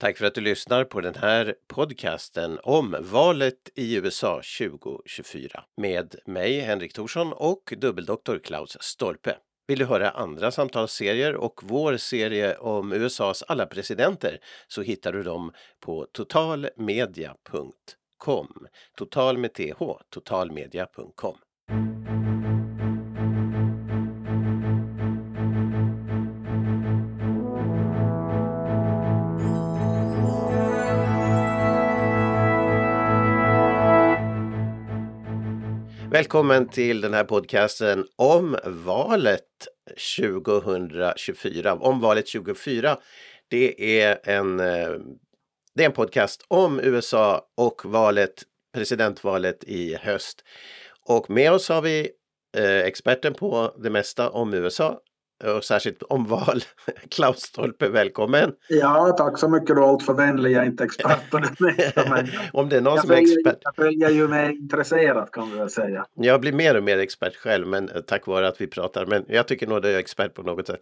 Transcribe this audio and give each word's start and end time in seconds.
Tack 0.00 0.18
för 0.18 0.26
att 0.26 0.34
du 0.34 0.40
lyssnar 0.40 0.84
på 0.84 1.00
den 1.00 1.14
här 1.14 1.54
podcasten 1.68 2.58
om 2.62 2.96
valet 3.00 3.70
i 3.74 3.96
USA 3.96 4.40
2024 4.58 5.64
med 5.76 6.14
mig 6.26 6.60
Henrik 6.60 6.92
Thorsson 6.92 7.32
och 7.32 7.74
dubbeldoktor 7.76 8.40
Klaus 8.44 8.76
Stolpe. 8.80 9.36
Vill 9.68 9.78
du 9.78 9.84
höra 9.84 10.10
andra 10.10 10.50
samtalsserier 10.50 11.36
och 11.36 11.60
vår 11.62 11.96
serie 11.96 12.56
om 12.56 12.92
USAs 12.92 13.42
alla 13.42 13.66
presidenter 13.66 14.38
så 14.68 14.82
hittar 14.82 15.12
du 15.12 15.22
dem 15.22 15.52
på 15.80 16.06
totalmedia.com. 16.12 18.52
Total 18.96 19.38
med 19.38 19.54
th, 19.54 19.82
totalmedia.com. 20.10 21.36
Välkommen 36.20 36.68
till 36.68 37.00
den 37.00 37.14
här 37.14 37.24
podcasten 37.24 38.06
om 38.16 38.56
valet 38.64 39.42
2024. 40.16 41.74
Om 41.74 42.00
valet 42.00 42.26
2024. 42.26 42.98
Det 43.48 44.00
är 44.00 44.20
en, 44.24 44.60
eh, 44.60 44.90
det 45.74 45.82
är 45.82 45.86
en 45.86 45.92
podcast 45.92 46.44
om 46.48 46.80
USA 46.80 47.42
och 47.56 47.84
valet, 47.84 48.42
presidentvalet 48.74 49.64
i 49.64 49.94
höst. 49.94 50.44
Och 51.06 51.30
med 51.30 51.52
oss 51.52 51.68
har 51.68 51.82
vi 51.82 52.10
eh, 52.56 52.78
experten 52.78 53.34
på 53.34 53.74
det 53.78 53.90
mesta 53.90 54.30
om 54.30 54.54
USA, 54.54 55.00
och 55.44 55.64
särskilt 55.64 56.02
om 56.02 56.24
val. 56.26 56.60
Klaus 57.10 57.40
Stolpe, 57.40 57.88
välkommen! 57.88 58.52
Ja, 58.68 59.14
tack 59.18 59.38
så 59.38 59.48
mycket. 59.48 59.66
Du 59.76 59.82
är 59.82 59.88
alltför 59.88 60.14
vänlig. 60.14 60.50
Jag 60.50 60.62
är 60.62 60.66
inte 60.66 60.84
expert 60.84 61.30
på 61.30 61.38
det. 61.38 61.50
Men 62.10 62.28
om 62.52 62.68
det 62.68 62.76
är 62.76 62.80
någon 62.80 62.94
jag 62.94 63.02
som 63.02 63.10
är 63.10 63.16
följer- 63.16 63.38
expert. 63.38 63.58
Jag 63.62 63.76
följer 63.76 64.10
ju 64.10 64.28
med 64.28 64.50
intresserat 64.54 65.30
kan 65.30 65.50
vi 65.50 65.58
väl 65.58 65.70
säga. 65.70 66.06
Jag 66.14 66.40
blir 66.40 66.52
mer 66.52 66.76
och 66.76 66.82
mer 66.82 66.98
expert 66.98 67.36
själv, 67.36 67.66
men 67.66 67.88
eh, 67.88 68.00
tack 68.00 68.26
vare 68.26 68.48
att 68.48 68.60
vi 68.60 68.66
pratar. 68.66 69.06
Men 69.06 69.24
jag 69.28 69.48
tycker 69.48 69.66
nog 69.66 69.78
att 69.78 69.84
jag 69.84 69.92
är 69.94 69.98
expert 69.98 70.34
på 70.34 70.42
något 70.42 70.66
sätt. 70.66 70.80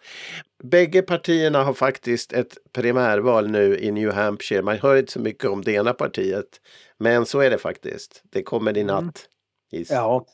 Bägge 0.64 1.02
partierna 1.02 1.64
har 1.64 1.72
faktiskt 1.74 2.32
ett 2.32 2.58
primärval 2.72 3.50
nu 3.50 3.78
i 3.78 3.90
New 3.90 4.12
Hampshire. 4.12 4.62
Man 4.62 4.78
hör 4.78 4.96
inte 4.96 5.12
så 5.12 5.20
mycket 5.20 5.50
om 5.50 5.62
det 5.62 5.72
ena 5.72 5.92
partiet, 5.92 6.48
men 6.98 7.26
så 7.26 7.40
är 7.40 7.50
det 7.50 7.58
faktiskt. 7.58 8.22
Det 8.32 8.42
kommer 8.42 8.78
i 8.78 8.84
natt. 8.84 9.24
Is. 9.72 9.90
Ja, 9.90 10.24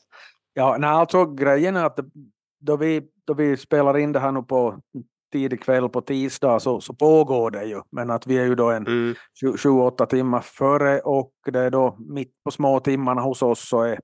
ja 0.53 0.77
nej, 0.79 0.89
alltså 0.89 1.25
grejen 1.25 1.75
är 1.75 1.85
att 1.85 1.99
då 2.59 2.77
vi, 2.77 3.01
då 3.27 3.33
vi 3.33 3.57
spelar 3.57 3.97
in 3.97 4.11
det 4.11 4.19
här 4.19 4.31
nu 4.31 4.41
på 4.43 4.75
tidig 5.33 5.63
kväll 5.63 5.89
på 5.89 6.01
tisdag 6.01 6.59
så, 6.59 6.81
så 6.81 6.93
pågår 6.93 7.51
det 7.51 7.63
ju. 7.65 7.81
Men 7.91 8.09
att 8.11 8.27
vi 8.27 8.37
är 8.37 8.45
ju 8.45 8.55
då 8.55 8.71
en 8.71 8.87
Mm, 8.87 9.15
7-8 9.57 10.05
timmar 10.05 10.41
före 10.41 10.99
och 10.99 11.31
det 11.51 11.59
är 11.59 11.69
då 11.69 11.95
mitt 11.99 12.31
på 12.45 12.51
små 12.51 12.79
timmarna 12.79 13.21
hos 13.21 13.41
oss 13.41 13.69
så 13.69 13.81
är, 13.81 13.99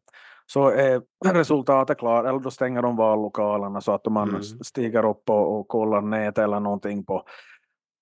så 0.46 0.68
är 0.70 1.02
resultatet 1.34 1.98
klart, 1.98 2.26
eller 2.26 2.40
då 2.40 2.52
stänger 2.52 2.82
de 2.82 2.96
vallokalerna 2.96 3.82
så 3.82 3.92
att 3.92 4.06
man 4.12 4.30
Mm. 4.30 4.42
stiger 4.44 5.06
upp 5.10 5.30
och, 5.30 5.60
och 5.60 5.68
kollar 5.68 6.02
nät 6.02 6.38
eller 6.38 6.60
någonting 6.60 7.06
på, 7.06 7.24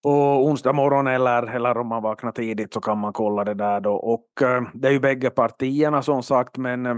på 0.04 0.12
onsdag 0.46 0.74
morgon 0.74 1.08
eller, 1.08 1.44
eller 1.56 1.78
om 1.78 1.88
man 1.88 2.04
vaknar 2.04 2.32
tidigt 2.32 2.74
så 2.74 2.82
kan 2.82 2.98
man 2.98 3.14
kolla 3.14 3.44
det 3.44 3.54
där 3.54 3.80
då. 3.80 3.94
Och 3.94 4.42
eh, 4.42 4.62
det 4.74 4.88
är 4.88 4.92
ju 4.92 5.00
bägge 5.00 5.30
partierna 5.30 6.02
som 6.02 6.24
sagt 6.24 6.58
men 6.58 6.86
eh, 6.86 6.96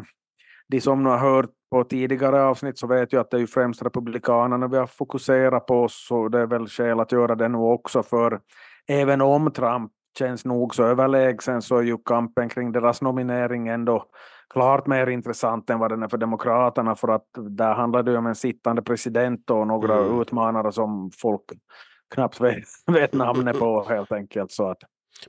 de 0.72 0.82
som 0.82 1.04
nu 1.04 1.10
har 1.10 1.18
hört 1.18 1.50
på 1.72 1.84
tidigare 1.84 2.44
avsnitt 2.44 2.78
så 2.78 2.88
vet 2.88 3.14
ju 3.14 3.20
att 3.20 3.32
det 3.32 3.38
är 3.38 3.42
ju 3.42 3.48
främst 3.48 3.84
republikanerna 3.84 4.68
vi 4.68 4.78
har 4.78 4.88
fokuserat 4.88 5.66
på 5.66 5.88
så 5.90 6.28
det 6.30 6.40
är 6.40 6.46
väl 6.48 6.68
skäl 6.68 7.00
att 7.00 7.12
göra 7.12 7.36
det 7.36 7.48
nu 7.48 7.58
också 7.58 8.04
för 8.04 8.40
även 8.88 9.22
om 9.22 9.52
Trump 9.52 9.92
känns 10.20 10.46
nog 10.46 10.76
så 10.76 10.84
överlägsen 10.84 11.62
så 11.62 11.78
är 11.78 11.82
ju 11.82 11.98
kampen 11.98 12.50
kring 12.50 12.72
deras 12.72 13.02
nominering 13.02 13.68
ändå 13.68 14.06
klart 14.54 14.88
mer 14.88 15.08
intressant 15.08 15.70
än 15.70 15.80
vad 15.80 15.92
den 15.92 16.04
är 16.04 16.08
för 16.08 16.18
Demokraterna 16.18 16.96
för 16.96 17.08
att 17.08 17.26
där 17.50 17.74
handlar 17.74 18.04
det 18.04 18.12
ju 18.12 18.18
om 18.18 18.28
en 18.28 18.36
sittande 18.36 18.82
president 18.82 19.50
och 19.50 19.68
några 19.68 19.98
Mm. 19.98 20.22
utmanare 20.22 20.72
som 20.72 21.12
folk 21.22 21.42
knappt 22.16 22.42
vet, 22.42 22.64
vet 22.92 23.14
namnet 23.14 23.60
på 23.60 23.86
helt 23.90 24.12
enkelt. 24.12 24.52
Så 24.52 24.70
att, 24.70 24.78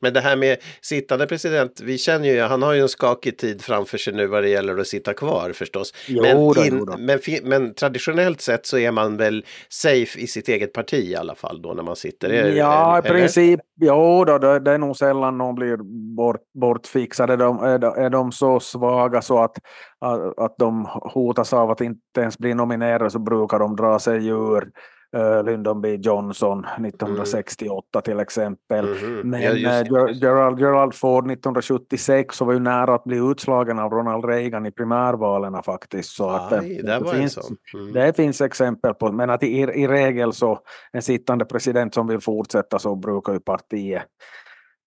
Men 0.01 0.13
det 0.13 0.21
här 0.21 0.37
med 0.37 0.59
sittande 0.81 1.27
president, 1.27 1.81
vi 1.81 1.99
känner 1.99 2.29
ju, 2.29 2.41
han 2.41 2.63
har 2.63 2.73
ju 2.73 2.81
en 2.81 2.89
skakig 2.89 3.39
tid 3.39 3.63
framför 3.63 3.99
sig 3.99 4.13
nu 4.15 4.27
vad 4.27 4.43
det 4.43 4.49
gäller 4.49 4.79
att 4.79 4.87
sitta 4.87 5.15
kvar 5.15 5.53
förstås. 5.53 5.95
Jo 6.09 6.23
men, 6.23 6.37
då, 6.37 6.65
in- 6.65 6.85
då. 6.87 6.97
men, 6.99 7.19
men 7.43 7.75
traditionellt 7.75 8.41
sett 8.41 8.67
så 8.67 8.79
är 8.79 8.91
man 8.91 9.17
väl 9.17 9.45
safe 9.69 10.19
i 10.19 10.27
sitt 10.27 10.49
eget 10.49 10.73
parti 10.73 10.95
i 10.95 11.17
alla 11.17 11.35
fall 11.35 11.63
då 11.63 11.73
när 11.73 11.83
man 11.83 11.97
sitter? 11.97 12.31
Är- 12.31 12.57
Ja, 12.57 12.99
i 12.99 13.03
princip. 13.03 13.61
Jo, 13.81 14.25
då, 14.25 14.39
det, 14.39 14.59
det 14.61 14.71
är 14.71 14.79
nog 14.79 14.97
sällan 14.97 15.39
någon 15.39 15.55
blir 15.55 15.77
bort, 16.17 16.41
bortfixade. 16.61 17.37
De, 17.37 17.59
är, 17.59 17.79
de, 17.79 17.95
är 17.97 18.11
de 18.11 18.33
så 18.33 18.61
svaga 18.61 19.23
så 19.23 19.39
att, 19.43 19.57
att, 20.01 20.39
att 20.39 20.55
de 20.59 20.87
hotas 20.91 21.53
av 21.53 21.71
att 21.71 21.81
inte 21.81 22.21
ens 22.21 22.39
bli 22.39 22.55
nominerade 22.55 23.11
så 23.11 23.19
brukar 23.19 23.59
de 23.59 23.77
dra 23.77 23.99
sig 23.99 24.27
ur. 24.27 24.69
Uh, 25.17 25.45
Lyndon 25.45 25.81
B 25.81 25.97
Johnson 25.97 26.67
1968 26.79 28.01
till 28.01 28.21
exempel. 28.21 28.85
Mhm. 28.87 29.21
Men 29.31 29.43
Ja, 29.43 29.49
eh, 29.49 29.55
det. 29.55 29.61
Ger- 29.61 30.09
Gerald, 30.09 30.61
Gerald 30.61 30.95
Ford 30.95 31.27
1976 31.27 32.37
så 32.37 32.45
var 32.45 32.53
ju 32.53 32.59
nära 32.59 32.95
att 32.95 33.05
bli 33.05 33.17
utslagen 33.31 33.79
av 33.79 33.91
Ronald 33.91 34.25
Reagan 34.25 34.67
i 34.67 34.71
primärvalen 34.71 35.63
faktiskt. 35.63 36.11
Så 36.11 36.29
att, 36.29 36.53
eh, 36.53 36.59
Aj, 36.59 36.83
var 36.87 36.93
en 37.15 37.21
finns. 37.21 37.39
Mm. 37.75 37.93
det 37.93 38.17
finns 38.17 38.41
exempel 38.41 38.95
på, 38.95 39.13
men 39.13 39.31
att 39.31 39.43
i, 39.43 39.61
i 39.61 39.87
regel 39.89 40.33
så 40.33 40.59
en 40.93 41.03
sittande 41.03 41.45
president 41.45 41.95
som 41.95 42.07
vill 42.07 42.21
fortsätta 42.21 42.79
så 42.79 42.95
brukar 42.97 43.33
ju 43.33 43.41
partiet, 43.41 44.03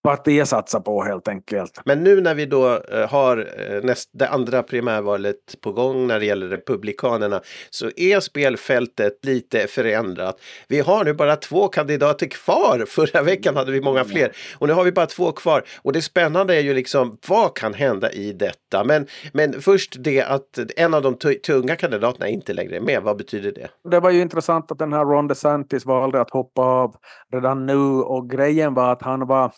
partiet 0.06 0.48
satsa 0.48 0.80
på 0.80 1.04
helt 1.04 1.28
enkelt. 1.28 1.82
Men 1.86 2.04
nu 2.04 2.22
när 2.22 2.36
vi 2.36 2.46
då 2.46 2.80
eh, 2.92 3.10
har 3.10 3.38
eh, 3.38 3.84
näst, 3.84 4.10
det 4.14 4.30
andra 4.30 4.64
primärvalet 4.64 5.62
på 5.62 5.72
gång 5.72 6.08
när 6.08 6.20
det 6.20 6.26
gäller 6.26 6.48
Republikanerna 6.48 7.42
så 7.70 7.90
är 7.96 8.20
spelfältet 8.20 9.26
lite 9.26 9.68
förändrat. 9.68 10.42
Vi 10.68 10.80
har 10.80 11.04
nu 11.04 11.14
bara 11.14 11.36
två 11.36 11.68
kandidater 11.68 12.26
kvar. 12.26 12.86
Förra 12.88 13.22
veckan 13.22 13.56
hade 13.56 13.72
vi 13.72 13.82
många 13.82 14.04
fler 14.04 14.32
och 14.58 14.68
nu 14.68 14.74
har 14.74 14.84
vi 14.84 14.92
bara 14.92 15.06
två 15.06 15.32
kvar. 15.32 15.64
Och 15.82 15.94
det 15.94 16.02
spännande 16.02 16.56
är 16.56 16.62
ju 16.62 16.74
liksom 16.74 17.18
vad 17.28 17.56
kan 17.56 17.74
hända 17.74 18.12
i 18.12 18.34
detta? 18.34 18.84
Men, 18.84 19.08
men 19.34 19.62
först 19.62 19.96
det 20.00 20.22
att 20.22 20.60
en 20.76 20.94
av 20.94 21.02
de 21.02 21.14
tu- 21.14 21.40
tunga 21.40 21.76
kandidaterna 21.76 22.28
inte 22.28 22.54
längre 22.54 22.76
är 22.76 22.82
med. 22.82 23.02
Vad 23.04 23.18
betyder 23.18 23.52
det? 23.52 23.68
Det 23.92 24.00
var 24.00 24.12
ju 24.12 24.22
intressant 24.22 24.72
att 24.72 24.80
den 24.80 24.94
här 24.94 25.06
Ron 25.06 25.28
DeSantis 25.28 25.86
valde 25.86 26.22
att 26.22 26.32
hoppa 26.32 26.62
av 26.62 26.96
redan 27.34 27.66
nu 27.66 27.78
och 28.02 28.30
grejen 28.30 28.74
var 28.74 28.92
att 28.92 29.02
han 29.02 29.28
var 29.28 29.52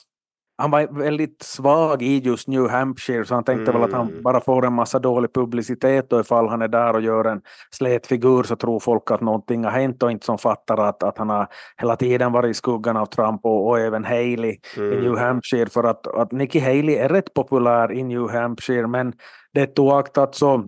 han 0.57 0.71
var 0.71 0.87
väldigt 0.99 1.41
svag 1.43 2.01
i 2.01 2.17
just 2.19 2.47
New 2.47 2.67
Hampshire 2.67 3.25
så 3.25 3.33
han 3.35 3.43
tänkte 3.43 3.71
väl 3.71 3.81
att 3.83 3.89
Mm. 3.89 3.99
han 3.99 4.23
bara 4.23 4.41
får 4.41 4.65
en 4.65 4.73
massa 4.73 4.99
dålig 4.99 5.33
publicitet 5.33 6.13
och 6.13 6.19
ifall 6.19 6.47
han 6.47 6.61
är 6.61 6.67
där 6.67 6.93
och 6.93 7.01
gör 7.01 7.25
en 7.25 7.41
slät 7.71 8.07
figur 8.07 8.43
så 8.43 8.55
tror 8.55 8.79
folk 8.79 9.11
att 9.11 9.21
någonting 9.21 9.63
har 9.63 9.71
hänt 9.71 10.03
och 10.03 10.11
inte 10.11 10.25
som 10.25 10.37
fattar 10.37 10.77
att, 10.77 11.03
att 11.03 11.17
han 11.17 11.29
har 11.29 11.47
hela 11.77 11.95
tiden 11.95 12.31
varit 12.31 12.51
i 12.51 12.53
skuggan 12.53 12.97
av 12.97 13.05
Trump 13.05 13.45
och, 13.45 13.67
och 13.67 13.79
även 13.79 14.05
Haley 14.05 14.51
i 14.51 14.59
Mm. 14.77 14.99
New 14.99 15.17
Hampshire 15.17 15.69
för 15.69 15.83
att, 15.83 16.07
att 16.07 16.31
Nikki 16.31 16.59
Haley 16.59 16.95
är 16.95 17.09
rätt 17.09 17.33
populär 17.33 17.91
i 17.91 18.03
New 18.03 18.29
Hampshire 18.29 18.87
men 18.87 19.13
det 19.53 19.79
oaktat 19.79 20.35
så 20.35 20.67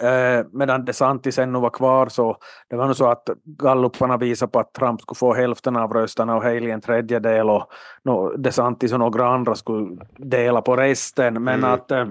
Eh, 0.00 0.46
medan 0.52 0.84
DeSantis 0.84 1.38
ännu 1.38 1.60
var 1.60 1.70
kvar 1.70 2.06
så 2.06 2.36
det 2.70 2.76
var 2.76 2.86
nog 2.86 2.96
så 2.96 3.10
att 3.10 3.28
galluparna 3.44 4.16
visade 4.16 4.52
på 4.52 4.58
att 4.58 4.72
Trump 4.72 5.00
skulle 5.00 5.18
få 5.18 5.34
hälften 5.34 5.76
av 5.76 5.92
rösterna 5.92 6.36
och 6.36 6.42
Haley 6.42 6.70
en 6.70 6.80
tredjedel 6.80 7.50
och 7.50 7.66
no, 8.04 8.36
DeSantis 8.36 8.92
och 8.92 8.98
några 8.98 9.26
andra 9.28 9.54
skulle 9.54 9.96
dela 10.16 10.62
på 10.62 10.76
resten. 10.76 11.44
Men 11.44 11.58
Mm. 11.58 11.72
att 11.72 11.90
eh, 11.90 12.06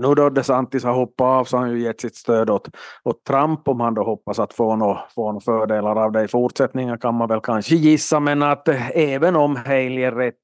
nu 0.00 0.14
då 0.14 0.30
DeSantis 0.30 0.84
har 0.84 0.92
hoppat 0.92 1.24
av 1.26 1.44
så 1.44 1.56
har 1.56 1.64
han 1.64 1.72
ju 1.72 1.80
gett 1.80 2.00
sitt 2.00 2.16
stöd 2.16 2.50
åt, 2.50 2.68
åt 3.04 3.24
Trump 3.24 3.68
om 3.68 3.80
han 3.80 3.94
då 3.94 4.04
hoppas 4.04 4.38
att 4.38 4.52
få 4.52 4.76
några 4.76 5.00
få 5.14 5.32
nå 5.32 5.40
fördelar 5.40 6.04
av 6.04 6.12
det 6.12 6.22
i 6.24 6.28
fortsättningen 6.28 6.98
kan 6.98 7.14
man 7.14 7.28
väl 7.28 7.40
kanske 7.40 7.74
gissa 7.74 8.20
men 8.20 8.42
att 8.42 8.68
eh, 8.68 8.90
även 8.90 9.36
om 9.36 9.56
Haley 9.56 10.02
är 10.02 10.12
rätt 10.12 10.34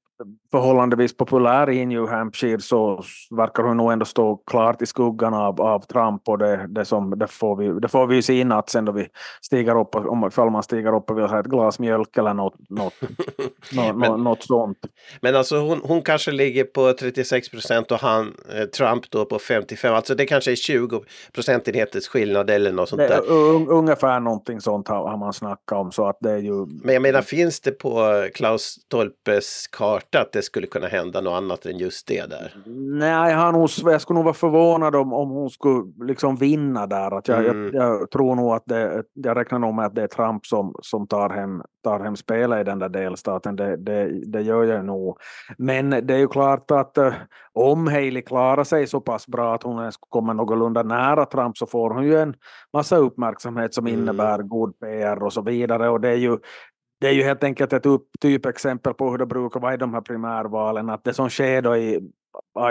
förhållandevis 0.51 1.17
populär 1.17 1.69
i 1.69 1.85
New 1.85 2.07
Hampshire 2.07 2.59
så 2.59 3.03
verkar 3.37 3.63
hon 3.63 3.77
nog 3.77 3.91
ändå 3.91 4.05
stå 4.05 4.35
klart 4.35 4.81
i 4.81 4.85
skuggan 4.85 5.33
av, 5.33 5.61
av 5.61 5.79
Trump 5.79 6.29
och 6.29 6.37
det, 6.37 6.65
det, 6.69 6.85
som, 6.85 7.19
det, 7.19 7.27
får 7.27 7.55
vi, 7.55 7.79
det 7.79 7.87
får 7.87 8.07
vi 8.07 8.15
ju 8.15 8.21
se 8.21 8.33
i 8.39 8.43
natt 8.43 8.69
sen 8.69 8.85
då 8.85 8.91
vi 8.91 9.07
stiger 9.41 9.79
upp, 9.79 9.95
om 9.95 10.27
ifall 10.27 10.49
man 10.49 10.63
stiger 10.63 10.95
upp 10.95 11.09
och 11.09 11.17
vill 11.17 11.25
ha 11.25 11.39
ett 11.39 11.45
glas 11.45 11.79
mjölk 11.79 12.17
eller 12.17 12.33
något, 12.33 12.55
något, 12.69 12.93
något, 13.75 13.95
Men- 13.95 14.23
något 14.23 14.43
sånt. 14.43 14.77
Men 15.21 15.35
alltså 15.35 15.57
hon, 15.59 15.81
hon 15.83 16.01
kanske 16.01 16.31
ligger 16.31 16.63
på 16.63 16.93
36 16.93 17.49
procent 17.49 17.91
och 17.91 17.99
han, 17.99 18.33
eh, 18.55 18.65
Trump 18.65 19.11
då 19.11 19.25
på 19.25 19.39
55. 19.39 19.93
Alltså 19.93 20.15
det 20.15 20.25
kanske 20.25 20.51
är 20.51 20.55
20 20.55 21.01
procentenheters 21.33 22.07
skillnad 22.07 22.49
eller 22.49 22.71
något 22.71 22.89
sånt 22.89 22.99
Det, 23.01 23.07
där. 23.07 23.17
är 23.17 23.55
un, 23.55 23.67
ungefär 23.67 24.19
någonting 24.19 24.61
sånt 24.61 24.87
har, 24.87 25.09
har 25.09 25.17
man 25.17 25.33
snackat 25.33 25.77
om 25.77 25.91
så 25.91 26.07
att 26.07 26.17
det 26.21 26.31
är 26.31 26.37
ju 26.37 26.65
Men 26.83 26.93
jag 26.93 27.01
menar, 27.01 27.21
finns 27.21 27.59
det 27.61 27.71
på 27.71 28.27
Klaus 28.33 28.61
Stolpes 28.63 29.67
karta 29.67 30.06
borta 30.07 30.21
att 30.21 30.31
det 30.31 30.41
skulle 30.41 30.67
kunna 30.67 30.87
hända 30.87 31.21
något 31.21 31.37
annat 31.37 31.65
än 31.65 31.77
just 31.77 32.07
det 32.07 32.29
där. 32.29 32.53
Nej, 32.99 33.33
han, 33.33 33.67
jag 33.85 34.01
skulle 34.01 34.15
nog 34.15 34.23
vara 34.23 34.33
förvånad 34.33 34.95
om, 34.95 35.13
om 35.13 35.29
hon 35.29 35.49
skulle 35.49 36.07
liksom 36.07 36.35
vinna 36.35 36.87
där. 36.87 37.17
Att 37.17 37.27
jag, 37.27 37.45
mm. 37.45 37.71
jag, 37.73 38.01
jag, 38.01 38.11
tror 38.11 38.35
nog 38.35 38.53
att 38.53 38.63
det, 38.65 39.03
jag 39.13 39.37
räknar 39.37 39.59
nog 39.59 39.73
med 39.73 39.85
att 39.85 39.95
det 39.95 40.03
är 40.03 40.07
Trump 40.07 40.45
som, 40.45 40.75
som 40.81 41.07
tar, 41.07 41.29
hem, 41.29 41.61
tar 41.83 41.99
hem 41.99 42.15
spelet 42.15 42.61
i 42.61 42.63
den 42.63 42.79
där 42.79 42.89
delstaten. 42.89 43.55
Det, 43.55 43.77
det, 43.77 44.31
det 44.31 44.41
gör 44.41 44.63
jag 44.63 44.85
nog. 44.85 45.17
Men 45.57 45.89
det 45.89 46.13
är 46.13 46.19
ju 46.19 46.27
klart 46.27 46.71
att 46.71 46.97
uh, 46.97 47.13
om 47.53 47.87
Haley 47.87 48.21
klarar 48.21 48.63
sig 48.63 48.87
så 48.87 49.01
pass 49.01 49.27
bra 49.27 49.55
att 49.55 49.63
hon 49.63 49.79
ens 49.79 49.95
kommer 50.09 50.33
någorlunda 50.33 50.83
nära 50.83 51.25
Trump 51.25 51.57
så 51.57 51.65
får 51.65 51.89
hon 51.89 52.03
ju 52.03 52.17
en 52.17 52.33
massa 52.73 52.97
uppmärksamhet 52.97 53.73
som 53.73 53.87
mm. 53.87 53.99
innebär 53.99 54.39
god 54.39 54.79
PR 54.79 55.23
och 55.23 55.33
så 55.33 55.41
vidare. 55.41 55.89
Och 55.89 56.01
det 56.01 56.09
är 56.09 56.15
ju 56.15 56.37
det 57.01 57.07
är 57.07 57.11
ju 57.11 57.23
helt 57.23 57.43
enkelt 57.43 57.73
ett 57.73 57.85
upp, 57.85 58.07
typexempel 58.21 58.93
på 58.93 59.11
hur 59.11 59.17
det 59.17 59.25
brukar 59.25 59.59
vara 59.59 59.73
i 59.73 59.77
de 59.77 59.93
här 59.93 60.01
primärvalen, 60.01 60.89
att 60.89 61.03
det 61.03 61.13
som 61.13 61.29
sker 61.29 61.61
då 61.61 61.75
i 61.75 62.11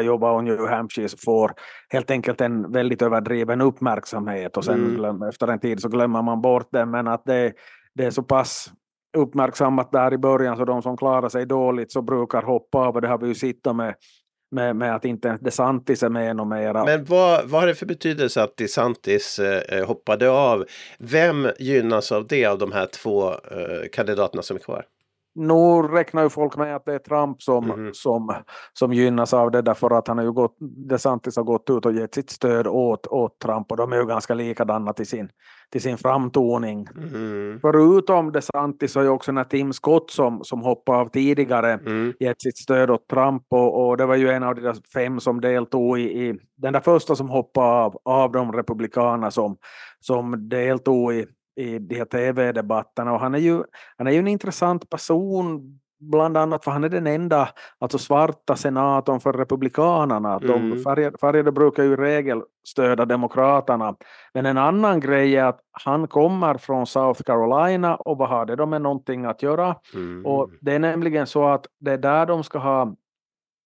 Iowa 0.03 0.33
och 0.33 0.45
New 0.45 0.67
Hampshire 0.67 1.09
får 1.25 1.53
helt 1.89 2.11
enkelt 2.11 2.41
en 2.41 2.73
väldigt 2.73 3.03
överdriven 3.03 3.61
uppmärksamhet 3.61 4.57
och 4.57 4.65
sen 4.65 4.75
mm. 4.75 4.95
glöm, 4.95 5.23
efter 5.23 5.49
en 5.49 5.59
tid 5.59 5.81
så 5.81 5.89
glömmer 5.89 6.23
man 6.23 6.41
bort 6.41 6.69
det, 6.73 6.87
men 6.87 7.09
att 7.09 7.25
det, 7.25 7.53
det 7.95 8.05
är 8.05 8.11
så 8.11 8.23
pass 8.23 8.73
uppmärksammat 9.17 9.93
där 9.93 10.15
i 10.15 10.19
början 10.19 10.57
så 10.57 10.65
de 10.65 10.83
som 10.83 10.97
klarar 10.97 11.29
sig 11.29 11.47
dåligt 11.47 11.93
så 11.93 12.03
brukar 12.03 12.43
hoppa 12.43 12.79
av 12.79 12.95
och 12.95 13.01
det 13.01 13.09
har 13.09 13.19
vi 13.19 13.27
ju 13.27 13.35
sett 13.35 13.75
med 13.75 13.95
med, 14.51 14.77
med 14.77 14.95
att 14.95 15.05
inte 15.05 15.39
DeSantis 15.41 16.03
är 16.03 16.09
med 16.09 16.37
något 16.37 16.49
mera. 16.49 16.85
Men 16.85 17.05
vad, 17.05 17.45
vad 17.45 17.61
har 17.61 17.67
det 17.69 17.75
för 17.75 17.87
betydelse 17.87 18.43
att 18.43 18.57
DeSantis 18.57 19.39
eh, 19.39 19.87
hoppade 19.87 20.31
av? 20.31 20.65
Vem 20.99 21.49
gynnas 21.59 22.13
av 22.13 22.27
det 22.27 22.47
av 22.47 22.59
de 22.59 22.73
här 22.73 22.87
två 22.87 23.31
eh, 23.31 23.89
kandidaterna 23.93 24.43
som 24.43 24.57
är 24.57 24.61
kvar? 24.61 24.85
Nu 25.39 25.83
räknar 25.83 26.23
ju 26.23 26.29
folk 26.29 26.57
med 26.57 26.77
att 26.77 26.85
det 26.85 26.95
är 26.95 26.99
Trump 26.99 27.43
som, 27.43 27.71
mm. 27.71 27.95
som, 27.95 28.35
som 28.73 28.93
gynnas 28.93 29.35
av 29.35 29.51
det 29.51 29.63
därför 29.63 29.91
att 29.91 30.09
han 30.09 30.19
har 30.19 30.25
ju 30.25 30.33
gått, 30.33 30.57
DeSantis 30.61 31.37
har 31.37 31.45
gått 31.45 31.71
ut 31.71 31.87
och 31.87 31.93
gett 31.93 32.15
sitt 32.15 32.31
stöd 32.31 32.67
åt, 32.67 33.07
åt 33.07 33.39
Trump 33.39 33.71
och 33.71 33.77
de 33.77 33.93
är 33.93 33.97
ju 33.97 34.07
ganska 34.07 34.35
likadana 34.35 34.93
till 34.93 35.07
sin, 35.07 35.29
till 35.73 35.83
sin 35.83 35.99
framtoning. 35.99 36.89
Mm. 36.97 37.59
Förutom 37.61 38.33
DeSantis 38.33 38.97
är 38.97 39.03
ju 39.03 39.09
också 39.09 39.33
när 39.33 39.45
Tim 39.45 39.73
Scott 39.73 40.11
som, 40.11 40.45
som 40.45 40.63
hoppade 40.63 40.99
av 40.99 41.09
tidigare 41.09 41.73
mm. 41.73 42.13
gett 42.21 42.43
sitt 42.43 42.59
stöd 42.59 42.91
åt 42.91 43.09
Trump 43.09 43.43
och, 43.49 43.87
och 43.87 43.97
det 43.97 44.07
var 44.07 44.17
ju 44.17 44.31
en 44.31 44.43
av 44.43 44.55
de 44.55 44.75
fem 44.95 45.21
som 45.21 45.41
deltog 45.41 45.99
i, 45.99 46.03
i 46.03 46.39
den 46.57 46.73
där 46.73 46.81
första 46.81 47.17
som 47.17 47.29
hoppade 47.29 47.67
av, 47.67 47.97
av 48.05 48.33
de 48.33 48.53
republikaner 48.53 49.31
som, 49.31 49.57
som 50.01 50.49
deltog 50.49 51.15
i 51.15 51.27
i 51.57 51.79
de 51.79 51.95
här 51.95 52.05
tv-debatterna 52.05 53.13
och 53.13 53.21
han 53.21 53.35
är 53.35 53.39
ju, 53.39 53.63
han 53.97 54.07
är 54.07 54.11
ju 54.11 54.19
en 54.19 54.29
intressant 54.29 54.91
person 54.91 55.79
bland 56.01 56.37
annat 56.37 56.65
för 56.65 56.71
han 56.71 56.85
är 56.85 56.89
den 56.89 57.07
enda 57.07 57.49
alltså 57.79 57.99
svarta 57.99 58.57
senatorn 58.57 59.21
för 59.21 59.33
republikanerna. 59.33 60.35
Mm. 60.35 60.71
De 60.71 60.83
färgade, 60.83 61.19
färgade 61.19 61.53
brukar 61.53 61.83
ju 61.83 61.93
i 61.93 61.97
regel 61.97 62.43
stödja 62.69 63.05
demokraterna. 63.05 63.97
Men 64.35 64.47
en 64.47 64.59
annan 64.59 65.01
grej 65.01 65.37
är 65.37 65.45
att 65.45 65.61
han 65.73 66.09
kommer 66.09 66.55
från 66.55 66.87
South 66.87 67.23
Carolina 67.23 67.97
och 67.97 68.19
vad 68.19 68.29
har 68.29 68.47
det 68.47 68.57
då 68.57 68.67
med 68.67 68.83
någonting 68.83 69.25
att 69.25 69.43
göra? 69.43 69.77
Mm. 69.95 70.27
Och 70.27 70.51
det 70.61 70.73
är 70.73 70.79
nämligen 70.79 71.27
så 71.27 71.49
att 71.49 71.67
det 71.81 71.93
är 71.93 71.99
där 71.99 72.27
de 72.27 72.45
ska 72.45 72.59
ha 72.59 72.95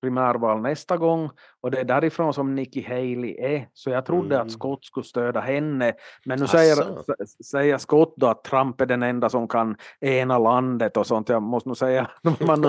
primärval 0.02 0.61
nästa 0.61 0.97
gång 0.97 1.31
och 1.62 1.70
det 1.70 1.81
är 1.81 1.85
därifrån 1.85 2.35
som 2.35 2.55
Nikki 2.55 2.82
Haley 2.82 3.37
är. 3.38 3.69
Så 3.73 3.91
jag 3.91 4.06
trodde 4.06 4.35
mm. 4.35 4.47
att 4.47 4.52
Scott 4.52 4.85
skulle 4.85 5.05
stödja 5.05 5.41
henne. 5.41 5.93
Men 6.25 6.38
nu 6.38 6.47
säger, 6.47 6.76
säger 7.44 7.79
Scott 7.79 8.14
då 8.17 8.26
att 8.26 8.44
Trump 8.44 8.81
är 8.81 8.87
den 8.87 9.02
enda 9.02 9.29
som 9.29 9.49
kan 9.49 9.76
ena 10.00 10.38
landet 10.38 10.97
och 10.97 11.06
sånt. 11.06 11.29
Jag 11.29 11.43
måste 11.43 11.69
nog 11.69 11.76
säga, 11.76 12.11
man, 12.41 12.64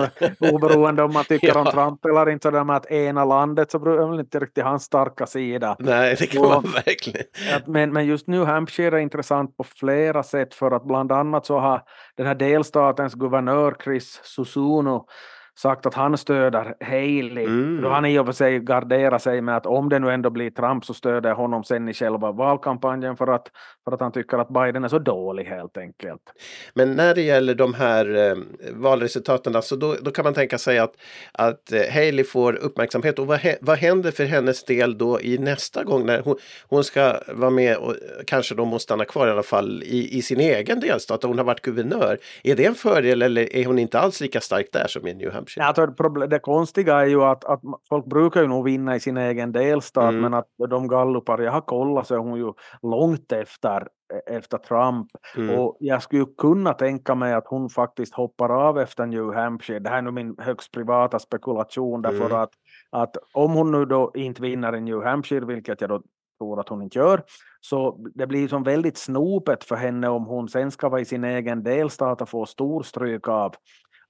oberoende 0.52 1.02
om 1.02 1.12
man 1.12 1.24
tycker 1.24 1.48
ja. 1.54 1.60
om 1.60 1.66
Trump 1.66 2.04
eller 2.04 2.30
inte, 2.30 2.42
så 2.42 2.50
det 2.50 2.64
med 2.64 2.76
att 2.76 2.90
ena 2.90 3.24
landet 3.24 3.70
så 3.70 3.78
är 3.78 4.10
väl 4.10 4.20
inte 4.20 4.38
riktigt 4.38 4.64
hans 4.64 4.84
starka 4.84 5.26
sida. 5.26 5.76
Nej, 5.78 6.16
det 6.18 6.26
kan 6.26 6.42
man 6.42 6.62
verkligen. 6.62 7.26
Att, 7.56 7.66
men, 7.66 7.92
men 7.92 8.06
just 8.06 8.26
nu 8.26 8.44
Hampshire 8.44 8.96
är 8.96 9.00
intressant 9.00 9.56
på 9.56 9.64
flera 9.64 10.22
sätt 10.22 10.54
för 10.54 10.70
att 10.70 10.84
bland 10.84 11.12
annat 11.12 11.46
så 11.46 11.58
har 11.58 11.82
den 12.16 12.26
här 12.26 12.34
delstatens 12.34 13.14
guvernör 13.14 13.76
Chris 13.84 14.20
Susuno 14.24 15.06
sagt 15.58 15.86
att 15.86 15.94
han 15.94 16.18
stöder 16.18 16.74
Haley. 16.80 17.44
Mm. 17.44 17.80
Då 17.82 17.88
han 17.88 18.04
i 18.06 18.18
och 18.18 18.26
för 18.26 18.32
sig 18.32 18.58
garderar 18.58 19.18
sig 19.18 19.40
med 19.40 19.56
att 19.56 19.66
om 19.66 19.88
det 19.88 19.98
nu 19.98 20.10
ändå 20.10 20.30
blir 20.30 20.50
Trump 20.50 20.84
så 20.84 20.94
stöder 20.94 21.28
jag 21.28 21.36
honom 21.36 21.64
sen 21.64 21.88
i 21.88 21.94
själva 21.94 22.32
valkampanjen 22.32 23.16
för 23.16 23.26
att, 23.26 23.48
för 23.84 23.92
att 23.92 24.00
han 24.00 24.12
tycker 24.12 24.38
att 24.38 24.48
Biden 24.48 24.84
är 24.84 24.88
så 24.88 24.98
dålig 24.98 25.44
helt 25.44 25.76
enkelt. 25.76 26.22
Men 26.74 26.92
när 26.92 27.14
det 27.14 27.22
gäller 27.22 27.54
de 27.54 27.74
här 27.74 28.30
eh, 28.30 28.36
valresultaten, 28.72 29.62
så 29.62 29.76
då, 29.76 29.96
då 30.02 30.10
kan 30.10 30.24
man 30.24 30.34
tänka 30.34 30.58
sig 30.58 30.78
att, 30.78 30.94
att 31.32 31.72
eh, 31.72 31.80
Haley 31.94 32.24
får 32.24 32.52
uppmärksamhet. 32.52 33.18
Och 33.18 33.26
vad, 33.26 33.40
vad 33.60 33.78
händer 33.78 34.10
för 34.10 34.24
hennes 34.24 34.64
del 34.64 34.98
då 34.98 35.20
i 35.20 35.38
nästa 35.38 35.84
gång 35.84 36.06
när 36.06 36.20
hon, 36.20 36.36
hon 36.68 36.84
ska 36.84 37.16
vara 37.28 37.50
med 37.50 37.76
och 37.76 37.94
kanske 38.26 38.54
då 38.54 38.64
måste 38.64 38.84
stanna 38.84 39.04
kvar 39.04 39.28
i 39.28 39.30
alla 39.30 39.42
fall 39.42 39.82
i, 39.82 40.18
i 40.18 40.22
sin 40.22 40.40
egen 40.40 40.80
delstat. 40.80 41.22
Hon 41.22 41.38
har 41.38 41.44
varit 41.44 41.60
guvernör. 41.60 42.18
Är 42.44 42.56
det 42.56 42.64
en 42.64 42.74
fördel 42.74 43.22
eller 43.22 43.56
är 43.56 43.64
hon 43.64 43.78
inte 43.78 43.98
alls 43.98 44.20
lika 44.20 44.40
stark 44.40 44.66
där 44.72 44.86
som 44.88 45.06
i 45.06 45.14
New 45.14 45.32
Hampshire? 45.32 45.41
Hampshire. 45.42 45.64
Alltså, 45.64 45.86
det, 46.26 46.38
konstiga 46.38 47.00
är 47.00 47.06
ju 47.06 47.22
att, 47.22 47.44
att 47.44 47.60
folk 47.88 48.06
brukar 48.06 48.42
ju 48.42 48.48
nog 48.48 48.64
vinna 48.64 48.96
i 48.96 49.00
sin 49.00 49.16
egen 49.16 49.52
delstat 49.52 50.10
mm. 50.10 50.20
men 50.20 50.34
att 50.34 50.46
de 50.70 50.88
gallupar 50.88 51.38
jag 51.38 51.52
har 51.52 51.60
kollat 51.60 52.06
så 52.06 52.14
är 52.14 52.18
hon 52.18 52.38
ju 52.38 52.52
långt 52.82 53.32
efter, 53.32 53.88
efter 54.26 54.58
Trump. 54.58 55.08
Mm. 55.36 55.58
Och 55.58 55.76
jag 55.80 56.02
skulle 56.02 56.26
kunna 56.38 56.74
tänka 56.74 57.14
mig 57.14 57.32
att 57.32 57.46
hon 57.46 57.68
faktiskt 57.68 58.14
hoppar 58.14 58.68
av 58.68 58.78
efter 58.78 59.06
New 59.06 59.34
Hampshire. 59.34 59.78
Det 59.78 59.90
här 59.90 59.98
är 59.98 60.02
nu 60.02 60.10
min 60.10 60.36
högst 60.38 60.72
privata 60.72 61.18
spekulation 61.18 62.02
därför 62.02 62.26
mm. 62.26 62.38
att, 62.38 62.50
att 62.90 63.16
om 63.32 63.52
hon 63.52 63.72
nu 63.72 63.84
då 63.84 64.10
inte 64.14 64.42
vinner 64.42 64.76
i 64.76 64.80
New 64.80 65.02
Hampshire, 65.02 65.46
vilket 65.46 65.80
jag 65.80 65.90
då 65.90 66.02
tror 66.42 66.60
att 66.60 66.68
hon 66.68 66.82
inte 66.82 66.98
gör. 66.98 67.22
Så 67.60 68.06
det 68.14 68.26
blir 68.26 68.48
som 68.48 68.62
väldigt 68.62 68.98
snopet 68.98 69.64
för 69.64 69.76
henne 69.76 70.08
om 70.08 70.24
hon 70.24 70.48
sen 70.48 70.70
ska 70.70 70.88
vara 70.88 71.00
i 71.00 71.04
sin 71.04 71.24
egen 71.24 71.62
delstat 71.62 72.22
och 72.22 72.28
få 72.28 72.46
storstryk 72.46 73.28
av, 73.28 73.54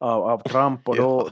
av, 0.02 0.22
av 0.22 0.38
Trump 0.38 0.88
och 0.88 0.96
då, 0.96 1.28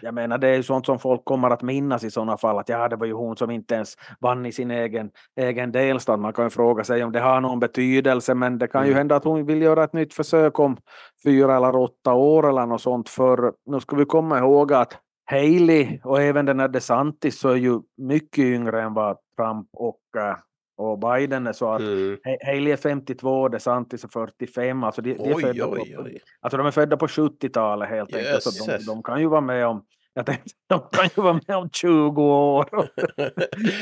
jag 0.00 0.14
menar 0.14 0.38
det 0.38 0.48
är 0.48 0.56
ju 0.56 0.62
sånt 0.62 0.86
som 0.86 0.98
folk 0.98 1.24
kommer 1.24 1.50
att 1.50 1.62
minnas 1.62 2.04
i 2.04 2.10
sådana 2.10 2.36
fall 2.36 2.58
att 2.58 2.68
ja, 2.68 2.88
det 2.88 2.96
var 2.96 3.06
ju 3.06 3.12
hon 3.12 3.36
som 3.36 3.50
inte 3.50 3.74
ens 3.74 3.94
vann 4.20 4.46
i 4.46 4.52
sin 4.52 4.70
egen, 4.70 5.10
egen 5.40 5.72
delstat. 5.72 6.20
Man 6.20 6.32
kan 6.32 6.44
ju 6.44 6.50
fråga 6.50 6.84
sig 6.84 7.04
om 7.04 7.12
det 7.12 7.20
har 7.20 7.40
någon 7.40 7.60
betydelse 7.60 8.34
men 8.34 8.58
det 8.58 8.66
kan 8.66 8.80
mm. 8.80 8.90
ju 8.90 8.96
hända 8.96 9.16
att 9.16 9.24
hon 9.24 9.46
vill 9.46 9.62
göra 9.62 9.84
ett 9.84 9.92
nytt 9.92 10.14
försök 10.14 10.58
om 10.58 10.76
fyra 11.24 11.56
eller 11.56 11.76
åtta 11.76 12.12
år 12.12 12.48
eller 12.48 12.66
något 12.66 12.82
sånt 12.82 13.08
för 13.08 13.52
nu 13.66 13.80
ska 13.80 13.96
vi 13.96 14.04
komma 14.04 14.38
ihåg 14.38 14.72
att 14.72 14.98
Haley 15.30 16.00
och 16.04 16.22
även 16.22 16.46
den 16.46 16.60
här 16.60 16.68
DeSantis 16.68 17.40
så 17.40 17.48
är 17.48 17.56
ju 17.56 17.80
mycket 17.96 18.44
yngre 18.44 18.82
än 18.82 18.94
vad 18.94 19.16
Trump 19.36 19.68
och 19.72 20.00
uh, 20.16 20.36
och 20.76 20.98
Biden 20.98 21.46
är 21.46 21.52
så 21.52 21.72
att 21.72 21.80
mm. 21.80 22.18
Haley 22.46 22.72
är 22.72 22.76
52, 22.76 23.48
DeSantis 23.48 24.04
är 24.04 24.08
45. 24.08 24.84
Alltså 24.84 25.02
de, 25.02 25.14
de 25.14 25.30
är 25.30 25.34
födda 25.34 25.68
oj, 25.68 25.96
oj. 25.98 26.20
Alltså 26.40 26.56
de 26.56 26.66
är 26.66 26.70
födda 26.70 26.96
på 26.96 27.06
70-talet 27.06 27.88
helt 27.88 28.14
enkelt. 28.14 28.42
Så 28.42 28.66
de, 28.66 28.84
de, 28.84 29.02
kan 29.02 29.20
ju 29.20 29.26
vara 29.26 29.40
med 29.40 29.66
om 29.66 29.84
jag 30.14 30.26
tänkte 30.26 30.50
de 30.68 30.80
kan 30.92 31.08
ju 31.16 31.22
vara 31.22 31.40
med 31.48 31.56
om 31.56 31.70
20 31.70 32.22
år. 32.22 32.68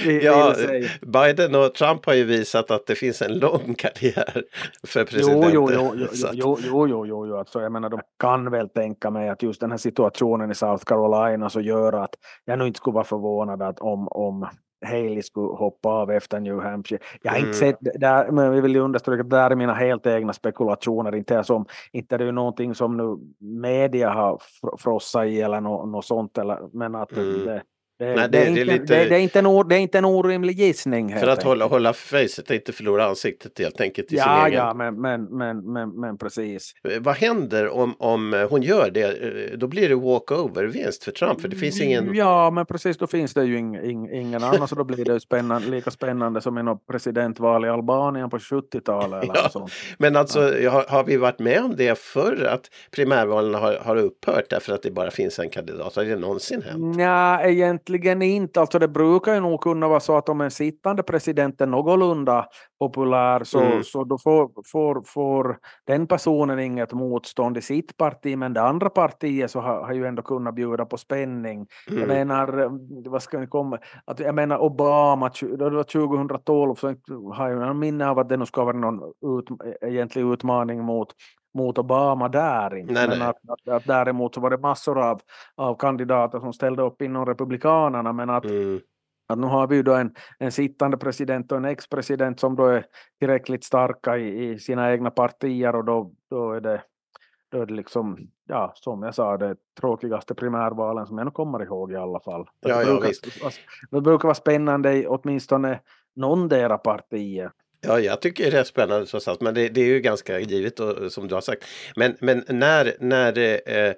ja, 0.23 0.55
Biden 1.01 1.55
och 1.55 1.75
Trump 1.75 2.07
har 2.07 2.15
ju 2.15 2.25
visat 2.25 2.71
att 2.71 2.87
det 2.87 2.95
finns 2.95 3.23
en 3.23 3.39
lång 3.39 3.75
karriär 3.79 4.43
för 4.87 5.05
presidenter. 5.05 5.51
Jo, 5.53 5.71
jo, 5.73 5.95
jo, 5.95 6.07
jo, 6.33 6.59
jo, 6.63 6.87
jo, 6.89 7.07
jo, 7.07 7.27
jo. 7.27 7.37
Alltså, 7.37 7.61
jag 7.61 7.73
menar, 7.73 7.89
de 7.89 8.01
kan 8.19 8.51
väl 8.51 8.69
tänka 8.69 9.11
mig 9.11 9.29
att 9.29 9.43
just 9.43 9.61
den 9.61 9.71
här 9.71 9.79
situationen 9.79 10.51
i 10.51 10.55
South 10.55 10.85
Carolina 10.85 11.51
så 11.51 11.61
gör 11.61 11.93
att 11.93 12.15
jag 12.45 12.59
nu 12.59 12.67
inte 12.67 12.77
skulle 12.77 12.95
vara 12.95 13.05
förvånad 13.05 13.63
att 13.63 13.81
om, 13.81 14.09
om 14.09 14.49
Haley 14.85 15.23
skulle 15.23 15.47
hoppa 15.47 15.89
av 15.89 16.11
efter 16.11 16.41
New 16.41 16.61
Hampshire. 16.61 17.01
Jag 17.23 17.31
har 17.31 17.39
mm. 17.39 17.49
inte 17.49 17.59
sett, 17.59 17.77
där, 17.81 18.31
men 18.31 18.53
vi 18.53 18.61
vill 18.61 18.75
ju 18.75 18.81
understryka 18.81 19.21
att 19.21 19.31
det 19.31 19.37
där 19.37 19.51
är 19.51 19.57
mina 19.57 19.75
helt 19.75 20.07
egna 20.07 20.33
spekulationer, 20.33 21.15
inte, 21.15 21.45
som, 21.45 21.67
inte 21.93 22.15
är 22.15 22.19
det 22.19 22.25
ju 22.25 22.33
någonting 22.33 22.75
som 22.75 22.97
nu 22.97 23.19
media 23.61 24.11
har 24.11 24.39
frossat 24.79 25.27
i 25.27 25.41
eller 25.41 25.61
något, 25.61 25.89
något 25.89 26.05
sånt, 26.05 26.39
eller, 26.39 26.59
men 26.73 26.95
att 26.95 27.13
mm. 27.13 27.45
det, 27.45 27.63
det, 28.03 28.15
Nej, 28.15 28.29
det, 28.29 28.29
det, 28.29 28.39
är 28.39 28.49
inte, 28.49 28.65
lite... 28.65 29.05
det, 29.05 29.17
är 29.17 29.19
inte 29.19 29.39
en, 29.39 29.69
det 29.69 29.75
är 29.75 29.79
inte 29.79 29.99
en 29.99 30.05
orimlig 30.05 30.59
gissning. 30.59 31.19
För 31.19 31.27
att 31.27 31.43
hålla, 31.43 31.67
hålla 31.67 31.93
facet 31.93 32.51
och 32.51 32.57
inte 32.57 32.73
förlora 32.73 33.05
ansiktet 33.05 33.59
helt 33.59 33.81
enkelt. 33.81 34.13
I 34.13 34.17
ja, 34.17 34.23
sin 34.25 34.47
egen... 34.47 34.59
ja 34.59 34.75
men, 34.75 35.01
men, 35.01 35.25
men, 35.25 35.73
men, 35.73 36.01
men 36.01 36.19
precis. 36.19 36.73
Eh, 36.89 37.01
vad 37.01 37.17
händer 37.17 37.69
om, 37.69 37.95
om 37.99 38.47
hon 38.51 38.63
gör 38.63 38.91
det? 38.91 39.03
Eh, 39.03 39.59
då 39.59 39.67
blir 39.67 39.89
det 39.89 39.95
walkover-vinst 39.95 41.05
för 41.05 41.13
Trump. 41.13 41.41
För 41.41 41.49
det 41.49 41.57
finns 41.57 41.81
ingen... 41.81 42.15
Ja, 42.15 42.51
men 42.51 42.67
precis. 42.67 42.97
Då 42.97 43.07
finns 43.07 43.35
det 43.35 43.45
ju 43.45 43.59
ing, 43.59 43.77
ing, 43.77 44.11
ingen 44.11 44.45
annan. 44.45 44.69
så 44.69 44.75
då 44.75 44.85
blir 44.85 45.05
det 45.05 45.21
spännande, 45.21 45.69
lika 45.69 45.91
spännande 45.91 46.41
som 46.41 46.59
i 46.59 46.63
något 46.63 46.87
presidentval 46.87 47.65
i 47.65 47.69
Albanien 47.69 48.31
på 48.31 48.39
70-talet. 48.39 49.25
ja, 49.35 49.67
men 49.99 50.17
alltså, 50.17 50.59
ja. 50.59 50.71
har, 50.71 50.85
har, 50.89 51.05
vi 51.05 51.17
varit 51.17 51.39
med 51.39 51.65
om 51.65 51.77
det 51.77 51.99
förr? 51.99 52.45
Att 52.45 52.71
primärvalen 52.91 53.55
har, 53.55 53.75
har 53.75 53.97
upphört 53.97 54.51
därför 54.51 54.73
att 54.73 54.83
det 54.83 54.91
bara 54.91 55.11
finns 55.11 55.39
en 55.39 55.51
kandidat? 55.51 55.97
Har 55.97 56.05
det 56.05 56.17
någonsin 56.17 56.63
hänt? 56.63 56.97
Ja, 56.99 57.43
egentligen 57.43 57.92
egentligen 57.95 58.43
inte. 58.43 58.61
Alltså 58.61 58.79
det 58.79 58.89
brukar 58.89 59.35
ju 59.35 59.41
nog 59.41 59.61
kunna 59.61 59.89
vara 59.89 60.01
så 60.01 60.17
att 60.17 60.29
om 60.29 60.41
en 60.41 60.51
sittande 60.51 61.03
president 61.03 61.61
är 61.61 61.67
någorlunda 61.67 62.47
populär 62.79 63.45
så, 63.45 63.61
mm. 63.61 63.85
så 63.85 64.05
då 64.05 64.19
får, 64.19 64.51
får, 64.73 65.03
får 65.07 65.59
den 65.87 66.07
personen 66.07 66.59
inget 66.59 66.93
motstånd 66.93 67.59
i 67.59 67.61
sitt 67.61 67.97
parti 67.97 68.39
men 68.39 68.53
det 68.53 68.63
andra 68.63 68.91
partiet 68.91 69.51
så 69.51 69.61
har, 69.61 69.83
har 69.83 69.93
ju 69.93 70.07
ändå 70.07 70.23
kunnat 70.23 70.55
bjuda 70.55 70.85
på 70.85 70.97
spänning. 70.97 71.67
Mm. 71.91 72.01
Jag 72.01 72.09
menar, 72.09 72.71
vad 73.11 73.23
ska 73.23 73.39
ni 73.39 73.47
komma, 73.47 73.79
att 74.05 74.21
jag 74.21 74.35
menar 74.35 74.59
Obama, 74.59 75.31
det 75.41 75.71
var 75.71 75.83
2012 75.83 76.75
så 76.75 76.95
har 77.35 77.51
jag 77.51 77.77
minne 77.77 78.09
av 78.09 78.19
att 78.19 78.29
det 78.29 78.37
nog 78.37 78.49
ska 78.49 78.65
vara 78.65 78.77
någon 78.77 79.13
ut, 79.39 79.45
egentlig 79.83 80.33
utmaning 80.33 80.85
mot 80.85 81.09
mot 81.55 81.79
Obama 81.79 82.29
där 82.29 82.77
inte. 82.77 82.93
Nej, 82.93 83.09
men 83.09 83.19
nej. 83.19 83.29
Att, 83.29 83.51
att, 83.51 83.69
att, 83.69 83.85
däremot 83.85 84.35
så 84.35 84.41
var 84.41 84.51
det 84.51 84.59
massor 84.59 84.99
av, 84.99 85.21
av 85.55 85.75
kandidater 85.75 86.41
som 86.41 86.53
ställde 86.53 86.83
upp 86.83 87.03
inom 87.03 87.27
Republikanerna 87.27 88.13
men 88.13 88.31
att, 88.31 88.45
mm. 88.45 88.81
att 89.29 89.39
nu 89.39 89.47
har 89.47 89.67
vi 89.67 89.77
ju 89.77 89.83
då 89.83 89.95
en, 89.95 90.15
en 90.39 90.53
sittande 90.53 90.97
president 90.97 91.53
och 91.53 91.59
en 91.59 91.65
ex-president 91.65 92.41
som 92.41 92.57
då 92.57 92.67
är 92.67 92.87
tillräckligt 93.19 93.65
starka 93.65 94.19
i, 94.19 94.51
i 94.51 94.59
sina 94.59 94.93
egna 94.93 95.11
partier 95.11 95.77
och 95.77 95.85
då, 95.85 96.13
då 96.31 96.53
är 96.53 96.61
det 96.61 96.83
då 97.53 97.61
är 97.61 97.67
det 97.67 97.75
liksom, 97.75 98.19
ja, 98.49 98.73
som 98.75 99.03
jag 99.03 99.15
sa, 99.15 99.37
det 99.37 99.57
tråkigaste 99.81 100.35
primärvalen 100.35 101.07
som 101.07 101.19
jag 101.19 101.25
nu 101.25 101.31
kommer 101.31 101.63
ihåg 101.63 101.93
i 101.93 101.97
alla 101.97 102.21
fall. 102.21 102.49
Ja, 102.61 102.77
det, 102.77 102.85
ja, 102.85 103.01
brukar, 103.01 103.11
det 103.91 104.01
brukar 104.01 104.29
vara 104.29 104.35
spännande 104.35 104.93
i 104.93 105.07
åtminstone 105.07 105.81
någondera 106.15 106.79
partier. 106.79 107.51
Ja, 107.87 108.01
jag 108.01 108.21
tycker 108.21 108.51
det 108.51 108.59
är 108.59 108.65
spännande 108.65 109.07
så 109.07 109.21
sagt, 109.21 109.41
men 109.41 109.55
det, 109.55 109.69
det, 109.69 109.81
är 109.81 109.87
ju 109.87 110.01
ganska 110.01 110.41
givet 110.41 110.81
och, 110.81 111.13
som 111.13 111.29
du 111.29 111.35
har 111.35 111.41
sagt. 111.41 111.65
Men, 111.97 112.17
men 112.21 112.45
när, 112.49 112.95
när 112.99 113.39
eh, 113.69 113.95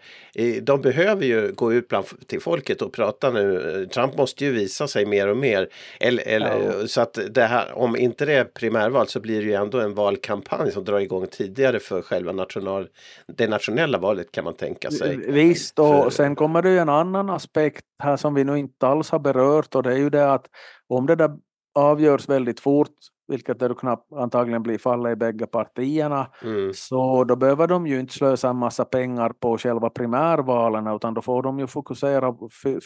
de 0.62 0.80
behöver 0.80 1.24
ju 1.24 1.52
gå 1.52 1.72
ut 1.72 1.88
bland, 1.88 2.06
till 2.26 2.40
folket 2.40 2.82
och 2.82 2.92
prata 2.92 3.30
nu. 3.30 3.88
Trump 3.94 4.16
måste 4.16 4.44
ju 4.44 4.52
visa 4.52 4.88
sig 4.88 5.06
mer 5.06 5.28
och 5.28 5.36
mer. 5.36 5.68
Eller, 6.00 6.28
eller, 6.28 6.78
ja. 6.80 6.86
Så 6.86 7.00
att 7.00 7.18
det 7.30 7.44
här, 7.44 7.78
om 7.78 7.96
inte 7.96 8.24
det 8.24 8.32
är 8.32 8.44
primärval 8.44 9.08
så 9.08 9.20
blir 9.20 9.40
det 9.40 9.46
ju 9.46 9.54
ändå 9.54 9.80
en 9.80 9.94
valkampanj 9.94 10.72
som 10.72 10.84
drar 10.84 11.00
igång 11.00 11.26
tidigare 11.26 11.80
för 11.80 12.02
själva 12.02 12.32
national, 12.32 12.88
det 13.26 13.48
nationella 13.48 13.98
valet 13.98 14.32
kan 14.32 14.44
man 14.44 14.54
tänka 14.54 14.90
sig. 14.90 15.16
Visst, 15.16 15.78
och 15.78 15.86
för... 15.86 16.10
sen 16.10 16.36
kommer 16.36 16.62
det 16.62 16.70
ju 16.70 16.78
en 16.78 16.88
annan 16.88 17.30
aspekt 17.30 17.84
här 18.02 18.16
som 18.16 18.34
vi 18.34 18.44
nog 18.44 18.58
inte 18.58 18.86
alls 18.86 19.10
har 19.10 19.18
berört 19.18 19.74
och 19.74 19.82
det 19.82 19.92
är 19.92 19.98
ju 19.98 20.10
det 20.10 20.32
att 20.32 20.46
om 20.88 21.06
det 21.06 21.16
där 21.16 21.30
avgörs 21.74 22.28
väldigt 22.28 22.60
fort 22.60 22.94
vilket 23.28 23.58
det 23.58 23.74
knappt 23.74 24.12
antagligen 24.12 24.62
blir 24.62 24.78
fallet 24.78 25.12
i 25.12 25.16
bägge 25.16 25.46
partierna, 25.46 26.26
mm. 26.42 26.72
så 26.74 27.24
då 27.24 27.36
behöver 27.36 27.66
de 27.66 27.86
ju 27.86 28.00
inte 28.00 28.12
slösa 28.12 28.48
en 28.48 28.56
massa 28.56 28.84
pengar 28.84 29.32
på 29.40 29.58
själva 29.58 29.90
primärvalen 29.90 30.86
utan 30.86 31.14
då 31.14 31.22
får 31.22 31.42
de 31.42 31.58
ju 31.58 31.66
fokusera 31.66 32.34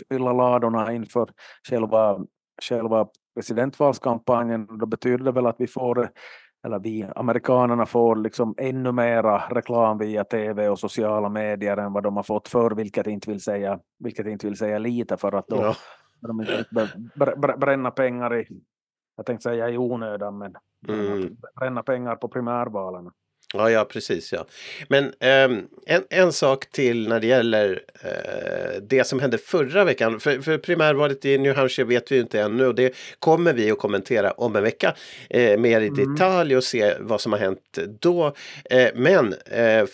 fylla 0.08 0.32
ladorna 0.32 0.92
inför 0.92 1.30
själva, 1.68 2.18
själva 2.62 3.06
presidentvalskampanjen. 3.34 4.78
Då 4.78 4.86
betyder 4.86 5.24
det 5.24 5.32
väl 5.32 5.46
att 5.46 5.56
vi 5.58 5.66
får 5.66 6.10
eller 6.66 6.78
vi 6.78 7.06
amerikanerna 7.16 7.86
får 7.86 8.16
liksom 8.16 8.54
ännu 8.58 8.92
mera 8.92 9.38
reklam 9.50 9.98
via 9.98 10.24
tv 10.24 10.68
och 10.68 10.78
sociala 10.78 11.28
medier 11.28 11.76
än 11.76 11.92
vad 11.92 12.02
de 12.02 12.16
har 12.16 12.22
fått 12.22 12.48
förr, 12.48 12.70
vilket 12.70 13.06
inte 13.06 13.30
vill 13.30 13.40
säga, 13.40 13.78
vilket 13.98 14.26
inte 14.26 14.46
vill 14.46 14.56
säga 14.56 14.78
lite 14.78 15.16
för 15.16 15.34
att 15.34 15.46
då 15.48 15.56
ja. 15.56 15.74
de 16.20 16.40
inte 16.40 16.64
bränna 17.58 17.90
pengar 17.90 18.34
i 18.34 18.46
jag 19.18 19.26
tänkte 19.26 19.42
säga 19.42 19.70
i 19.70 19.78
onödan, 19.78 20.38
men 20.38 20.54
mm. 20.88 21.36
bränna 21.60 21.82
pengar 21.82 22.16
på 22.16 22.28
primärvalen. 22.28 23.10
Ja, 23.54 23.70
ja, 23.70 23.84
precis. 23.84 24.32
Ja. 24.32 24.46
Men 24.88 25.04
eh, 25.04 25.58
en, 25.86 26.04
en 26.10 26.32
sak 26.32 26.70
till 26.70 27.08
när 27.08 27.20
det 27.20 27.26
gäller 27.26 27.82
eh, 28.02 28.82
det 28.82 29.04
som 29.04 29.20
hände 29.20 29.38
förra 29.38 29.84
veckan. 29.84 30.20
För, 30.20 30.40
för 30.40 30.58
primärvalet 30.58 31.24
i 31.24 31.38
New 31.38 31.56
Hampshire 31.56 31.88
vet 31.88 32.12
vi 32.12 32.18
inte 32.18 32.40
ännu 32.40 32.66
och 32.66 32.74
det 32.74 32.96
kommer 33.18 33.52
vi 33.52 33.70
att 33.70 33.78
kommentera 33.78 34.30
om 34.30 34.56
en 34.56 34.62
vecka 34.62 34.94
eh, 35.30 35.58
mer 35.58 35.80
i 35.80 35.88
mm. 35.88 36.14
detalj 36.14 36.56
och 36.56 36.64
se 36.64 36.94
vad 37.00 37.20
som 37.20 37.32
har 37.32 37.38
hänt 37.38 37.78
då. 38.00 38.34
Eh, 38.70 38.88
men 38.94 39.34
eh, 39.46 39.86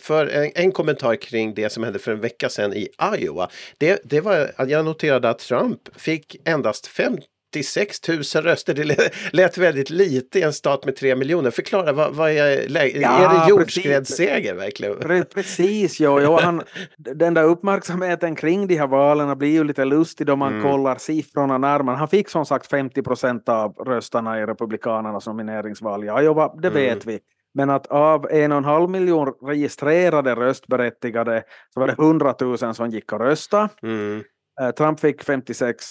för 0.00 0.26
en, 0.26 0.50
en, 0.54 0.72
kommentar 0.72 1.16
kring 1.16 1.54
det 1.54 1.72
som 1.72 1.84
hände 1.84 1.98
för 1.98 2.12
en 2.12 2.20
vecka 2.20 2.48
sedan 2.48 2.74
i 2.74 2.88
Iowa. 3.18 3.48
Det, 3.78 4.00
det 4.04 4.20
var, 4.20 4.52
jag 4.68 4.84
noterade 4.84 5.30
att 5.30 5.38
Trump 5.38 5.80
fick 5.96 6.36
endast 6.44 6.86
50 6.86 7.26
86 7.54 8.08
000 8.08 8.44
röster. 8.44 8.74
Det 8.74 9.10
lät 9.32 9.58
väldigt 9.58 9.90
lite 9.90 10.38
i 10.38 10.42
en 10.42 10.52
stat 10.52 10.84
med 10.84 10.96
3 10.96 11.16
miljoner. 11.16 11.50
Förklara, 11.50 11.92
vad, 11.92 12.14
vad 12.14 12.30
är 12.30 12.68
läget? 12.68 13.02
Ja, 13.02 13.10
är 13.10 13.40
det 13.40 13.50
jordskredsseger 13.50 14.54
verkligen? 14.54 15.24
Precis, 15.34 16.00
ja. 16.00 16.20
ja 16.20 16.40
han, 16.40 16.62
den 16.96 17.34
där 17.34 17.44
uppmärksamheten 17.44 18.36
kring 18.36 18.66
de 18.66 18.76
här 18.76 18.86
valen 18.86 19.38
blir 19.38 19.48
ju 19.48 19.64
lite 19.64 19.84
lustig 19.84 20.26
då 20.26 20.36
man 20.36 20.52
mm. 20.52 20.70
kollar 20.70 20.96
siffrorna 20.96 21.58
närmare. 21.58 21.96
Han 21.96 22.08
fick 22.08 22.28
som 22.28 22.46
sagt 22.46 22.66
50 22.66 23.02
procent 23.02 23.48
av 23.48 23.72
rösterna 23.72 24.40
i 24.40 24.46
Republikanernas 24.46 25.26
nomineringsval. 25.26 26.04
Ja, 26.04 26.22
ja 26.22 26.54
det 26.62 26.68
mm. 26.68 26.80
vet 26.80 27.06
vi. 27.06 27.18
Men 27.54 27.70
att 27.70 27.86
av 27.86 28.26
en 28.30 28.52
och 28.52 28.58
en 28.58 28.64
halv 28.64 28.90
miljon 28.90 29.32
registrerade 29.42 30.34
röstberättigade 30.34 31.42
så 31.74 31.80
var 31.80 31.86
det 31.86 31.92
100 31.92 32.34
000 32.40 32.74
som 32.74 32.90
gick 32.90 33.12
och 33.12 33.20
röstade. 33.20 33.68
Mm. 33.82 34.22
Eh, 34.60 34.70
Trump 34.70 35.00
fick 35.00 35.22
56 35.22 35.84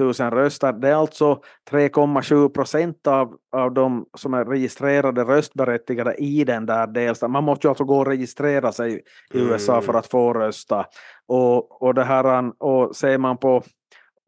000 0.00 0.12
röster. 0.12 0.72
Det 0.72 0.88
är 0.88 0.94
alltså 0.94 1.40
3,7 1.70 2.48
procent 2.48 3.06
av, 3.06 3.36
av 3.52 3.74
de 3.74 4.06
som 4.18 4.34
är 4.34 4.44
registrerade 4.44 5.24
röstberättigade 5.24 6.14
i 6.14 6.44
den 6.44 6.66
där 6.66 6.86
delstaten. 6.86 7.32
Man 7.32 7.44
måste 7.44 7.66
ju 7.66 7.68
alltså 7.68 7.84
gå 7.84 7.98
och 7.98 8.06
registrera 8.06 8.72
sig 8.72 8.94
i 8.94 9.38
USA 9.38 9.72
mm. 9.72 9.84
för 9.84 9.94
att 9.94 10.06
få 10.06 10.32
rösta. 10.32 10.86
Och, 11.26 11.82
och, 11.82 11.94
det 11.94 12.04
här, 12.04 12.52
och 12.58 12.96
ser 12.96 13.18
man 13.18 13.38
på, 13.38 13.62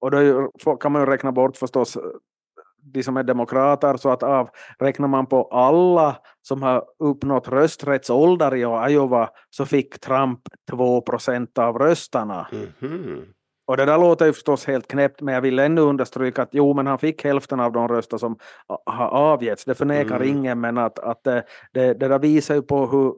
och 0.01 0.11
då 0.11 0.51
kan 0.81 0.93
man 0.93 1.03
ju 1.03 1.07
räkna 1.07 1.33
bort 1.33 1.57
förstås 1.57 1.97
eh, 1.97 2.03
de 2.93 3.03
som 3.03 3.17
är 3.17 3.23
demokrater, 3.23 3.97
så 3.97 4.11
att 4.11 4.23
av, 4.23 4.49
räknar 4.79 5.09
man 5.09 5.27
på 5.27 5.43
alla 5.43 6.17
som 6.43 6.63
har 6.63 6.85
uppnått 6.99 7.49
rösträttsålder 7.49 8.55
i 8.55 8.93
Iowa 8.93 9.31
så 9.51 9.67
fick 9.67 10.01
Trump 10.01 10.41
2 10.71 11.01
procent 11.01 11.59
av 11.59 11.79
röstarna. 11.79 12.49
Mm. 12.81 13.25
Och 13.69 13.77
det 13.77 13.85
där 13.85 13.99
låter 13.99 14.27
ju 14.27 14.33
förstås 14.33 14.67
helt 14.67 14.89
knäppt, 14.89 15.21
men 15.21 15.35
jag 15.35 15.41
vill 15.41 15.59
ändå 15.59 15.83
understryka 15.83 16.43
att 16.43 16.49
jo, 16.53 16.75
men 16.75 16.87
han 16.87 16.99
fick 16.99 17.25
hälften 17.25 17.61
av 17.61 17.73
de 17.73 17.89
röster 17.89 18.19
som 18.19 18.39
har 18.87 19.09
avgetts. 19.09 19.65
Det 19.65 19.75
förnekar 19.75 20.17
mm. 20.17 20.29
ingen, 20.29 20.61
men 20.61 20.79
att, 20.79 20.99
att 20.99 21.25
det, 21.25 21.45
det, 21.73 21.95
det 21.95 22.09
där 22.09 22.19
visar 22.19 22.55
ju 22.55 22.63
på 22.63 22.87
hur, 22.87 23.15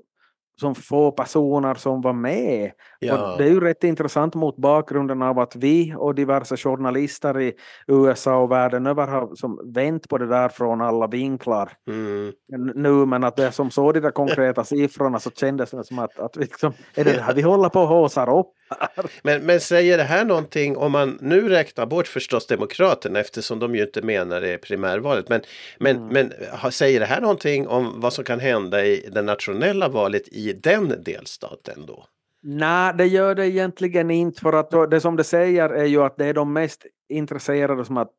som 0.61 0.75
få 0.75 1.11
personer 1.11 1.75
som 1.75 2.01
var 2.01 2.13
med. 2.13 2.71
Ja. 2.99 3.33
Och 3.33 3.39
det 3.39 3.45
är 3.45 3.49
ju 3.49 3.61
rätt 3.61 3.85
intressant 3.85 4.35
mot 4.35 4.57
bakgrunden 4.57 5.23
av 5.23 5.39
att 5.39 5.57
vi 5.57 5.95
och 5.97 6.15
diverse 6.15 6.57
journalister 6.57 7.41
i 7.41 7.53
USA 7.87 8.37
och 8.37 8.51
världen 8.51 8.87
över 8.87 9.07
har 9.07 9.35
som 9.35 9.73
vänt 9.75 10.09
på 10.09 10.19
det 10.19 10.27
där 10.27 10.49
från 10.49 10.81
alla 10.81 11.07
vinklar 11.07 11.73
mm. 11.89 12.33
nu, 12.75 13.07
men 13.07 13.25
att 13.25 13.37
det 13.37 13.53
som 13.53 13.71
såg 13.71 13.95
de 13.95 14.01
där 14.01 14.11
konkreta 14.21 14.65
siffrorna 14.65 15.19
så 15.19 15.31
kändes 15.31 15.71
det 15.71 15.85
som 15.85 15.99
att, 15.99 16.19
att 16.19 16.37
liksom, 16.37 16.73
är 16.95 17.05
det 17.05 17.13
det 17.13 17.23
här 17.23 17.35
vi 17.35 17.43
håller 17.43 17.69
på 17.69 17.81
och 17.81 17.89
håsar 17.89 18.39
upp? 18.39 18.53
men, 19.23 19.47
men 19.47 19.61
säger 19.61 19.99
det 19.99 20.05
här 20.05 20.25
någonting 20.25 20.77
om 20.77 20.93
man 20.93 21.19
nu 21.21 21.49
räknar 21.49 21.87
bort 21.87 22.07
förstås 22.07 22.47
Demokraterna 22.47 23.21
eftersom 23.21 23.59
de 23.59 23.75
ju 23.75 23.83
inte 23.83 24.03
menar 24.03 24.41
det 24.41 24.59
primärvalet. 24.59 25.29
Men, 25.29 25.41
men, 25.79 25.97
mm. 25.97 26.09
men 26.09 26.73
säger 26.73 27.01
det 27.01 27.07
här 27.07 27.21
någonting 27.21 27.69
om 27.69 28.01
vad 28.01 28.13
som 28.13 28.25
kan 28.25 28.41
hända 28.41 28.85
i 28.85 29.09
det 29.13 29.23
nationella 29.23 29.89
valet 29.89 30.29
i 30.29 30.53
den 30.53 31.03
delstaten 31.05 31.87
då? 31.87 32.05
Nej, 32.43 32.95
det 32.99 33.07
gör 33.07 33.35
det 33.35 33.49
egentligen 33.49 34.11
inte 34.11 34.41
för 34.41 34.53
att 34.53 34.91
det 34.91 35.01
som 35.01 35.17
det 35.17 35.25
säger 35.25 35.71
är 35.71 35.85
ju 35.85 36.03
att 36.03 36.17
det 36.17 36.27
är 36.27 36.35
de 36.35 36.53
mest 36.53 36.87
intresserade 37.09 37.85
som 37.85 37.97
att 37.97 38.11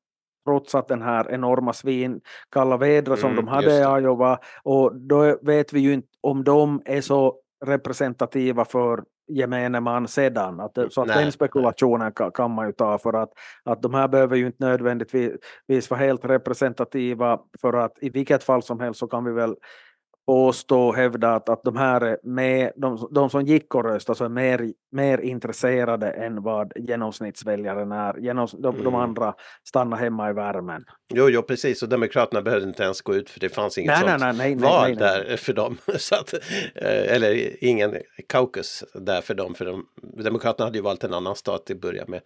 trots 0.46 0.76
att 0.76 0.88
den 0.88 1.02
här 1.02 1.32
enorma 1.32 1.74
svin 1.74 2.22
kalla 2.52 2.78
vädret 2.78 3.20
som 3.20 3.32
mm, 3.32 3.46
de 3.46 3.52
hade 3.52 3.78
i 3.78 4.04
Iowa 4.04 4.40
och 4.64 4.96
då 4.96 5.38
vet 5.42 5.74
vi 5.74 5.80
ju 5.80 5.94
inte 5.94 6.08
om 6.22 6.44
de 6.44 6.82
är 6.86 7.02
så 7.02 7.36
representativa 7.66 8.66
för 8.66 9.04
gemene 9.36 9.80
man 9.80 10.08
sedan. 10.08 10.60
Att, 10.60 10.78
så 10.90 11.02
att 11.02 11.08
nej, 11.08 11.24
den 11.24 11.32
spekulationen 11.32 12.12
kan, 12.12 12.32
kan, 12.32 12.52
man 12.52 12.66
ju 12.68 12.72
ta 12.72 12.98
för 12.98 13.14
att, 13.14 13.30
att 13.64 13.82
de 13.82 13.94
här 13.94 14.08
behöver 14.08 14.36
ju 14.36 14.46
inte 14.46 14.66
nödvändigtvis 14.66 15.90
vara 15.90 16.00
helt 16.00 16.26
representativa 16.26 17.40
för 17.62 17.74
att 17.74 17.98
i 18.02 18.10
vilket 18.10 18.44
fall 18.44 18.64
som 18.64 18.80
helst 18.80 19.00
så 19.00 19.08
kan 19.08 19.26
vi 19.26 19.32
väl 19.32 19.56
påstå 20.26 20.88
och 20.88 20.96
hävda 20.96 21.36
att, 21.36 21.50
att 21.50 21.64
de 21.64 21.78
här 21.78 22.02
är 22.02 22.18
med, 22.24 22.72
de, 22.76 23.08
de 23.12 23.30
som 23.30 23.46
gick 23.46 23.76
och 23.76 23.84
röstade 23.84 24.18
så 24.18 24.26
är 24.26 24.30
mer, 24.30 24.72
mer 24.92 25.18
intresserade 25.18 26.12
än 26.12 26.44
vad 26.44 26.74
genomsnittsväljaren 26.76 27.92
är. 27.92 28.18
Genoms, 28.20 28.52
de, 28.52 28.74
mm. 28.74 28.84
de 28.84 28.96
andra 28.96 29.34
stannar 29.68 29.98
hemma 29.98 30.30
i 30.30 30.34
värmen. 30.34 30.84
Jo, 31.14 31.30
jo, 31.30 31.42
precis. 31.42 31.84
Och 31.84 31.90
Demokraterna 31.90 32.42
behövde 32.42 32.68
inte 32.68 32.84
ens 32.84 33.02
gå 33.02 33.16
ut 33.16 33.30
för 33.30 33.40
det 33.40 33.50
fanns 33.50 33.78
inget 33.78 34.00
nej, 34.00 34.10
sånt 34.10 34.22
nej, 34.22 34.34
nej, 34.34 34.56
val 34.56 34.96
där 34.96 35.38
för 35.38 35.54
dem. 35.54 35.78
Så 35.98 36.16
att, 36.16 36.34
eh, 36.76 37.14
eller 37.16 37.64
ingen 37.64 37.98
caucus 38.30 38.84
där 38.94 39.22
för 39.22 39.34
dem. 39.34 39.56
För 39.56 39.66
de, 39.66 39.86
Demokraterna 40.24 40.66
hade 40.66 40.78
ju 40.78 40.84
valt 40.84 41.04
en 41.04 41.14
annan 41.14 41.36
stat 41.36 41.66
till 41.66 41.76
att 41.76 41.82
börja 41.82 42.06
med. 42.08 42.22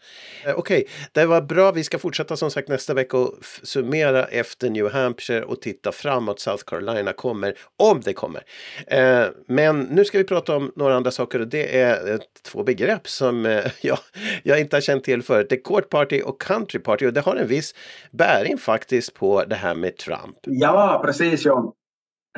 Eh, 0.45 0.55
okej, 0.55 0.77
okay, 0.77 0.83
det 1.11 1.25
var 1.25 1.41
bra. 1.41 1.71
Vi 1.71 1.83
ska 1.83 1.97
fortsätta 1.99 2.37
som 2.37 2.51
sagt 2.51 2.69
nästa 2.69 2.93
vecka 2.93 3.17
och 3.17 3.33
summera 3.63 4.25
efter 4.25 4.69
New 4.69 4.91
Hampshire 4.91 5.43
och 5.43 5.61
titta 5.61 5.91
framåt. 5.91 6.39
South 6.39 6.63
Carolina 6.63 7.13
kommer 7.13 7.55
om 7.92 8.01
det 8.01 8.13
kommer. 8.13 8.44
Eh, 8.88 9.25
men 9.48 9.80
nu 9.82 10.06
ska 10.06 10.18
vi 10.18 10.24
prata 10.24 10.56
om 10.56 10.72
några 10.75 10.96
andra 10.96 11.12
saker 11.12 11.39
och 11.39 11.48
det 11.48 11.82
är 11.82 12.13
eh, 12.13 12.20
två 12.51 12.63
begrepp 12.63 13.08
som 13.08 13.46
eh, 13.46 13.65
jag, 13.82 13.98
jag 14.44 14.60
inte 14.60 14.75
har 14.75 14.82
känt 14.82 15.04
till 15.04 15.24
förut. 15.24 15.48
Det 15.50 15.56
är 15.56 15.62
Court 15.62 15.89
Party 15.89 16.22
och 16.22 16.42
Country 16.42 16.80
Party 16.80 17.08
och 17.08 17.13
det 17.13 17.22
har 17.22 17.36
en 17.36 17.48
viss 17.48 17.75
bäring 18.12 18.58
faktiskt 18.58 19.13
på 19.13 19.44
det 19.44 19.56
här 19.56 19.75
med 19.75 19.98
Trump. 19.98 20.38
Ja, 20.42 21.01
precis 21.06 21.46
John. 21.46 21.72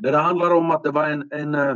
Det 0.01 0.11
där 0.11 0.19
handlar 0.19 0.53
om 0.53 0.71
att 0.71 0.83
det 0.83 0.91
var 0.91 1.09
en, 1.09 1.31
en 1.31 1.55
uh, 1.55 1.75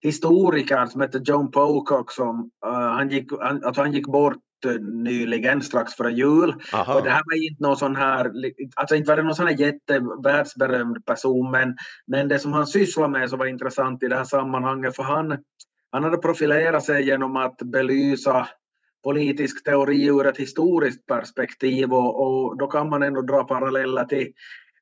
historiker 0.00 0.86
som 0.86 1.00
hette 1.00 1.20
John 1.24 1.50
Pocock 1.50 2.12
som 2.12 2.50
uh, 2.66 2.72
han, 2.72 3.08
gick, 3.08 3.32
han, 3.40 3.64
alltså 3.64 3.80
han 3.80 3.92
gick 3.92 4.06
bort 4.06 4.36
nyligen 4.80 5.62
strax 5.62 5.94
före 5.94 6.12
jul. 6.12 6.54
Aha. 6.72 6.94
Och 6.94 7.04
det 7.04 7.10
här 7.10 7.22
var 7.24 7.50
inte 7.50 7.62
någon 7.62 7.76
sån 7.76 7.96
här, 7.96 8.32
alltså 8.76 8.96
inte 8.96 9.08
var 9.08 9.16
det 9.16 9.22
någon 9.22 9.34
sån 9.34 9.46
här 9.46 9.60
jättevärldsberömd 9.60 11.06
person 11.06 11.50
men, 11.50 11.76
men 12.06 12.28
det 12.28 12.38
som 12.38 12.52
han 12.52 12.66
sysslade 12.66 13.08
med 13.08 13.30
så 13.30 13.36
var 13.36 13.46
intressant 13.46 14.02
i 14.02 14.08
det 14.08 14.16
här 14.16 14.24
sammanhanget 14.24 14.96
för 14.96 15.02
han, 15.02 15.38
han 15.90 16.04
hade 16.04 16.18
profilerat 16.18 16.84
sig 16.84 17.06
genom 17.06 17.36
att 17.36 17.56
belysa 17.56 18.48
politisk 19.04 19.64
teori 19.64 20.06
ur 20.06 20.26
ett 20.26 20.36
historiskt 20.36 21.06
perspektiv 21.06 21.92
och, 21.92 22.22
och 22.22 22.58
då 22.58 22.66
kan 22.66 22.88
man 22.88 23.02
ändå 23.02 23.22
dra 23.22 23.44
paralleller 23.44 24.04
till 24.04 24.32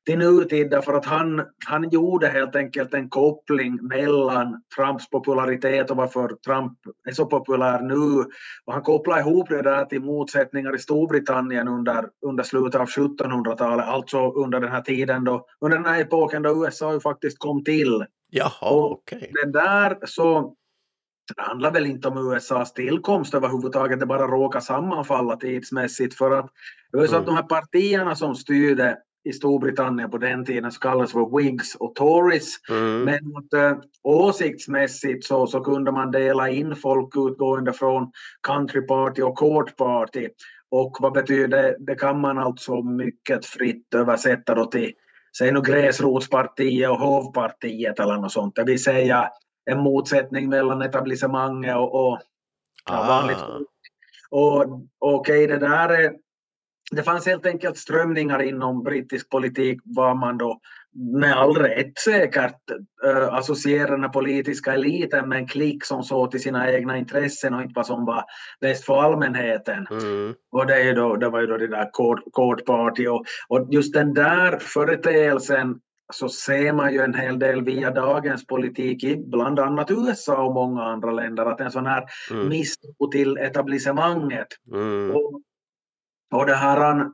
till 0.05 0.17
nutid 0.17 0.69
därför 0.69 0.93
att 0.93 1.05
han, 1.05 1.41
han 1.65 1.89
gjorde 1.89 2.27
helt 2.27 2.55
enkelt 2.55 2.93
en 2.93 3.09
koppling 3.09 3.79
mellan 3.81 4.61
Trumps 4.75 5.09
popularitet 5.09 5.91
och 5.91 5.97
varför 5.97 6.27
Trump 6.45 6.77
är 7.09 7.11
så 7.11 7.25
populär 7.25 7.81
nu. 7.81 8.25
Och 8.65 8.73
han 8.73 8.81
kopplade 8.81 9.21
ihop 9.21 9.49
det 9.49 9.61
där 9.61 9.85
till 9.85 10.01
motsättningar 10.01 10.75
i 10.75 10.79
Storbritannien 10.79 11.67
under, 11.67 12.09
under 12.25 12.43
slutet 12.43 12.81
av 12.81 12.87
1700-talet, 12.87 13.85
alltså 13.85 14.31
under 14.31 14.59
den 14.59 14.71
här 14.71 14.81
tiden 14.81 15.23
då, 15.23 15.45
under 15.61 15.77
den 15.77 15.87
här 15.87 16.01
epoken 16.01 16.41
då 16.41 16.65
USA 16.65 16.93
ju 16.93 16.99
faktiskt 16.99 17.39
kom 17.39 17.63
till. 17.63 18.05
Jaha, 18.29 18.51
okej. 18.61 19.17
Okay. 19.17 19.29
Det 19.31 19.51
där 19.51 19.97
så 20.05 20.55
det 21.35 21.41
handlar 21.41 21.71
väl 21.71 21.85
inte 21.85 22.07
om 22.07 22.33
USAs 22.33 22.73
tillkomst 22.73 23.33
överhuvudtaget, 23.33 23.99
det 23.99 24.05
bara 24.05 24.27
råkar 24.27 24.59
sammanfalla 24.59 25.35
tidsmässigt 25.35 26.17
för 26.17 26.31
att 26.31 26.49
det 26.91 26.97
var 26.97 27.05
så 27.05 27.15
att 27.15 27.23
mm. 27.23 27.25
de 27.25 27.35
här 27.35 27.61
partierna 27.61 28.15
som 28.15 28.35
styrde 28.35 28.97
i 29.23 29.33
Storbritannien 29.33 30.11
på 30.11 30.17
den 30.17 30.45
tiden 30.45 30.71
så 30.71 30.79
kallades 30.79 31.11
för 31.11 31.37
Whigs 31.37 31.75
och 31.75 31.95
Tories. 31.95 32.55
Mm. 32.69 33.03
Men 33.03 33.61
äh, 33.63 33.77
åsiktsmässigt 34.03 35.25
så, 35.25 35.47
så 35.47 35.59
kunde 35.59 35.91
man 35.91 36.11
dela 36.11 36.49
in 36.49 36.75
folk 36.75 37.15
utgående 37.17 37.73
från 37.73 38.11
Country 38.47 38.81
Party 38.81 39.21
och 39.21 39.37
Court 39.37 39.75
Party. 39.77 40.27
Och 40.69 40.97
vad 40.99 41.13
betyder 41.13 41.75
det? 41.79 41.95
Kan 41.95 42.21
man 42.21 42.37
alltså 42.37 42.81
mycket 42.81 43.45
fritt 43.45 43.93
översätta 43.93 44.55
då 44.55 44.65
till 44.65 44.91
säg 45.37 45.51
nu 45.51 45.61
gräsrotspartiet 45.61 46.89
och 46.89 46.99
hovpartiet 46.99 47.99
eller 47.99 48.17
något 48.17 48.31
sånt. 48.31 48.55
Det 48.55 48.63
vill 48.63 48.83
säga 48.83 49.29
en 49.65 49.79
motsättning 49.79 50.49
mellan 50.49 50.81
etablissemanget 50.81 51.75
och, 51.75 51.95
och 51.95 52.19
ah. 52.85 53.07
vanligt 53.07 53.37
folk. 53.37 53.67
Och 54.29 54.61
okej, 54.99 55.45
okay, 55.45 55.47
det 55.47 55.57
där 55.57 55.89
är 55.89 56.13
det 56.91 57.03
fanns 57.03 57.25
helt 57.25 57.45
enkelt 57.45 57.77
strömningar 57.77 58.41
inom 58.41 58.83
brittisk 58.83 59.29
politik 59.29 59.79
var 59.83 60.15
man 60.15 60.37
då 60.37 60.59
med 60.93 61.33
all 61.33 61.55
rätt 61.55 61.99
säkert 61.99 62.59
äh, 63.05 63.33
associerar 63.33 63.97
den 63.97 64.11
politiska 64.11 64.73
eliten 64.73 65.29
med 65.29 65.37
en 65.37 65.47
klick 65.47 65.85
som 65.85 66.03
såg 66.03 66.31
till 66.31 66.41
sina 66.41 66.71
egna 66.71 66.97
intressen 66.97 67.53
och 67.53 67.61
inte 67.61 67.73
vad 67.75 67.85
som 67.85 68.05
var 68.05 68.23
bäst 68.61 68.85
för 68.85 69.01
allmänheten. 69.01 69.87
Mm. 69.91 70.33
Och 70.51 70.67
det, 70.67 70.81
är 70.81 70.95
då, 70.95 71.15
det 71.15 71.29
var 71.29 71.41
ju 71.41 71.47
då 71.47 71.57
det 71.57 71.67
där 71.67 71.89
Court 72.33 72.65
Party 72.65 73.07
och, 73.07 73.25
och 73.47 73.67
just 73.71 73.93
den 73.93 74.13
där 74.13 74.59
företeelsen 74.59 75.79
så 76.13 76.29
ser 76.29 76.73
man 76.73 76.93
ju 76.93 77.01
en 77.01 77.13
hel 77.13 77.39
del 77.39 77.63
via 77.63 77.91
dagens 77.91 78.47
politik 78.47 79.03
i 79.03 79.15
bland 79.15 79.59
annat 79.59 79.91
USA 79.91 80.43
och 80.43 80.53
många 80.53 80.83
andra 80.83 81.11
länder 81.11 81.45
att 81.45 81.61
en 81.61 81.71
sån 81.71 81.85
här 81.85 82.03
mm. 82.31 82.49
misstro 82.49 83.11
till 83.11 83.37
etablissemanget. 83.37 84.47
Mm. 84.73 85.11
Och 85.11 85.41
och 86.31 86.45
det 86.45 86.55
här, 86.55 87.05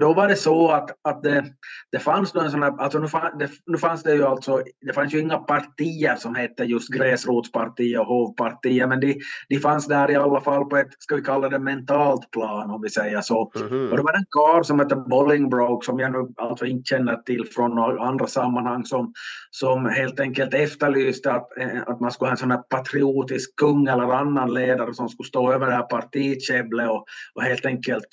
då 0.00 0.12
var 0.12 0.28
det 0.28 0.36
så 0.36 0.68
att, 0.68 0.90
att 1.08 1.22
det, 1.22 1.44
det 1.92 1.98
fanns 1.98 2.34
en 2.34 2.50
sån 2.50 2.62
här, 2.62 2.80
alltså 2.80 2.98
nu, 2.98 3.08
fann, 3.08 3.38
det, 3.38 3.50
nu 3.66 3.78
fanns 3.78 4.02
det 4.02 4.14
ju 4.14 4.24
alltså, 4.24 4.62
det 4.86 4.92
fanns 4.92 5.14
ju 5.14 5.20
inga 5.20 5.38
partier 5.38 6.16
som 6.16 6.34
hette 6.34 6.64
just 6.64 6.88
gräsrotspartier 6.88 8.00
och 8.00 8.06
hovpartier, 8.06 8.86
men 8.86 9.00
de, 9.00 9.20
de 9.48 9.58
fanns 9.58 9.86
där 9.86 10.10
i 10.10 10.16
alla 10.16 10.40
fall 10.40 10.64
på 10.64 10.76
ett, 10.76 10.88
ska 10.98 11.16
vi 11.16 11.22
kalla 11.22 11.48
det 11.48 11.58
mentalt 11.58 12.30
plan 12.30 12.70
om 12.70 12.82
vi 12.82 12.88
säger 12.88 13.20
så. 13.20 13.52
Mm 13.56 13.68
-hmm. 13.68 13.90
Och 13.90 13.96
det 13.96 14.02
var 14.02 14.12
en 14.12 14.26
karl 14.30 14.64
som 14.64 14.78
hette 14.78 14.96
Bolingbroke 14.96 15.86
som 15.86 15.98
jag 15.98 16.12
nu 16.12 16.28
alltså 16.36 16.66
inte 16.66 16.88
känner 16.88 17.16
till 17.16 17.44
från 17.54 17.78
andra 17.98 18.26
sammanhang 18.26 18.84
som, 18.84 19.12
som 19.50 19.86
helt 19.86 20.20
enkelt 20.20 20.54
efterlyste 20.54 21.32
att, 21.32 21.58
eh, 21.58 21.82
att 21.86 22.00
man 22.00 22.10
skulle 22.10 22.28
ha 22.28 22.32
en 22.32 22.36
sån 22.36 22.50
här 22.50 22.62
patriotisk 22.62 23.56
kung 23.56 23.86
eller 23.86 24.14
annan 24.14 24.54
ledare 24.54 24.94
som 24.94 25.08
skulle 25.08 25.26
stå 25.26 25.52
över 25.52 25.66
det 25.66 25.72
här 25.72 25.82
partikäbblet 25.82 26.90
och, 26.90 27.04
och 27.34 27.42
helt 27.42 27.66
enkelt 27.66 28.08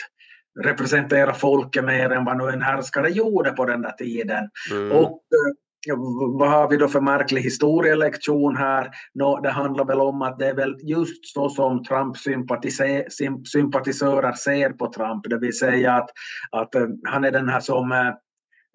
representera 0.64 1.34
folket 1.34 1.86
mer 1.86 2.10
än 2.10 2.26
vad 2.26 2.38
nu 2.38 2.50
en 2.50 2.62
härskare 2.62 3.10
gjorde 3.10 3.52
på 3.52 3.66
den 3.66 3.82
där 3.82 3.92
tiden. 3.92 4.50
Mm. 4.72 4.92
Och 4.92 5.12
eh, 5.12 5.54
vad 6.38 6.50
har 6.50 6.70
vi 6.70 6.78
då 6.78 6.88
för 6.88 7.02
märklig 7.02 7.42
historielektion 7.42 8.56
här? 8.56 8.90
No, 9.14 9.42
det 9.42 9.50
handlar 9.50 9.86
väl 9.86 10.00
om 10.00 10.22
att 10.22 10.40
det 10.40 10.48
är 10.48 10.56
väl 10.56 10.76
just 10.82 11.34
så 11.34 11.50
som 11.50 11.84
Trump 11.84 12.18
sympatisörer 13.48 14.34
ser 14.34 14.70
på 14.70 14.94
Trump, 14.94 15.30
det 15.30 15.38
vill 15.38 15.58
säga 15.58 15.94
att, 15.94 16.10
att 16.52 16.76
eh, 16.76 16.88
han 17.04 17.24
är 17.24 17.32
den 17.32 17.50
här 17.50 17.60
som 17.60 17.92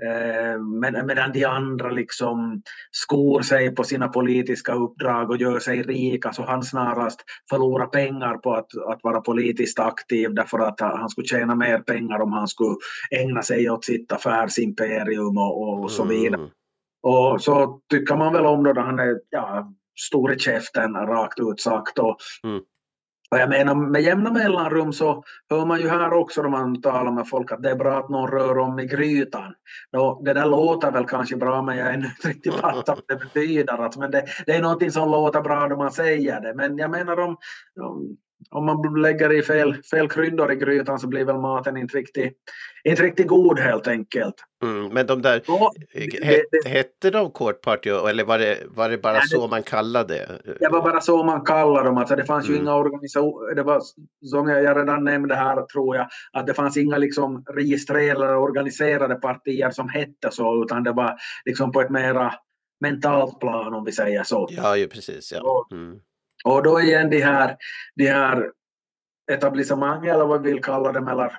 eh, 0.04 0.30
Eh, 0.50 0.58
medan 1.06 1.32
de 1.32 1.44
andra 1.44 1.90
liksom 1.90 2.62
skor 2.90 3.42
sig 3.42 3.74
på 3.74 3.84
sina 3.84 4.08
politiska 4.08 4.74
uppdrag 4.74 5.30
och 5.30 5.36
gör 5.36 5.58
sig 5.58 5.82
rika 5.82 6.32
så 6.32 6.42
han 6.42 6.62
snarast 6.62 7.20
förlorar 7.50 7.86
pengar 7.86 8.36
på 8.36 8.54
att, 8.54 8.66
att 8.88 9.00
vara 9.02 9.20
politiskt 9.20 9.78
aktiv 9.78 10.34
därför 10.34 10.58
att 10.58 10.80
han 10.80 11.08
skulle 11.08 11.26
tjäna 11.26 11.54
mer 11.54 11.78
pengar 11.78 12.20
om 12.20 12.32
han 12.32 12.48
skulle 12.48 12.76
ägna 13.10 13.42
sig 13.42 13.70
åt 13.70 13.84
sitt 13.84 14.12
affärsimperium 14.12 15.38
och, 15.38 15.82
och 15.82 15.90
så 15.90 16.04
vidare. 16.04 16.40
Mm. 16.40 16.50
Och 17.02 17.42
så 17.42 17.80
tycker 17.90 18.16
man 18.16 18.32
väl 18.32 18.46
om 18.46 18.64
då 18.64 18.72
när 18.72 18.82
han 18.82 18.98
är 18.98 19.20
ja, 19.30 19.72
stor 20.08 20.32
i 20.32 20.38
käften 20.38 20.94
rakt 20.94 21.40
ut 21.40 21.60
sagt. 21.60 21.98
Och, 21.98 22.16
mm. 22.44 22.62
Och 23.30 23.38
jag 23.38 23.48
menar 23.48 23.74
med 23.74 24.02
jämna 24.02 24.32
mellanrum 24.32 24.92
så 24.92 25.24
hör 25.50 25.66
man 25.66 25.80
ju 25.80 25.88
här 25.88 26.12
också 26.12 26.42
när 26.42 26.48
man 26.48 26.82
talar 26.82 27.12
med 27.12 27.28
folk 27.28 27.52
att 27.52 27.62
det 27.62 27.70
är 27.70 27.76
bra 27.76 27.98
att 27.98 28.08
någon 28.08 28.30
rör 28.30 28.58
om 28.58 28.80
i 28.80 28.86
grytan. 28.86 29.54
Då, 29.92 30.22
det 30.24 30.32
där 30.32 30.46
låter 30.46 30.90
väl 30.90 31.06
kanske 31.06 31.36
bra 31.36 31.62
men 31.62 31.76
jag 31.76 31.88
är 31.88 31.94
inte 31.94 32.10
riktigt 32.28 32.54
fast 32.54 32.88
vad 32.88 33.02
det 33.08 33.16
betyder. 33.16 33.72
Alltså, 33.72 34.00
men 34.00 34.10
det, 34.10 34.24
det 34.46 34.52
är 34.52 34.62
någonting 34.62 34.90
som 34.90 35.10
låter 35.10 35.40
bra 35.40 35.66
när 35.68 35.76
man 35.76 35.92
säger 35.92 36.40
det. 36.40 36.54
Men 36.54 36.78
jag 36.78 36.90
menar 36.90 37.20
om, 37.20 37.36
om 37.80 38.16
om 38.50 38.66
man 38.66 39.02
lägger 39.02 39.32
i 39.32 39.42
fel, 39.42 39.82
fel 39.82 40.08
kryddor 40.08 40.52
i 40.52 40.56
grytan 40.56 40.98
så 40.98 41.06
blir 41.08 41.24
väl 41.24 41.38
maten 41.38 41.76
inte 41.76 41.96
riktigt, 41.96 42.36
inte 42.84 43.02
riktigt 43.02 43.26
god 43.26 43.58
helt 43.58 43.88
enkelt. 43.88 44.34
Mm, 44.62 44.88
men 44.88 45.06
de 45.06 45.22
där, 45.22 45.42
ja, 45.46 45.72
det, 45.92 46.44
det, 46.62 46.68
hette 46.68 47.10
de 47.10 47.30
Court 47.30 47.60
Party 47.60 47.90
eller 47.90 48.24
var 48.24 48.38
det, 48.38 48.58
var 48.66 48.88
det 48.88 48.98
bara 48.98 49.14
ja, 49.14 49.22
så 49.22 49.46
man 49.46 49.62
kallade 49.62 50.14
det? 50.14 50.56
Det 50.60 50.68
var 50.68 50.82
bara 50.82 51.00
så 51.00 51.22
man 51.22 51.44
kallade 51.44 51.88
dem. 51.88 51.98
Alltså 51.98 52.16
det 52.16 52.24
fanns 52.24 52.46
mm. 52.46 52.56
ju 52.56 52.62
inga 52.62 52.74
organisationer. 52.74 53.54
Det 53.54 53.62
var 53.62 53.82
som 54.24 54.48
jag 54.48 54.76
redan 54.76 55.04
nämnde 55.04 55.34
här 55.34 55.62
tror 55.62 55.96
jag 55.96 56.08
att 56.32 56.46
det 56.46 56.54
fanns 56.54 56.76
inga 56.76 56.98
liksom 56.98 57.44
registrerade 57.54 58.36
organiserade 58.36 59.14
partier 59.14 59.70
som 59.70 59.88
hette 59.88 60.30
så 60.30 60.64
utan 60.64 60.82
det 60.82 60.92
var 60.92 61.16
liksom 61.44 61.72
på 61.72 61.80
ett 61.80 61.90
mera 61.90 62.34
mentalt 62.80 63.40
plan 63.40 63.74
om 63.74 63.84
vi 63.84 63.92
säger 63.92 64.22
så. 64.22 64.48
Ja, 64.50 64.76
ju 64.76 64.88
precis. 64.88 65.32
Ja. 65.32 65.66
Mm. 65.72 66.00
Och 66.44 66.62
då 66.62 66.80
igen 66.80 67.10
de 67.10 67.22
här, 67.22 67.56
de 67.94 68.06
här 68.06 68.50
etablissemangen 69.32 70.14
eller 70.14 70.26
vad 70.26 70.42
vi 70.42 70.52
vill 70.52 70.62
kalla 70.62 70.92
dem 70.92 71.08
eller 71.08 71.32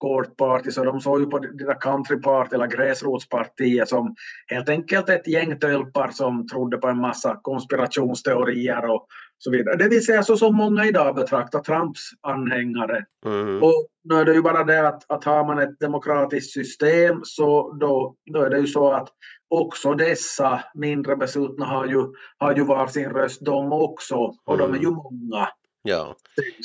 court 0.00 0.36
party 0.36 0.70
så 0.70 0.84
de 0.84 1.00
såg 1.00 1.20
ju 1.20 1.26
på 1.26 1.38
det 1.38 1.64
där 1.64 1.80
country 1.80 2.20
party 2.20 2.54
eller 2.54 2.66
gräsrotspartiet 2.66 3.88
som 3.88 4.14
helt 4.46 4.68
enkelt 4.68 5.08
ett 5.08 5.28
gäng 5.28 5.58
tölpar 5.58 6.08
som 6.08 6.46
trodde 6.48 6.76
på 6.76 6.88
en 6.88 7.00
massa 7.00 7.40
konspirationsteorier 7.42 8.90
och 8.90 9.06
så 9.38 9.50
vidare. 9.50 9.76
Det 9.76 9.88
vill 9.88 10.04
säga 10.04 10.22
så 10.22 10.36
som 10.36 10.56
många 10.56 10.86
idag 10.86 11.14
betraktar 11.14 11.60
Trumps 11.60 12.00
anhängare. 12.20 13.04
Mm. 13.26 13.62
Och 13.62 13.86
nu 14.04 14.14
är 14.14 14.24
det 14.24 14.34
ju 14.34 14.42
bara 14.42 14.64
det 14.64 14.88
att, 14.88 15.10
att 15.10 15.24
har 15.24 15.44
man 15.44 15.58
ett 15.58 15.80
demokratiskt 15.80 16.52
system 16.52 17.20
så 17.22 17.72
då, 17.72 18.14
då 18.32 18.42
är 18.42 18.50
det 18.50 18.58
ju 18.58 18.66
så 18.66 18.92
att 18.92 19.08
också 19.50 19.94
dessa 19.94 20.64
mindre 20.74 21.16
besuttna 21.16 21.66
har 21.66 21.86
ju, 21.86 22.06
har 22.38 22.56
ju 22.56 22.64
var 22.64 22.86
sin 22.86 23.10
röst 23.10 23.44
de 23.44 23.72
också 23.72 24.14
och 24.44 24.54
mm. 24.54 24.66
de 24.66 24.78
är 24.78 24.82
ju 24.82 24.88
mm. 24.88 24.96
många. 24.96 25.48
Ja. 25.82 26.16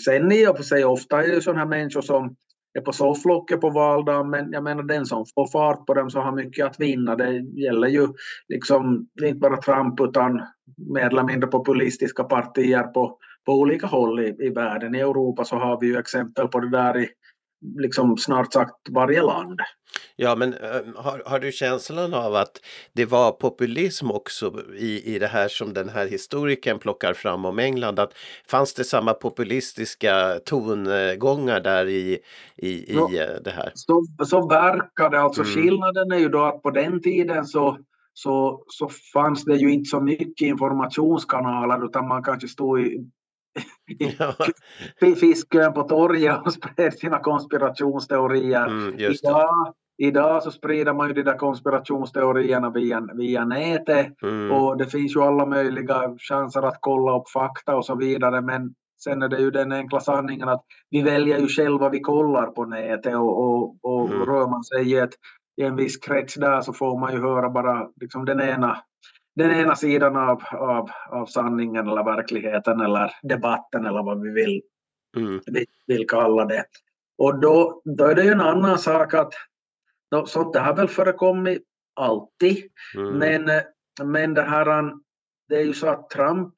Sen 0.06 0.32
i 0.32 0.48
och 0.48 0.58
för 0.58 0.64
sig 0.64 0.86
ofta 0.86 1.24
är 1.24 1.28
det 1.28 1.42
sådana 1.42 1.60
här 1.60 1.68
människor 1.68 2.02
som 2.02 2.36
är 2.74 2.82
på 2.82 2.94
sofflocket 2.94 3.62
på 3.62 3.70
valdagen 3.70 4.30
men 4.30 4.52
jag 4.52 4.64
menar 4.64 4.84
den 4.84 5.06
som 5.06 5.26
får 5.36 5.48
fart 5.48 5.86
på 5.86 5.94
dem 5.94 6.10
så 6.10 6.20
har 6.20 6.32
mycket 6.32 6.66
att 6.66 6.80
vinna. 6.80 7.16
Det 7.16 7.34
gäller 7.40 7.88
ju 7.88 8.08
liksom 8.48 9.08
inte 9.22 9.40
bara 9.40 9.58
Trump 9.58 10.00
utan 10.00 10.42
mer 10.94 11.06
eller 11.06 11.24
mindre 11.24 11.50
populistiska 11.50 12.24
partier 12.24 12.84
på, 12.84 13.18
på 13.46 13.54
olika 13.54 13.88
håll 13.88 14.20
i, 14.20 14.36
i 14.40 14.50
världen. 14.50 14.96
I 14.96 15.00
Europa 15.00 15.44
så 15.44 15.56
har 15.56 15.80
vi 15.80 15.88
ju 15.88 15.98
exempel 15.98 16.48
på 16.48 16.60
det 16.60 16.70
där 16.70 16.98
i 16.98 17.10
liksom 17.76 18.18
snart 18.18 18.54
sagt 18.54 18.90
varje 18.90 19.22
land. 19.22 19.60
Ja, 20.16 20.36
men 20.36 20.56
har, 20.96 21.22
har 21.26 21.40
du 21.40 21.52
känslan 21.52 22.14
av 22.14 22.36
att 22.36 22.62
det 22.94 23.06
var 23.06 23.32
populism 23.32 24.12
också 24.12 24.62
i, 24.78 25.16
i 25.16 25.20
det 25.20 25.28
här 25.28 25.48
som 25.48 25.74
den 25.74 25.90
här 25.90 26.08
historikern 26.08 26.80
plockar 26.80 27.14
fram 27.14 27.46
om 27.46 27.60
England? 27.60 28.00
Att 28.00 28.14
fanns 28.48 28.74
det 28.74 28.84
samma 28.84 29.14
populistiska 29.14 30.40
tongångar 30.46 31.60
där 31.60 31.88
i, 31.88 32.20
i, 32.58 32.70
i 32.70 32.96
ja, 32.96 33.40
det 33.44 33.52
här? 33.52 33.72
Så, 33.74 34.06
så 34.26 34.48
verkar 34.48 35.10
det. 35.10 35.22
Alltså 35.22 35.42
mm. 35.42 35.54
skillnaden 35.54 36.12
är 36.12 36.18
ju 36.18 36.30
då 36.30 36.44
att 36.44 36.62
på 36.62 36.72
den 36.72 37.02
tiden 37.02 37.46
så 37.46 37.78
så, 38.14 38.64
så 38.68 38.90
fanns 39.14 39.46
det 39.46 39.56
ju 39.56 39.72
inte 39.72 39.90
så 39.90 40.00
mycket 40.00 40.48
informationskanaler 40.48 41.86
utan 41.86 42.08
man 42.08 42.24
kanske 42.24 42.48
stod 42.48 42.80
i, 42.82 43.10
ja. 44.00 44.36
fiskön 45.16 45.74
på 45.74 45.84
torget 45.84 46.46
och 46.46 46.54
spred 46.54 46.94
sina 46.94 47.20
konspirationsteorier. 47.20 48.68
Mm, 48.68 49.00
idag, 49.00 49.74
idag 49.98 50.44
så 50.44 50.52
sprider 50.52 50.94
man 50.94 51.08
ju 51.08 51.14
de 51.14 51.24
där 51.24 51.38
konspirationsteorierna 51.38 52.70
via, 52.70 53.08
via 53.14 53.46
nätet 53.46 54.24
mm. 54.24 54.52
och 54.52 54.78
det 54.78 54.86
finns 54.86 55.16
ju 55.16 55.22
alla 55.22 55.46
möjliga 55.46 56.16
chanser 56.18 56.62
att 56.62 56.78
kolla 56.80 57.18
upp 57.18 57.30
fakta 57.30 57.76
och 57.76 57.86
så 57.86 57.96
vidare 57.96 58.42
men 58.42 58.74
sen 59.04 59.22
är 59.22 59.28
det 59.28 59.40
ju 59.40 59.52
den 59.52 59.72
enkla 59.72 60.00
sanningen 60.00 60.50
att 60.50 60.64
vi 60.90 61.02
väljer 61.02 61.40
ju 61.40 61.48
själva 61.48 61.90
vi 61.90 62.00
kollar 62.00 62.48
på 62.48 62.66
nätet 62.66 63.16
och, 63.16 63.44
och, 63.44 63.76
och 63.82 64.10
mm. 64.10 64.26
rör 64.26 64.48
man 64.48 64.64
sig 64.64 64.92
i 64.92 64.98
ett 64.98 65.14
i 65.62 65.64
en 65.64 65.76
viss 65.76 65.98
krets 65.98 66.36
där 66.36 66.62
så 66.62 66.74
får 66.74 67.00
man 67.00 67.14
ju 67.14 67.22
höra 67.22 67.50
bara 67.50 67.88
liksom 68.02 68.26
den 68.26 68.42
ena 68.42 68.78
den 69.36 69.52
ena 69.52 69.76
sidan 69.76 70.16
av, 70.16 70.44
av, 70.52 70.90
av 71.10 71.26
sanningen 71.26 71.88
eller 71.88 72.04
verkligheten 72.04 72.82
eller 72.82 73.12
debatten 73.24 73.86
eller 73.86 74.04
vad 74.04 74.22
vi 74.22 74.30
vill, 74.30 74.62
mm. 75.18 75.42
vi 75.46 75.66
vill 75.88 76.10
kalla 76.10 76.46
det. 76.46 76.66
Och 77.18 77.40
då, 77.40 77.82
då 77.86 78.06
är 78.06 78.16
det 78.16 78.24
ju 78.24 78.32
en 78.32 78.42
annan 78.42 78.78
sak 78.78 79.14
att 79.14 79.34
då, 80.12 80.26
sånt 80.26 80.54
det 80.54 80.60
har 80.60 80.76
väl 80.76 80.88
förekommit 80.88 81.64
alltid. 81.96 82.64
Mm. 82.96 83.18
Men, 83.18 83.62
men 84.04 84.34
det 84.34 84.42
här 84.42 84.94
det 85.50 85.56
är 85.56 85.64
ju 85.64 85.74
så 85.74 85.88
att 85.88 86.10
Trump 86.10 86.54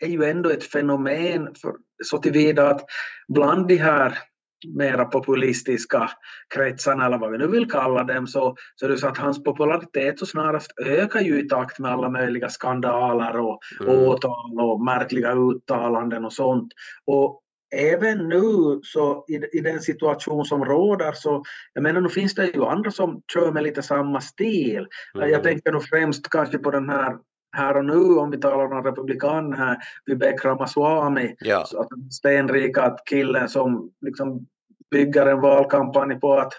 är 0.00 0.08
ju 0.08 0.24
ändå 0.24 0.50
ett 0.50 0.64
fenomen 0.64 1.54
för, 1.62 1.74
så 2.04 2.18
tillvida 2.18 2.68
att 2.68 2.84
bland 3.28 3.68
de 3.68 3.76
här 3.76 4.18
mera 4.68 5.04
populistiska 5.04 6.10
kretsarna 6.54 7.06
eller 7.06 7.18
vad 7.18 7.30
vi 7.32 7.38
nu 7.38 7.46
vill 7.46 7.70
kalla 7.70 8.04
dem 8.04 8.26
så, 8.26 8.56
så 8.74 8.86
är 8.86 8.90
det 8.90 8.98
så 8.98 9.06
att 9.06 9.18
hans 9.18 9.44
popularitet 9.44 10.18
så 10.18 10.26
snarast 10.26 10.72
ökar 10.86 11.20
ju 11.20 11.40
i 11.40 11.48
takt 11.48 11.78
med 11.78 11.90
alla 11.90 12.08
möjliga 12.08 12.48
skandaler 12.48 13.36
och 13.36 13.58
mm. 13.80 13.98
åtal 13.98 14.60
och 14.60 14.84
märkliga 14.84 15.32
uttalanden 15.32 16.24
och 16.24 16.32
sånt. 16.32 16.72
Och 17.06 17.40
även 17.74 18.28
nu 18.28 18.80
så 18.82 19.24
i, 19.28 19.58
i 19.58 19.60
den 19.60 19.80
situation 19.80 20.44
som 20.44 20.64
råder 20.64 21.12
så 21.12 21.42
jag 21.74 21.82
menar 21.82 22.00
nu 22.00 22.08
finns 22.08 22.34
det 22.34 22.46
ju 22.46 22.64
andra 22.64 22.90
som 22.90 23.22
kör 23.34 23.52
med 23.52 23.62
lite 23.62 23.82
samma 23.82 24.20
stil. 24.20 24.86
Mm. 25.14 25.30
Jag 25.30 25.42
tänker 25.42 25.72
nog 25.72 25.84
främst 25.84 26.30
kanske 26.30 26.58
på 26.58 26.70
den 26.70 26.88
här 26.88 27.16
här 27.52 27.76
och 27.76 27.84
nu, 27.84 28.18
om 28.18 28.30
vi 28.30 28.38
talar 28.38 28.64
om 28.64 28.84
republikanen 28.84 29.52
här, 29.52 29.76
Vivek 30.06 30.44
Ramaswamy, 30.44 31.34
ja. 31.38 31.64
så 31.66 31.80
att 31.80 31.88
stenrika 32.10 32.96
killen 33.04 33.48
som 33.48 33.90
liksom 34.00 34.46
bygger 34.90 35.26
en 35.26 35.40
valkampanj 35.40 36.20
på 36.20 36.34
att, 36.34 36.52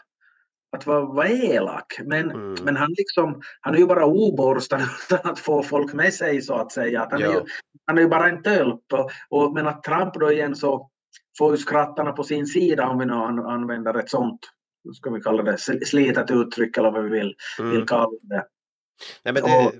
att 0.71 0.87
vara, 0.87 1.05
vara 1.05 1.27
elak. 1.27 1.99
Men, 2.05 2.31
mm. 2.31 2.55
men 2.63 2.77
han, 2.77 2.89
liksom, 2.97 3.41
han 3.61 3.75
är 3.75 3.79
ju 3.79 3.85
bara 3.85 4.05
oborstad 4.05 4.79
utan 5.09 5.31
att 5.31 5.39
få 5.39 5.63
folk 5.63 5.93
med 5.93 6.13
sig 6.13 6.41
så 6.41 6.55
att 6.55 6.71
säga. 6.71 7.01
Att 7.01 7.11
han, 7.11 7.21
ja. 7.21 7.27
är 7.27 7.33
ju, 7.33 7.41
han 7.85 7.97
är 7.97 8.01
ju 8.01 8.07
bara 8.07 8.29
en 8.29 8.43
tölp. 8.43 8.93
Och, 8.93 9.11
och, 9.29 9.53
men 9.53 9.67
att 9.67 9.83
Trump 9.83 10.13
då 10.13 10.31
igen 10.31 10.55
så 10.55 10.89
får 11.37 11.51
ju 11.51 11.57
skrattarna 11.57 12.11
på 12.11 12.23
sin 12.23 12.47
sida 12.47 12.87
om 12.87 12.99
vi 12.99 13.05
nu 13.05 13.13
använder 13.13 13.99
ett 13.99 14.09
sånt, 14.09 14.39
ska 14.93 15.09
vi 15.09 15.21
kalla 15.21 15.43
det, 15.43 15.57
slitet 15.57 16.31
uttryck 16.31 16.77
eller 16.77 16.91
vad 16.91 17.03
vi 17.03 17.09
vill, 17.09 17.35
mm. 17.59 17.71
vill 17.71 17.85
kalla 17.85 18.09
det. 18.21 18.45
Nej, 19.23 19.33
men 19.33 19.43
det, 19.43 19.71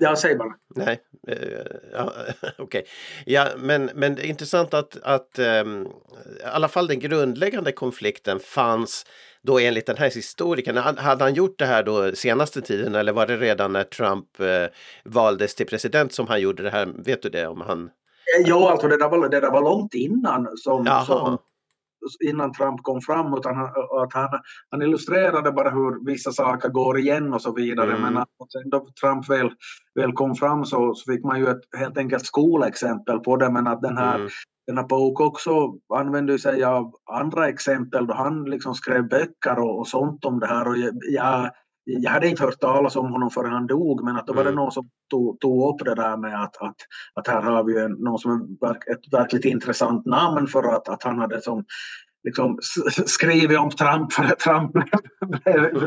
Ja, 0.00 0.16
säg 0.16 0.36
bara. 0.36 0.54
Nej, 0.74 1.00
uh, 1.28 1.36
ja, 1.92 2.12
okej. 2.42 2.52
Okay. 2.58 2.82
Ja, 3.26 3.48
men, 3.56 3.90
men 3.94 4.14
det 4.14 4.26
är 4.26 4.26
intressant 4.26 4.74
att, 4.74 4.96
att 5.02 5.38
um, 5.38 5.86
i 6.40 6.44
alla 6.44 6.68
fall 6.68 6.86
den 6.86 7.00
grundläggande 7.00 7.72
konflikten 7.72 8.40
fanns 8.40 9.06
då 9.42 9.58
enligt 9.58 9.86
den 9.86 9.96
här 9.96 10.10
historikern. 10.10 10.76
Hade 10.76 11.24
han 11.24 11.34
gjort 11.34 11.58
det 11.58 11.66
här 11.66 11.82
då 11.82 12.12
senaste 12.14 12.60
tiden 12.60 12.94
eller 12.94 13.12
var 13.12 13.26
det 13.26 13.36
redan 13.36 13.72
när 13.72 13.84
Trump 13.84 14.40
uh, 14.40 14.46
valdes 15.04 15.54
till 15.54 15.66
president 15.66 16.12
som 16.12 16.26
han 16.26 16.40
gjorde 16.40 16.62
det 16.62 16.70
här? 16.70 16.88
Vet 17.04 17.22
du 17.22 17.28
det 17.28 17.46
om 17.46 17.60
han? 17.60 17.90
Ja, 18.46 18.70
alltså 18.70 18.88
det 18.88 18.98
där 18.98 19.08
var, 19.08 19.28
det 19.28 19.40
där 19.40 19.50
var 19.50 19.62
långt 19.62 19.94
innan 19.94 20.48
som, 20.56 21.04
som, 21.06 21.38
innan 22.24 22.52
Trump 22.52 22.82
kom 22.82 23.00
fram 23.00 23.34
utan 23.34 23.56
han, 23.56 23.66
att 24.02 24.12
han, 24.12 24.28
han 24.70 24.82
illustrerade 24.82 25.52
bara 25.52 25.70
hur 25.70 26.06
vissa 26.06 26.32
saker 26.32 26.68
går 26.68 26.98
igen 26.98 27.34
och 27.34 27.42
så 27.42 27.54
vidare. 27.54 27.92
Mm. 27.96 28.14
Men 28.14 28.24
sen 28.52 28.70
då 28.70 28.86
Trump 29.00 29.28
väl, 29.30 29.50
väl 29.94 30.12
kom 30.12 30.34
fram 30.34 30.64
så, 30.64 30.94
så 30.94 31.12
fick 31.12 31.24
man 31.24 31.40
ju 31.40 31.46
ett 31.46 31.62
helt 31.76 31.98
enkelt 31.98 32.26
skolexempel 32.26 33.18
på 33.18 33.36
det. 33.36 33.50
Men 33.50 33.66
att 33.66 33.82
den 33.82 33.96
här, 33.96 34.14
mm. 34.14 34.28
den 34.66 34.78
här 34.78 34.84
Pouk 34.84 35.20
också 35.20 35.74
använde 35.94 36.38
sig 36.38 36.64
av 36.64 36.92
andra 37.12 37.48
exempel 37.48 38.06
då 38.06 38.14
han 38.14 38.44
liksom 38.44 38.74
skrev 38.74 39.08
böcker 39.08 39.58
och, 39.58 39.78
och 39.78 39.88
sånt 39.88 40.24
om 40.24 40.40
det 40.40 40.46
här. 40.46 40.68
Och 40.68 40.76
jag, 40.76 40.94
jag 41.10 41.50
hade 42.08 42.28
inte 42.28 42.42
hört 42.42 42.60
talas 42.60 42.96
om 42.96 43.12
honom 43.12 43.30
förrän 43.30 43.52
han 43.52 43.66
dog, 43.66 44.04
men 44.04 44.16
att 44.16 44.26
då 44.26 44.32
var 44.32 44.44
det 44.44 44.50
mm. 44.50 44.62
någon 44.62 44.72
som 44.72 44.88
tog, 45.10 45.40
tog 45.40 45.74
upp 45.74 45.84
det 45.84 45.94
där 45.94 46.16
med 46.16 46.42
att, 46.42 46.56
att, 46.56 46.76
att 47.14 47.28
här 47.28 47.42
har 47.42 47.64
vi 47.64 47.80
en, 47.80 47.92
någon 47.92 48.18
som 48.18 48.58
är 48.60 48.92
ett 48.92 49.12
verkligt 49.12 49.44
intressant 49.44 50.06
namn 50.06 50.46
för 50.46 50.62
att, 50.62 50.88
att 50.88 51.02
han 51.02 51.18
hade 51.18 51.42
som 51.42 51.64
liksom 52.24 52.58
skrivit 53.06 53.58
om 53.58 53.70
Trump 53.70 54.12
för 54.12 54.24
att 54.24 54.38
Trump 54.38 54.70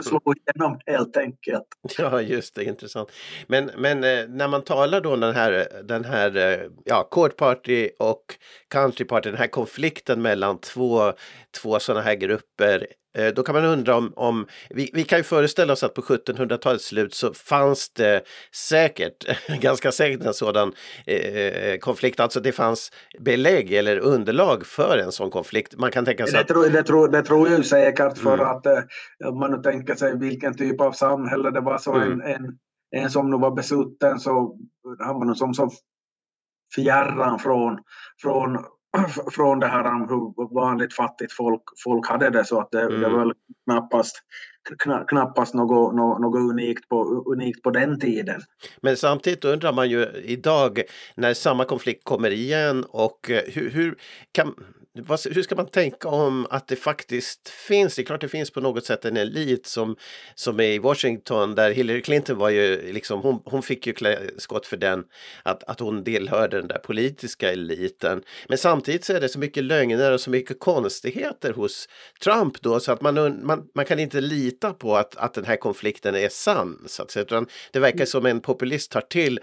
slog 0.03 0.37
igenom 0.37 0.79
helt 0.85 1.17
enkelt. 1.17 1.65
Ja, 1.97 2.21
just 2.21 2.55
det, 2.55 2.63
intressant. 2.63 3.11
Men, 3.47 3.71
men 3.77 4.03
eh, 4.03 4.27
när 4.27 4.47
man 4.47 4.63
talar 4.63 5.01
då 5.01 5.15
den 5.15 5.35
här, 5.35 5.67
den 5.83 6.05
här 6.05 6.37
eh, 6.37 6.69
ja, 6.85 7.07
Court 7.11 7.37
Party 7.37 7.89
och 7.99 8.23
Country 8.69 9.05
Party, 9.05 9.29
den 9.29 9.39
här 9.39 9.47
konflikten 9.47 10.21
mellan 10.21 10.57
två, 10.59 11.13
två 11.61 11.79
sådana 11.79 12.01
här 12.01 12.15
grupper 12.15 12.87
då 13.35 13.43
kan 13.43 13.55
man 13.55 13.65
undra 13.65 13.95
om, 13.95 14.13
om 14.15 14.47
vi, 14.69 14.89
vi, 14.93 15.03
kan 15.03 15.19
ju 15.19 15.23
föreställa 15.23 15.73
oss 15.73 15.83
att 15.83 15.93
på 15.93 16.01
1700-talets 16.01 16.85
slut 16.85 17.13
så 17.13 17.33
fanns 17.33 17.89
det 17.89 18.21
säkert, 18.55 19.25
ganska 19.61 19.91
säkert 19.91 20.25
en 20.25 20.33
sådan 20.33 20.73
eh, 21.05 21.77
konflikt, 21.77 22.19
alltså 22.19 22.39
det 22.39 22.51
fanns 22.51 22.91
belägg 23.19 23.73
eller 23.73 23.97
underlag 23.97 24.65
för 24.65 24.97
en 24.97 25.11
sån 25.11 25.29
konflikt. 25.29 25.75
Man 25.77 25.91
kan 25.91 26.05
tänka 26.05 26.25
sig 26.25 26.33
det, 26.33 26.39
att... 26.39 26.47
tror, 26.47 26.69
det, 26.69 26.83
tror, 26.83 27.07
det 27.07 27.23
tror 27.23 27.49
jag 27.49 27.65
säkert 27.65 28.17
för 28.17 28.33
mm. 28.33 28.47
att 28.47 28.65
eh, 28.65 28.79
om 29.25 29.39
man 29.39 29.51
nu 29.51 29.61
tänker 29.61 29.95
sig 29.95 30.17
vilken 30.17 30.57
typ 30.57 30.81
av 30.81 30.91
samhälle 30.91 31.51
det 31.51 31.61
var 31.61 31.77
så 31.77 31.93
mm. 31.93 32.11
en, 32.11 32.21
en, 32.21 32.57
en 32.95 33.09
som 33.09 33.31
nu 33.31 33.37
var 33.37 33.51
besutten 33.51 34.19
så 34.19 34.57
han 34.99 35.15
var 35.19 35.25
nog 35.25 35.37
som 35.37 35.53
så 35.53 35.69
fjärran 36.75 37.39
från, 37.39 37.79
från 38.21 38.65
från 39.31 39.59
det 39.59 39.67
här 39.67 39.85
om 39.85 40.01
hur 40.09 40.53
vanligt 40.53 40.93
fattigt 40.93 41.33
folk, 41.33 41.61
folk 41.83 42.07
hade 42.07 42.29
det 42.29 42.45
så 42.45 42.59
att 42.59 42.71
det, 42.71 42.81
mm. 42.81 43.01
det 43.01 43.09
var 43.09 43.33
knappast, 43.65 44.15
knappast 45.09 45.53
något, 45.53 45.95
något, 45.95 46.21
något 46.21 46.51
unikt, 46.51 46.89
på, 46.89 47.23
unikt 47.33 47.61
på 47.63 47.71
den 47.71 47.99
tiden. 47.99 48.41
Men 48.81 48.97
samtidigt 48.97 49.45
undrar 49.45 49.73
man 49.73 49.89
ju 49.89 50.05
idag 50.23 50.81
när 51.15 51.33
samma 51.33 51.65
konflikt 51.65 52.03
kommer 52.03 52.31
igen 52.31 52.85
och 52.89 53.29
eh, 53.29 53.41
hur, 53.53 53.69
hur 53.69 53.95
kan 54.31 54.53
hur 55.31 55.43
ska 55.43 55.55
man 55.55 55.67
tänka 55.67 56.07
om 56.07 56.47
att 56.49 56.67
det 56.67 56.75
faktiskt 56.75 57.49
finns? 57.49 57.95
Det 57.95 58.01
är 58.01 58.03
klart 58.03 58.21
det 58.21 58.27
finns 58.27 58.51
på 58.51 58.61
något 58.61 58.85
sätt 58.85 59.05
en 59.05 59.17
elit 59.17 59.65
som, 59.65 59.95
som 60.35 60.59
är 60.59 60.63
i 60.63 60.79
Washington 60.79 61.55
där 61.55 61.71
Hillary 61.71 62.01
Clinton 62.01 62.37
var 62.37 62.49
ju 62.49 62.93
liksom, 62.93 63.21
hon, 63.21 63.41
hon 63.45 63.63
fick 63.63 63.87
ju 63.87 63.93
klä 63.93 64.19
skott 64.37 64.65
för 64.65 64.77
den, 64.77 65.03
att, 65.43 65.63
att 65.63 65.79
hon 65.79 66.03
tillhörde 66.03 66.57
den 66.57 66.67
där 66.67 66.77
politiska 66.77 67.51
eliten. 67.51 68.23
Men 68.47 68.57
samtidigt 68.57 69.05
så 69.05 69.13
är 69.13 69.21
det 69.21 69.29
så 69.29 69.39
mycket 69.39 69.63
lögner 69.63 70.11
och 70.11 70.21
så 70.21 70.29
mycket 70.29 70.59
konstigheter 70.59 71.53
hos 71.53 71.89
Trump 72.23 72.61
då 72.61 72.79
så 72.79 72.91
att 72.91 73.01
man, 73.01 73.45
man, 73.45 73.67
man 73.75 73.85
kan 73.85 73.99
inte 73.99 74.21
lita 74.21 74.73
på 74.73 74.97
att, 74.97 75.15
att 75.15 75.33
den 75.33 75.45
här 75.45 75.55
konflikten 75.55 76.15
är 76.15 76.29
sann. 76.29 76.83
Så 76.87 77.03
att 77.03 77.11
säga. 77.11 77.23
Utan 77.23 77.47
det 77.71 77.79
verkar 77.79 78.05
som 78.05 78.25
en 78.25 78.41
populist 78.41 78.91
tar 78.91 79.01
till 79.01 79.39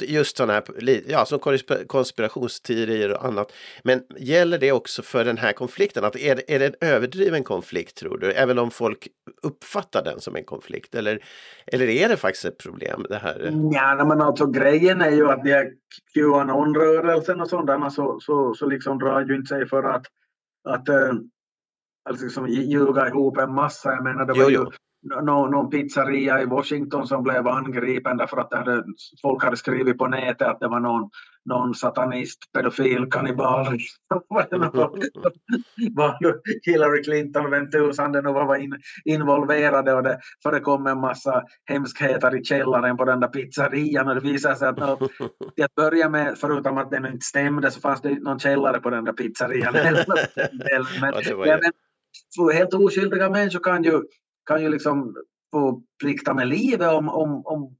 just 0.00 0.36
sådana 0.36 0.52
här, 0.52 1.02
ja, 1.08 1.26
som 1.26 1.38
konspirationsteorier 1.86 3.12
och 3.12 3.24
annat. 3.24 3.52
Men 3.82 4.02
gäller 4.18 4.58
det 4.58 4.72
också 4.72 4.95
för 5.02 5.24
den 5.24 5.38
här 5.38 5.52
konflikten? 5.52 6.04
Att 6.04 6.16
är, 6.16 6.36
det, 6.36 6.54
är 6.54 6.58
det 6.58 6.66
en 6.66 6.88
överdriven 6.88 7.44
konflikt 7.44 7.96
tror 7.96 8.18
du? 8.18 8.32
Även 8.32 8.58
om 8.58 8.70
folk 8.70 9.08
uppfattar 9.42 10.04
den 10.04 10.20
som 10.20 10.36
en 10.36 10.44
konflikt? 10.44 10.94
Eller, 10.94 11.24
eller 11.66 11.88
är 11.88 12.08
det 12.08 12.16
faktiskt 12.16 12.44
ett 12.44 12.58
problem 12.58 13.06
det 13.08 13.18
här? 13.18 13.52
Ja, 13.72 14.04
men 14.04 14.20
alltså 14.20 14.46
grejen 14.46 15.00
är 15.00 15.10
ju 15.10 15.28
att 15.28 15.44
det 15.44 15.52
är 15.52 15.72
Qanon-rörelsen 16.14 17.40
och 17.40 17.48
sådana 17.48 17.90
så, 17.90 18.20
så, 18.20 18.54
så 18.54 18.66
liksom 18.66 18.98
drar 18.98 19.20
ju 19.20 19.36
inte 19.36 19.48
sig 19.48 19.68
för 19.68 19.82
att, 19.82 20.06
att 20.68 20.88
alltså 22.08 22.24
liksom 22.24 22.48
ljuga 22.48 23.08
ihop 23.08 23.38
en 23.38 23.54
massa. 23.54 23.90
Jag 23.90 24.04
menar, 24.04 24.24
det 24.24 24.32
var 24.32 24.50
jo, 24.50 24.60
ju 24.60 24.66
någon, 25.22 25.50
någon 25.50 25.70
pizzeria 25.70 26.42
i 26.42 26.46
Washington 26.46 27.06
som 27.06 27.22
blev 27.22 27.48
angripen 27.48 28.16
därför 28.16 28.36
att 28.36 28.54
hade, 28.54 28.84
folk 29.22 29.44
hade 29.44 29.56
skrivit 29.56 29.98
på 29.98 30.06
nätet 30.06 30.48
att 30.48 30.60
det 30.60 30.68
var 30.68 30.80
någon, 30.80 31.10
någon 31.46 31.74
satanist, 31.74 32.38
pedofil, 32.52 33.06
kannibal. 33.10 33.66
var 35.94 36.18
Hillary 36.70 37.02
Clinton, 37.02 37.50
vem 37.50 37.70
tusan 37.70 38.12
det 38.12 38.22
nu 38.22 38.32
var 38.32 38.56
in, 38.56 38.80
involverade 39.04 39.94
och 39.94 40.02
det 40.02 40.20
förekom 40.42 40.86
en 40.86 41.00
massa 41.00 41.42
hemskheter 41.64 42.36
i 42.36 42.44
källaren 42.44 42.96
på 42.96 43.04
den 43.04 43.20
där 43.20 43.28
pizzerian 43.28 44.08
och 44.08 44.14
det 44.14 44.20
visade 44.20 44.56
sig 44.56 44.68
att 44.68 44.78
no, 44.78 45.08
till 45.54 45.64
att 45.64 45.74
börja 45.74 46.08
med, 46.08 46.38
förutom 46.38 46.78
att 46.78 46.90
det 46.90 46.96
inte 46.96 47.26
stämde, 47.26 47.70
så 47.70 47.80
fanns 47.80 48.02
det 48.02 48.22
någon 48.22 48.38
källare 48.38 48.80
på 48.80 48.90
den 48.90 49.04
där 49.04 49.12
pizzerian. 49.12 49.72
men, 51.00 51.12
ja, 51.46 51.58
men, 51.62 51.72
helt 52.52 52.74
oskyldiga 52.74 53.30
människor 53.30 53.60
kan 53.60 53.84
ju 53.84 54.02
kan 54.46 54.62
ju 54.62 54.68
liksom 54.68 55.14
få 55.52 55.82
plikta 56.02 56.34
med 56.34 56.48
livet 56.48 56.92
om, 56.92 57.08
om, 57.08 57.42
om 57.46 57.76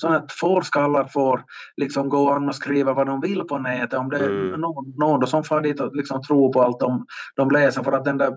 sådana 0.00 0.18
att 0.18 0.32
fårskallar 0.32 1.04
får 1.04 1.44
liksom 1.76 2.08
gå 2.08 2.30
an 2.30 2.48
och 2.48 2.54
skriva 2.54 2.92
vad 2.92 3.06
de 3.06 3.20
vill 3.20 3.40
på 3.40 3.58
nätet. 3.58 3.98
Om 3.98 4.10
det 4.10 4.16
är 4.16 4.30
mm. 4.30 4.60
någon, 4.60 4.94
någon 4.96 5.26
som 5.26 5.44
far 5.44 5.60
dit 5.60 5.80
och 5.80 5.96
liksom 5.96 6.22
tror 6.22 6.52
på 6.52 6.62
allt 6.62 6.80
de, 6.80 7.06
de 7.36 7.50
läser. 7.50 7.82
För 7.82 7.92
att 7.92 8.04
den 8.04 8.18
där, 8.18 8.36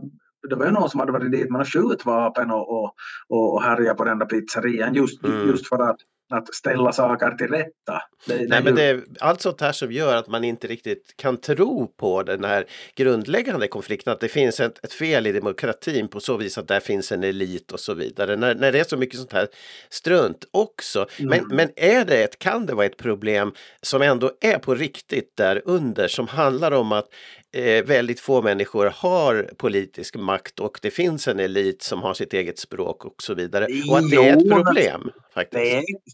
det 0.50 0.56
var 0.56 0.66
ju 0.66 0.72
någon 0.72 0.90
som 0.90 1.00
hade 1.00 1.12
varit 1.12 1.32
dit 1.32 1.52
med 1.52 1.68
skjutvapen 1.68 2.52
och, 2.52 2.84
och, 2.84 2.96
och 3.30 3.64
härjat 3.64 3.98
på 3.98 4.04
den 4.04 4.20
där 4.20 4.26
pizzerian 4.26 4.94
just, 4.94 5.24
mm. 5.24 5.48
just 5.48 5.68
för 5.68 5.90
att 5.90 5.98
att 6.34 6.56
ställa 6.56 6.92
saker 6.92 7.32
till 7.32 7.48
rätta. 7.48 8.02
Det, 8.28 8.36
Nej, 8.36 8.48
det 8.48 8.62
men 8.62 8.76
det 8.76 8.84
är 8.84 9.04
allt 9.20 9.42
sånt 9.42 9.62
här 9.62 9.72
som 9.72 9.92
gör 9.92 10.16
att 10.16 10.28
man 10.28 10.44
inte 10.44 10.68
riktigt 10.68 11.14
kan 11.18 11.38
tro 11.38 11.88
på 11.88 12.24
den 12.24 12.44
här 12.44 12.66
grundläggande 12.96 13.68
konflikten, 13.68 14.14
att 14.14 14.20
det 14.20 14.28
finns 14.28 14.60
ett, 14.60 14.86
ett 14.86 14.94
fel 14.94 15.28
i 15.28 15.32
demokratin 15.32 16.08
på 16.08 16.20
så 16.20 16.38
vis 16.38 16.58
att 16.58 16.68
där 16.68 16.80
finns 16.80 17.12
en 17.12 17.24
elit 17.24 17.72
och 17.72 17.80
så 17.80 17.94
vidare. 17.94 18.36
När, 18.36 18.56
när 18.56 18.72
det 18.72 18.80
är 18.80 18.84
så 18.84 18.98
mycket 18.98 19.20
sånt 19.20 19.34
här 19.34 19.48
strunt 19.90 20.46
också. 20.52 21.08
Mm. 21.20 21.30
Men, 21.30 21.58
men 21.58 21.70
är 21.76 22.06
det 22.06 22.24
ett, 22.24 22.40
kan 22.40 22.66
det 22.66 22.74
vara 22.74 22.86
ett 22.86 22.98
problem 22.98 23.54
som 23.82 24.02
ändå 24.02 24.32
är 24.42 24.58
på 24.58 24.76
riktigt 24.76 25.38
där 25.38 25.62
under 25.66 26.08
som 26.08 26.28
handlar 26.28 26.72
om 26.72 26.92
att 26.92 27.08
eh, 27.54 27.86
väldigt 27.86 28.20
få 28.20 28.42
människor 28.42 28.92
har 28.96 29.50
politisk 29.58 30.16
makt 30.16 30.60
och 30.60 30.80
det 30.82 30.92
finns 30.92 31.28
en 31.28 31.40
elit 31.40 31.82
som 31.82 32.02
har 32.02 32.14
sitt 32.14 32.34
eget 32.34 32.60
språk 32.60 33.06
och 33.06 33.16
så 33.18 33.34
vidare. 33.34 33.68
Och 33.90 33.98
att 33.98 34.10
det 34.10 34.30
är 34.30 34.38
ett 34.38 34.50
problem. 34.50 35.10
Faktiskt. 35.34 35.64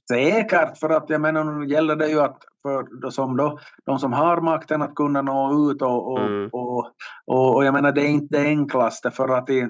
Det 0.09 0.31
är 0.31 0.41
säkert, 0.41 0.77
för 0.77 0.89
att 0.89 1.05
jag 1.09 1.21
menar 1.21 1.43
nu 1.43 1.67
gäller 1.67 1.95
det 1.95 2.07
ju 2.07 2.19
att 2.19 2.37
för 2.61 3.09
som 3.09 3.37
då, 3.37 3.59
de 3.85 3.99
som 3.99 4.13
har 4.13 4.41
makten 4.41 4.81
att 4.81 4.95
kunna 4.95 5.21
nå 5.21 5.71
ut 5.71 5.81
och, 5.81 6.11
och, 6.11 6.19
mm. 6.19 6.49
och, 6.51 6.77
och, 7.25 7.55
och, 7.55 7.65
jag 7.65 7.73
menar 7.73 7.91
det 7.91 8.01
är 8.01 8.09
inte 8.09 8.37
det 8.37 8.47
enklaste 8.47 9.11
för 9.11 9.29
att 9.29 9.49
i, 9.49 9.67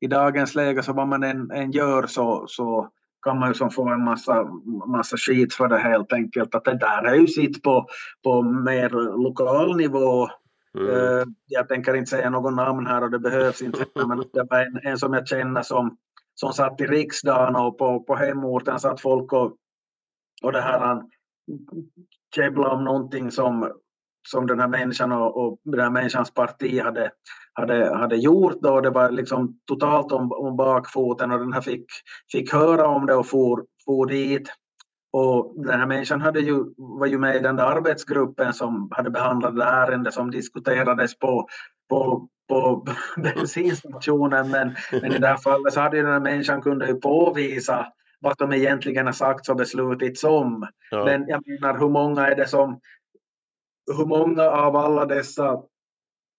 i 0.00 0.06
dagens 0.06 0.54
läge 0.54 0.82
så 0.82 0.92
vad 0.92 1.08
man 1.08 1.22
än, 1.22 1.50
än 1.50 1.70
gör 1.70 2.06
så, 2.06 2.44
så 2.48 2.88
kan 3.22 3.38
man 3.38 3.48
ju 3.48 3.54
som 3.54 3.70
få 3.70 3.88
en 3.88 4.04
massa, 4.04 4.44
massa 4.86 5.16
skit 5.16 5.54
för 5.54 5.68
det 5.68 5.78
helt 5.78 6.12
enkelt. 6.12 6.54
Att 6.54 6.64
det 6.64 6.78
där 6.78 7.04
är 7.04 7.14
ju 7.14 7.26
sitt 7.26 7.62
på, 7.62 7.86
på 8.24 8.42
mer 8.42 8.90
lokal 9.22 9.76
nivå 9.76 10.28
Mm. 10.76 10.90
Eh, 10.90 11.24
jag 11.46 11.68
tänker 11.68 11.94
inte 11.94 12.10
säga 12.10 12.30
något 12.30 12.54
namn 12.54 12.86
här 12.86 13.02
och 13.02 13.10
det 13.10 13.18
behövs 13.18 13.62
inte, 13.62 13.86
men 13.94 14.18
det 14.32 14.46
var 14.50 14.60
en, 14.60 14.80
en 14.82 14.98
som 14.98 15.12
jag 15.12 15.28
känner 15.28 15.62
som, 15.62 15.96
som 16.34 16.52
satt 16.52 16.80
i 16.80 16.86
riksdagen 16.86 17.56
och 17.56 17.78
på, 17.78 18.00
på 18.00 18.14
hemorten 18.14 18.80
satt 18.80 19.00
folk 19.00 19.32
och, 19.32 19.56
och 20.42 20.52
det 20.52 20.60
här 20.60 20.80
han 20.80 21.10
käbblade 22.34 22.74
om 22.74 22.84
någonting 22.84 23.30
som, 23.30 23.72
som 24.28 24.46
den 24.46 24.60
här 24.60 24.68
människan 24.68 25.12
och, 25.12 25.36
och 25.36 25.58
den 25.64 25.80
här 25.80 25.90
människans 25.90 26.34
parti 26.34 26.80
hade, 26.80 27.10
hade, 27.52 27.96
hade 27.96 28.16
gjort 28.16 28.60
då. 28.60 28.80
Det 28.80 28.90
var 28.90 29.10
liksom 29.10 29.60
totalt 29.66 30.12
om, 30.12 30.32
om 30.32 30.56
bakfoten 30.56 31.32
och 31.32 31.38
den 31.38 31.52
här 31.52 31.60
fick, 31.60 31.86
fick 32.32 32.52
höra 32.52 32.86
om 32.86 33.06
det 33.06 33.14
och 33.14 33.26
for, 33.26 33.64
for 33.84 34.06
dit. 34.06 34.48
Och 35.18 35.52
den 35.56 35.80
här 35.80 35.86
människan 35.86 36.20
hade 36.20 36.40
ju, 36.40 36.64
var 36.76 37.06
ju 37.06 37.18
med 37.18 37.36
i 37.36 37.38
den 37.38 37.56
där 37.56 37.64
arbetsgruppen 37.64 38.52
som 38.52 38.88
hade 38.90 39.10
behandlat 39.10 39.56
det 39.56 39.64
ärende 39.64 40.12
som 40.12 40.30
diskuterades 40.30 41.18
på, 41.18 41.48
på, 41.90 42.28
på 42.48 42.86
bensinstationen. 43.16 44.50
Men, 44.50 44.76
men 44.92 45.12
i 45.12 45.18
det 45.18 45.26
här 45.26 45.36
fallet 45.36 45.72
så 45.72 45.80
hade 45.80 45.96
ju 45.96 46.02
den 46.02 46.12
här 46.12 46.20
människan 46.20 46.62
kunde 46.62 46.86
ju 46.86 46.94
påvisa 46.94 47.86
vad 48.20 48.38
som 48.38 48.52
egentligen 48.52 49.06
har 49.06 49.12
sagts 49.12 49.48
och 49.48 49.56
beslutits 49.56 50.24
om. 50.24 50.66
Ja. 50.90 51.04
Men 51.04 51.28
jag 51.28 51.42
menar, 51.46 51.78
hur 51.78 51.88
många 51.88 52.26
är 52.26 52.36
det 52.36 52.48
som... 52.48 52.80
Hur 53.96 54.06
många 54.06 54.42
av 54.42 54.76
alla 54.76 55.06
dessa 55.06 55.62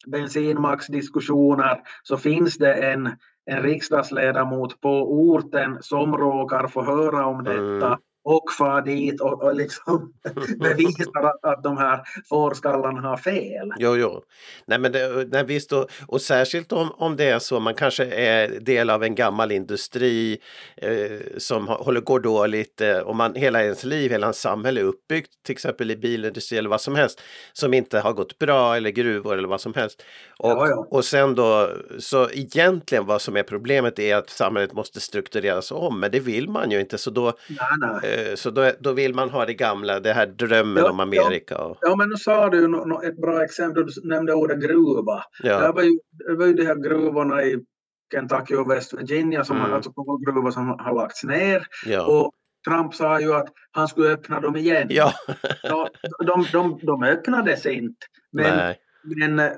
bensinmaxdiskussioner 0.08 1.82
så 2.04 2.18
finns 2.18 2.58
det 2.58 2.74
en, 2.74 3.10
en 3.46 3.62
riksdagsledamot 3.62 4.82
på 4.82 4.90
orten 4.90 5.78
som 5.82 6.18
råkar 6.18 6.68
få 6.68 6.84
höra 6.84 7.26
om 7.26 7.44
detta 7.44 7.88
mm 7.88 7.98
och 8.30 8.52
far 8.58 8.82
dit 8.82 9.22
och, 9.22 9.44
och 9.44 9.56
liksom 9.56 10.14
bevisar 10.60 11.24
att, 11.24 11.46
att 11.46 11.64
de 11.64 11.78
här 11.78 12.02
fårskallarna 12.30 13.02
har 13.02 13.18
fel. 13.18 13.72
Jo, 13.80 13.96
jo. 13.96 14.22
Nej, 14.66 14.80
men 14.80 14.92
det, 14.92 15.28
nej, 15.32 15.44
visst, 15.44 15.74
och, 15.74 15.88
och 16.08 16.22
särskilt 16.22 16.72
om, 16.72 16.92
om 16.92 17.16
det 17.16 17.24
är 17.24 17.40
så, 17.40 17.60
man 17.60 17.74
kanske 17.74 18.06
är 18.06 18.60
del 18.60 18.90
av 18.90 19.04
en 19.04 19.16
gammal 19.16 19.52
industri 19.52 20.38
eh, 20.78 21.20
som 21.38 21.68
håller, 21.68 22.02
går 22.02 22.20
dåligt 22.20 22.82
eh, 22.82 22.98
och 22.98 23.16
man, 23.16 23.36
hela 23.36 23.64
ens 23.64 23.84
liv, 23.84 24.12
hela 24.12 24.26
ens 24.26 24.42
samhälle 24.42 24.82
är 24.82 24.86
uppbyggt, 24.86 25.32
till 25.46 25.54
exempel 25.54 25.92
i 25.92 25.96
bilindustri 25.96 26.58
eller 26.58 26.70
vad 26.70 26.82
som 26.82 26.96
helst, 26.96 27.22
som 27.54 27.74
inte 27.74 28.00
har 28.00 28.14
gått 28.14 28.40
bra 28.40 28.76
eller 28.76 28.90
gruvor 28.90 29.38
eller 29.38 29.48
vad 29.48 29.62
som 29.62 29.74
helst. 29.74 30.04
Och, 30.38 30.50
ja, 30.50 30.70
ja. 30.70 30.88
och 30.90 31.06
sen 31.06 31.36
då, 31.36 31.70
så 32.00 32.30
egentligen 32.30 33.06
vad 33.06 33.22
som 33.22 33.38
är 33.38 33.44
problemet 33.44 34.00
är 34.00 34.16
att 34.16 34.30
samhället 34.30 34.74
måste 34.74 35.00
struktureras 35.00 35.72
om, 35.72 36.00
men 36.00 36.12
det 36.12 36.20
vill 36.20 36.50
man 36.50 36.72
ju 36.72 36.80
inte, 36.80 36.98
så 36.98 37.10
då 37.10 37.34
nej, 37.50 38.02
nej 38.02 38.17
Eh, 38.17 38.17
så 38.36 38.50
då, 38.50 38.72
då 38.80 38.94
vill 38.94 39.14
man 39.14 39.30
ha 39.30 39.46
det 39.46 39.54
gamla, 39.54 40.00
det 40.00 40.14
här 40.14 40.26
drömmen 40.28 40.84
ja, 40.84 40.92
om 40.92 41.00
Amerika. 41.00 41.58
Och... 41.58 41.78
Ja, 41.82 41.96
men 41.96 42.10
nu 42.10 42.16
sa 42.16 42.50
du 42.50 42.68
no, 42.68 43.04
ett 43.04 43.22
bra 43.22 43.44
exempel, 43.44 43.86
du 43.86 44.10
nämnde 44.10 44.34
ordet 44.34 44.62
gruva. 44.62 45.24
Ja. 45.44 45.60
Det, 45.60 45.72
var 45.72 45.84
ju, 45.84 46.00
det 46.28 46.36
var 46.36 46.46
ju 46.46 46.54
de 46.54 46.66
här 46.66 46.76
gruvorna 46.76 47.44
i 47.44 47.60
Kentucky 48.12 48.56
och 48.56 48.72
West 48.72 48.94
Virginia, 48.94 49.44
som 49.44 49.58
mm. 49.58 49.74
alltså 49.74 49.92
gruvor 50.26 50.52
som 50.52 50.68
har 50.68 50.96
lagts 50.96 51.24
ner. 51.24 51.68
Ja. 51.86 52.06
Och 52.06 52.32
Trump 52.68 52.94
sa 52.94 53.20
ju 53.22 53.34
att 53.34 53.48
han 53.72 53.88
skulle 53.88 54.10
öppna 54.10 54.40
dem 54.40 54.56
igen. 54.56 54.88
Ja. 54.90 55.14
ja 55.64 55.90
de, 56.26 56.46
de, 56.52 56.80
de 56.82 57.04
öppnades 57.04 57.66
inte. 57.66 58.08
Men, 58.32 58.76
men, 59.04 59.52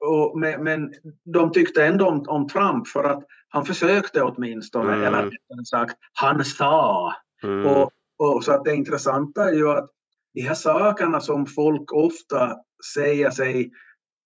och, 0.00 0.38
men, 0.38 0.64
men 0.64 0.92
de 1.24 1.52
tyckte 1.52 1.86
ändå 1.86 2.06
om, 2.06 2.24
om 2.28 2.48
Trump 2.48 2.88
för 2.88 3.04
att 3.04 3.24
han 3.48 3.64
försökte 3.64 4.22
åtminstone, 4.22 4.94
mm. 4.94 5.14
eller 5.14 5.30
sagt, 5.70 5.96
han 6.12 6.44
sa. 6.44 7.12
Mm. 7.42 7.66
Och, 7.66 7.90
och 8.20 8.44
så 8.44 8.52
att 8.52 8.64
det 8.64 8.74
intressanta 8.74 9.48
är 9.48 9.52
ju 9.52 9.70
att 9.70 9.90
de 10.34 10.40
här 10.40 10.54
sakerna 10.54 11.20
som 11.20 11.46
folk 11.46 11.92
ofta 11.92 12.56
säger 12.94 13.30
sig 13.30 13.70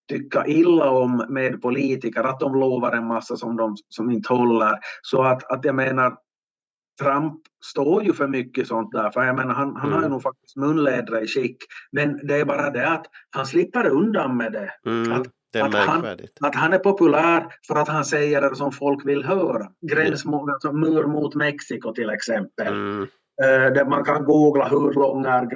tycka 0.08 0.46
illa 0.46 0.90
om 0.90 1.26
med 1.28 1.62
politiker, 1.62 2.24
att 2.24 2.40
de 2.40 2.54
lovar 2.54 2.92
en 2.92 3.06
massa 3.06 3.36
som 3.36 3.56
de 3.56 3.76
som 3.88 4.10
inte 4.10 4.34
håller. 4.34 4.78
Så 5.02 5.22
att, 5.22 5.52
att 5.52 5.64
jag 5.64 5.74
menar, 5.74 6.16
Trump 7.02 7.40
står 7.64 8.04
ju 8.04 8.12
för 8.12 8.28
mycket 8.28 8.68
sånt 8.68 8.92
där, 8.92 9.10
för 9.10 9.22
jag 9.22 9.36
menar, 9.36 9.54
han, 9.54 9.76
han 9.76 9.86
mm. 9.86 9.92
har 9.92 10.00
ju 10.00 10.06
mm. 10.06 10.10
nog 10.10 10.22
faktiskt 10.22 10.56
munlädra 10.56 11.20
i 11.20 11.26
skick. 11.26 11.56
Men 11.92 12.26
det 12.26 12.34
är 12.34 12.44
bara 12.44 12.70
det 12.70 12.88
att 12.88 13.06
han 13.30 13.46
slipper 13.46 13.86
undan 13.86 14.36
med 14.36 14.52
det. 14.52 14.70
Mm. 14.86 15.12
Att, 15.12 15.26
att 15.62 15.74
han, 15.74 16.18
att 16.40 16.54
han 16.54 16.72
är 16.72 16.78
populär 16.78 17.46
för 17.66 17.74
att 17.74 17.88
han 17.88 18.04
säger 18.04 18.40
det 18.40 18.56
som 18.56 18.72
folk 18.72 19.06
vill 19.06 19.24
höra. 19.24 19.68
Gräns 19.92 20.24
mot, 20.24 20.50
alltså, 20.50 20.72
mur 20.72 21.06
mot 21.06 21.34
Mexiko 21.34 21.92
till 21.92 22.10
exempel. 22.10 22.68
Mm. 22.68 23.06
Eh, 23.42 23.72
där 23.72 23.84
man 23.84 24.04
kan 24.04 24.24
googla 24.24 24.68
hur 24.68 24.92
lång 24.92 25.24
är 25.24 25.48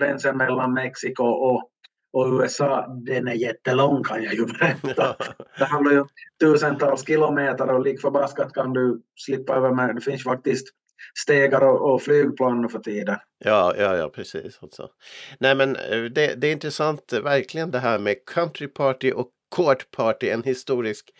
gränsen 0.00 0.36
mellan 0.36 0.74
Mexiko 0.74 1.24
och, 1.24 1.70
och 2.12 2.40
USA. 2.40 2.86
Den 3.06 3.28
är 3.28 3.32
jättelång 3.32 4.04
kan 4.04 4.22
jag 4.22 4.34
ju 4.34 4.46
berätta. 4.60 5.16
Det 5.58 5.64
handlar 5.64 5.92
ju 5.92 6.00
om 6.00 6.08
tusentals 6.40 7.06
kilometer 7.06 7.70
och 7.70 7.84
lik 7.84 8.00
förbaskat 8.00 8.52
kan 8.52 8.72
du 8.72 9.02
slippa 9.16 9.54
över 9.54 9.70
med. 9.70 9.94
Det 9.94 10.00
finns 10.00 10.24
faktiskt 10.24 10.66
stegar 11.18 11.60
och, 11.60 11.94
och 11.94 12.02
flygplan 12.02 12.62
nu 12.62 12.68
för 12.68 12.78
tiden. 12.78 13.16
Ja, 13.44 13.74
ja, 13.78 13.96
ja, 13.96 14.08
precis. 14.08 14.58
Alltså. 14.62 14.88
Nej, 15.40 15.54
men 15.54 15.76
eh, 15.76 16.02
det, 16.02 16.34
det 16.40 16.46
är 16.46 16.52
intressant 16.52 17.12
verkligen 17.12 17.70
det 17.70 17.78
här 17.78 17.98
med 17.98 18.16
country 18.34 18.68
party 18.68 19.12
och 19.12 19.30
court 19.56 19.90
party, 19.90 20.28
en 20.28 20.42
historisk 20.42 21.10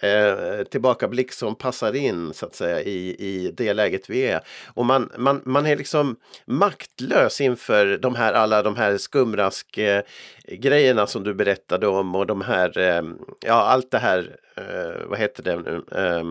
eh, 0.00 0.64
tillbakablick 0.64 1.32
som 1.32 1.54
passar 1.54 1.96
in 1.96 2.34
så 2.34 2.46
att 2.46 2.54
säga 2.54 2.80
i, 2.80 3.16
i 3.18 3.50
det 3.56 3.74
läget 3.74 4.10
vi 4.10 4.26
är. 4.26 4.40
Och 4.74 4.86
man, 4.86 5.10
man, 5.16 5.42
man 5.44 5.66
är 5.66 5.76
liksom 5.76 6.16
maktlös 6.46 7.40
inför 7.40 7.98
de 7.98 8.14
här, 8.14 8.32
alla 8.32 8.62
de 8.62 8.76
här 8.76 8.96
skumrask 8.96 9.78
eh, 9.78 10.02
grejerna 10.48 11.06
som 11.06 11.24
du 11.24 11.34
berättade 11.34 11.86
om 11.86 12.14
och 12.14 12.26
de 12.26 12.40
här, 12.40 12.78
eh, 12.78 13.02
ja 13.40 13.54
allt 13.54 13.90
det 13.90 13.98
här, 13.98 14.36
eh, 14.56 15.06
vad 15.06 15.18
heter 15.18 15.42
det 15.42 15.56
nu? 15.56 15.82
Eh, 15.92 16.24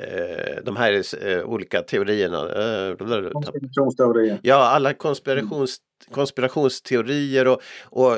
Eh, 0.00 0.64
de 0.64 0.76
här 0.76 1.02
eh, 1.26 1.44
olika 1.44 1.82
teorierna. 1.82 2.48
Konspirationsteorier. 2.98 4.38
Ja, 4.42 4.56
alla 4.56 4.94
konspirations 4.94 5.80
konspirationsteorier 6.12 7.48
och, 7.48 7.62
och 7.84 8.16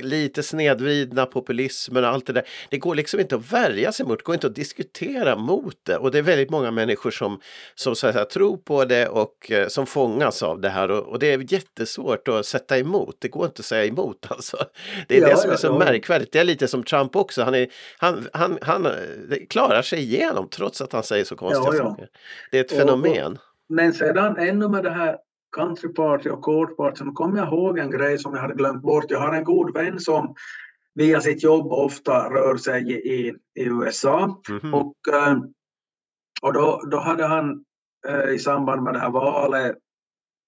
lite 0.00 0.42
snedvridna 0.42 1.26
populismen 1.26 2.04
och 2.04 2.10
allt 2.10 2.26
det 2.26 2.32
där. 2.32 2.48
Det 2.70 2.78
går 2.78 2.94
liksom 2.94 3.20
inte 3.20 3.36
att 3.36 3.52
värja 3.52 3.92
sig 3.92 4.06
mot, 4.06 4.18
det 4.18 4.24
går 4.24 4.34
inte 4.34 4.46
att 4.46 4.54
diskutera 4.54 5.36
mot 5.36 5.76
det 5.82 5.96
och 5.96 6.10
det 6.10 6.18
är 6.18 6.22
väldigt 6.22 6.50
många 6.50 6.70
människor 6.70 7.10
som, 7.10 7.40
som 7.74 7.94
så 7.94 8.12
säga, 8.12 8.24
tror 8.24 8.56
på 8.56 8.84
det 8.84 9.08
och 9.08 9.50
eh, 9.50 9.68
som 9.68 9.86
fångas 9.86 10.42
av 10.42 10.60
det 10.60 10.68
här 10.68 10.90
och, 10.90 11.06
och, 11.06 11.18
det 11.18 11.32
är 11.32 11.52
jättesvårt 11.52 12.28
att 12.28 12.46
sätta 12.46 12.78
emot. 12.78 13.16
Det 13.18 13.28
går 13.28 13.46
inte 13.46 13.60
att 13.60 13.66
säga 13.66 13.84
emot 13.84 14.26
alltså. 14.28 14.56
Det 15.08 15.16
är 15.16 15.20
ja, 15.20 15.28
det 15.28 15.36
som 15.36 15.50
är 15.50 15.56
så 15.56 15.66
ja. 15.66 15.78
märkvärdigt. 15.78 16.32
Det 16.32 16.38
är 16.38 16.44
lite 16.44 16.68
som 16.68 16.82
Trump 16.82 17.16
också. 17.16 17.42
Han, 17.42 17.54
är, 17.54 17.68
han, 17.98 18.28
han, 18.32 18.58
han 18.62 18.86
eh, 18.86 18.92
klarar 19.48 19.82
sig 19.82 19.98
igenom 19.98 20.48
trots 20.48 20.80
att 20.80 20.92
han 20.92 21.02
säger 21.02 21.17
så 21.24 21.36
konstiga 21.36 21.74
ja, 21.74 21.90
saker. 21.90 22.08
Det 22.50 22.58
är 22.58 22.64
ett 22.64 22.72
fenomen. 22.72 23.38
Men 23.68 23.92
sedan 23.92 24.36
ännu 24.36 24.68
med 24.68 24.84
det 24.84 24.90
här 24.90 25.18
country 25.56 25.92
party 25.92 26.30
och 26.30 26.42
court 26.42 26.76
party 26.76 26.96
så 26.96 27.12
kommer 27.12 27.38
jag 27.38 27.48
ihåg 27.48 27.78
en 27.78 27.90
grej 27.90 28.18
som 28.18 28.34
jag 28.34 28.40
hade 28.40 28.54
glömt 28.54 28.82
bort. 28.82 29.04
Jag 29.08 29.20
har 29.20 29.34
en 29.34 29.44
god 29.44 29.74
vän 29.74 30.00
som 30.00 30.34
via 30.94 31.20
sitt 31.20 31.42
jobb 31.42 31.72
ofta 31.72 32.30
rör 32.30 32.56
sig 32.56 32.92
i, 32.92 33.28
i 33.54 33.64
USA. 33.64 34.42
Mm 34.48 34.60
-hmm. 34.60 34.72
Och, 34.72 35.14
eh, 35.14 35.38
och 36.42 36.52
då, 36.52 36.82
då 36.90 36.98
hade 36.98 37.26
han 37.26 37.64
eh, 38.08 38.30
i 38.30 38.38
samband 38.38 38.82
med 38.82 38.94
det 38.94 39.00
här 39.00 39.10
valet, 39.10 39.76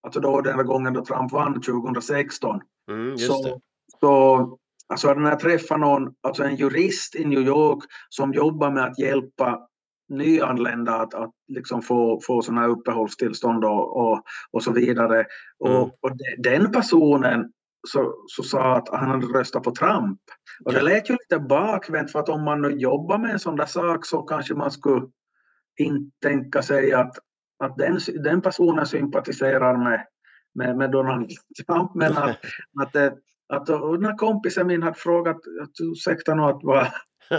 alltså 0.03 0.21
då 0.21 0.41
den 0.41 0.67
gången 0.67 0.93
då 0.93 1.05
Trump 1.05 1.33
vann 1.33 1.61
2016, 1.63 2.61
mm, 2.91 3.19
så, 3.19 3.61
så 4.01 4.59
alltså 4.89 5.09
hade 5.09 5.21
han 5.21 5.39
träffat 5.39 5.81
någon, 5.81 6.15
alltså 6.21 6.43
en 6.43 6.57
jurist 6.57 7.15
i 7.15 7.25
New 7.25 7.43
York 7.43 7.85
som 8.09 8.33
jobbar 8.33 8.71
med 8.71 8.85
att 8.85 8.99
hjälpa 8.99 9.67
nyanlända 10.11 10.95
att, 10.95 11.15
att 11.15 11.31
liksom 11.49 11.83
få, 11.83 12.21
få 12.27 12.43
sådana 12.43 12.61
här 12.61 12.69
uppehållstillstånd 12.69 13.65
och, 13.65 13.97
och, 13.97 14.23
och 14.51 14.63
så 14.63 14.73
vidare. 14.73 15.27
Och, 15.59 15.71
mm. 15.71 15.91
och 16.01 16.13
den 16.39 16.73
personen 16.73 17.53
så, 17.89 18.15
så 18.27 18.43
sa 18.43 18.77
att 18.77 18.89
han 18.89 19.11
hade 19.11 19.27
röstat 19.27 19.63
på 19.63 19.71
Trump. 19.71 20.21
Och 20.65 20.73
det 20.73 20.83
lät 20.83 21.11
ju 21.11 21.13
lite 21.13 21.39
bakvänt 21.39 22.13
för 22.13 22.19
att 22.19 22.29
om 22.29 22.45
man 22.45 22.63
nu 22.63 22.71
jobbar 22.71 23.19
med 23.19 23.31
en 23.31 23.39
sån 23.39 23.57
där 23.57 23.67
sak 23.67 24.07
så 24.07 24.23
kanske 24.23 24.55
man 24.55 24.71
skulle 24.71 25.07
inte 25.79 26.11
tänka 26.23 26.63
sig 26.63 26.93
att, 26.93 27.19
att 27.65 27.77
den, 27.77 27.99
den 28.25 28.41
personen 28.41 28.87
sympatiserar 28.87 29.77
med, 29.77 30.07
med, 30.55 30.77
med 30.77 30.91
Donald 30.91 31.31
Trump. 31.67 31.95
Men 31.95 32.17
att, 32.17 32.39
att, 32.83 32.97
att, 32.97 33.19
att 33.53 33.69
och 33.69 34.03
när 34.03 34.17
kompisen 34.17 34.67
min 34.67 34.83
hade 34.83 34.99
frågat, 34.99 35.41
ursäkta 35.83 36.35
nu 36.35 36.43
att 36.43 36.61
vad, 36.63 36.87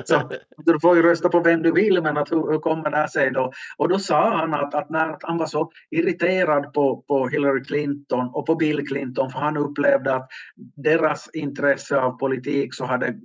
så, 0.05 0.29
du 0.65 0.79
får 0.79 0.95
ju 0.95 1.01
rösta 1.01 1.29
på 1.29 1.39
vem 1.39 1.61
du 1.61 1.71
vill, 1.71 2.01
men 2.01 2.17
att 2.17 2.31
hur, 2.31 2.51
hur 2.51 2.59
kommer 2.59 2.89
det 2.91 3.09
sig 3.09 3.31
då? 3.31 3.51
Och 3.77 3.89
då 3.89 3.99
sa 3.99 4.37
han 4.37 4.53
att, 4.53 4.75
att 4.75 4.89
när 4.89 5.17
han 5.21 5.37
var 5.37 5.45
så 5.45 5.71
irriterad 5.89 6.73
på, 6.73 7.03
på 7.07 7.27
Hillary 7.27 7.63
Clinton 7.63 8.29
och 8.33 8.45
på 8.45 8.55
Bill 8.55 8.87
Clinton, 8.87 9.31
för 9.31 9.39
han 9.39 9.57
upplevde 9.57 10.15
att 10.15 10.27
deras 10.75 11.29
intresse 11.33 11.97
av 11.97 12.11
politik 12.11 12.73
så 12.73 12.85
hade 12.85 13.15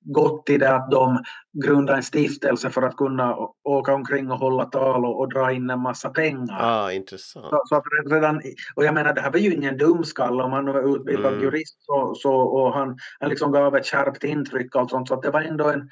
gått 0.00 0.46
till 0.46 0.60
det 0.60 0.74
att 0.74 0.90
de 0.90 1.22
grundade 1.64 1.98
en 1.98 2.02
stiftelse 2.02 2.70
för 2.70 2.82
att 2.82 2.96
kunna 2.96 3.36
åka 3.64 3.94
omkring 3.94 4.30
och 4.30 4.38
hålla 4.38 4.64
tal 4.64 5.04
och, 5.04 5.20
och 5.20 5.32
dra 5.32 5.52
in 5.52 5.70
en 5.70 5.80
massa 5.80 6.10
pengar. 6.10 6.58
Ah, 6.60 6.92
intressant. 6.92 7.46
Så, 7.50 7.62
så 7.68 7.82
redan, 8.10 8.42
och 8.74 8.84
jag 8.84 8.94
menar, 8.94 9.14
det 9.14 9.20
här 9.20 9.32
var 9.32 9.38
ju 9.38 9.54
ingen 9.54 9.78
dumskalle 9.78 10.42
om 10.42 10.52
han 10.52 10.66
var 10.66 10.96
utbildad 10.96 11.32
mm. 11.32 11.44
jurist 11.44 11.76
så, 11.80 12.14
så, 12.14 12.34
och 12.34 12.72
han, 12.72 12.98
han 13.20 13.30
liksom 13.30 13.52
gav 13.52 13.76
ett 13.76 13.86
skärpt 13.86 14.24
intryck 14.24 14.74
och 14.74 14.90
sånt, 14.90 15.08
så 15.08 15.14
att 15.14 15.22
det 15.22 15.30
var 15.30 15.40
ändå 15.40 15.70
en 15.70 15.88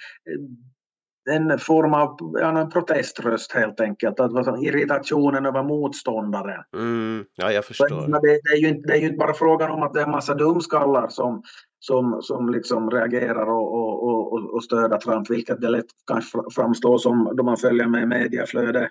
en 1.30 1.58
form 1.58 1.94
av 1.94 2.16
ja, 2.40 2.60
en 2.60 2.70
proteströst 2.70 3.52
helt 3.52 3.80
enkelt. 3.80 4.20
Att 4.20 4.62
irritationen 4.62 5.46
över 5.46 5.62
motståndaren. 5.62 6.62
Mm, 6.76 7.24
ja, 7.36 7.52
jag 7.52 7.64
förstår. 7.64 8.20
Det, 8.20 8.20
det, 8.20 8.56
är 8.56 8.60
ju 8.60 8.68
inte, 8.68 8.88
det 8.88 8.94
är 8.94 9.00
ju 9.00 9.06
inte 9.06 9.18
bara 9.18 9.34
frågan 9.34 9.70
om 9.70 9.82
att 9.82 9.94
det 9.94 10.00
är 10.00 10.04
en 10.04 10.10
massa 10.10 10.34
dumskallar 10.34 11.08
som, 11.08 11.42
som, 11.78 12.22
som 12.22 12.50
liksom 12.50 12.90
reagerar 12.90 13.46
och, 13.46 13.74
och, 13.74 14.32
och, 14.32 14.54
och 14.54 14.64
stöder 14.64 14.98
Trump, 14.98 15.30
vilket 15.30 15.60
det 15.60 15.68
lätt 15.68 15.86
kanske 16.06 16.38
framstår 16.54 16.98
som 16.98 17.32
då 17.36 17.42
man 17.42 17.56
följer 17.56 17.86
med 17.86 18.08
mediaflödet 18.08 18.90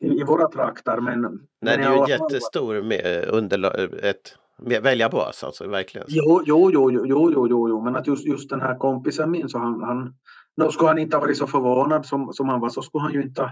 i 0.00 0.24
våra 0.24 0.48
trakter. 0.48 1.00
Men, 1.00 1.20
Nej, 1.20 1.30
men 1.60 1.80
det 1.80 1.86
är 1.86 1.92
ju 1.92 1.98
en 1.98 2.08
jättestor 2.08 2.82
med 2.82 3.28
underlag, 3.28 3.74
ett 4.02 4.36
väljarbas 4.58 5.44
alltså, 5.44 5.68
verkligen. 5.68 6.06
Jo, 6.10 6.42
jo, 6.46 6.70
jo, 6.72 6.90
jo, 6.90 7.04
jo, 7.06 7.46
jo, 7.50 7.68
jo, 7.68 7.80
men 7.84 7.96
att 7.96 8.06
just, 8.06 8.24
just 8.24 8.50
den 8.50 8.60
här 8.60 8.78
kompisen 8.78 9.30
min 9.30 9.48
så 9.48 9.58
han, 9.58 9.82
han 9.82 10.14
då 10.56 10.70
skulle 10.70 10.88
han 10.88 10.98
inte 10.98 11.16
ha 11.16 11.20
varit 11.20 11.38
så 11.38 11.46
förvånad 11.46 12.06
som, 12.06 12.32
som 12.32 12.48
han 12.48 12.60
var 12.60 12.68
så 12.68 12.82
skulle 12.82 13.02
han 13.02 13.12
ju 13.12 13.22
inte 13.22 13.50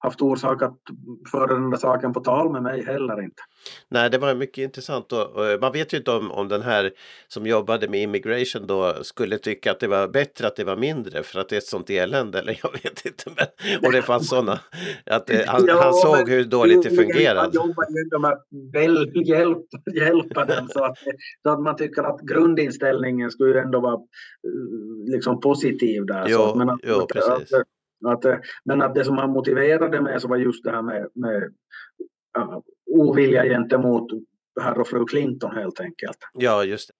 haft 0.00 0.22
orsak 0.22 0.62
att 0.62 0.78
föra 1.30 1.46
den 1.46 1.70
där 1.70 1.78
saken 1.78 2.12
på 2.12 2.20
tal 2.20 2.52
med 2.52 2.62
mig 2.62 2.84
heller 2.84 3.22
inte. 3.22 3.42
Nej, 3.88 4.10
det 4.10 4.18
var 4.18 4.34
mycket 4.34 4.62
intressant 4.62 5.12
och, 5.12 5.60
man 5.60 5.72
vet 5.72 5.92
ju 5.92 5.96
inte 5.96 6.10
om, 6.10 6.30
om 6.30 6.48
den 6.48 6.62
här 6.62 6.90
som 7.28 7.46
jobbade 7.46 7.88
med 7.88 8.02
immigration 8.02 8.66
då 8.66 8.94
skulle 9.02 9.38
tycka 9.38 9.70
att 9.70 9.80
det 9.80 9.88
var 9.88 10.08
bättre 10.08 10.46
att 10.46 10.56
det 10.56 10.64
var 10.64 10.76
mindre 10.76 11.22
för 11.22 11.40
att 11.40 11.48
det 11.48 11.56
är 11.56 11.58
ett 11.58 11.64
sånt 11.64 11.90
elände 11.90 12.38
eller 12.38 12.60
jag 12.62 12.72
vet 12.72 13.06
inte. 13.06 13.30
Men, 13.36 13.46
och 13.86 13.92
det 13.92 14.02
fanns 14.02 14.28
sådana, 14.28 14.60
att 15.06 15.26
det, 15.26 15.48
han, 15.48 15.64
ja, 15.66 15.82
han 15.82 15.94
såg 15.94 16.28
hur 16.28 16.44
dåligt 16.44 16.82
det 16.82 16.90
fungerade. 16.90 17.40
Han 17.40 17.50
ju 17.52 19.22
hjälp, 19.22 20.34
den 20.34 20.68
så 20.68 20.84
att, 20.84 20.98
så 21.42 21.50
att 21.50 21.60
man 21.60 21.76
tycker 21.76 22.02
att 22.02 22.20
grundinställningen 22.20 23.30
skulle 23.30 23.62
ändå 23.62 23.80
vara 23.80 23.94
eh, 23.94 25.12
liksom 25.12 25.40
positiv 25.40 26.06
där. 26.06 26.26
Jo, 26.28 26.38
så, 26.38 26.54
men 26.54 26.70
att, 26.70 26.80
jo, 26.82 27.06
precis. 27.06 27.52
Att, 27.52 27.62
att, 28.06 28.24
eh, 28.24 28.38
men 28.64 28.82
att 28.82 28.94
det 28.94 29.04
som 29.04 29.18
han 29.18 29.30
motiverade 29.30 30.00
med 30.00 30.22
så 30.22 30.28
var 30.28 30.36
just 30.36 30.64
det 30.64 30.70
här 30.70 30.82
med, 30.82 31.08
med 31.14 31.42
uh, 32.38 32.58
ovilja 32.86 33.44
gentemot 33.44 34.06
herr 34.60 34.78
och 34.78 34.88
fru 34.88 35.04
Clinton 35.06 35.56
helt 35.56 35.80
enkelt. 35.80 36.18
Ja, 36.32 36.64
just 36.64 36.88
det. 36.88 36.94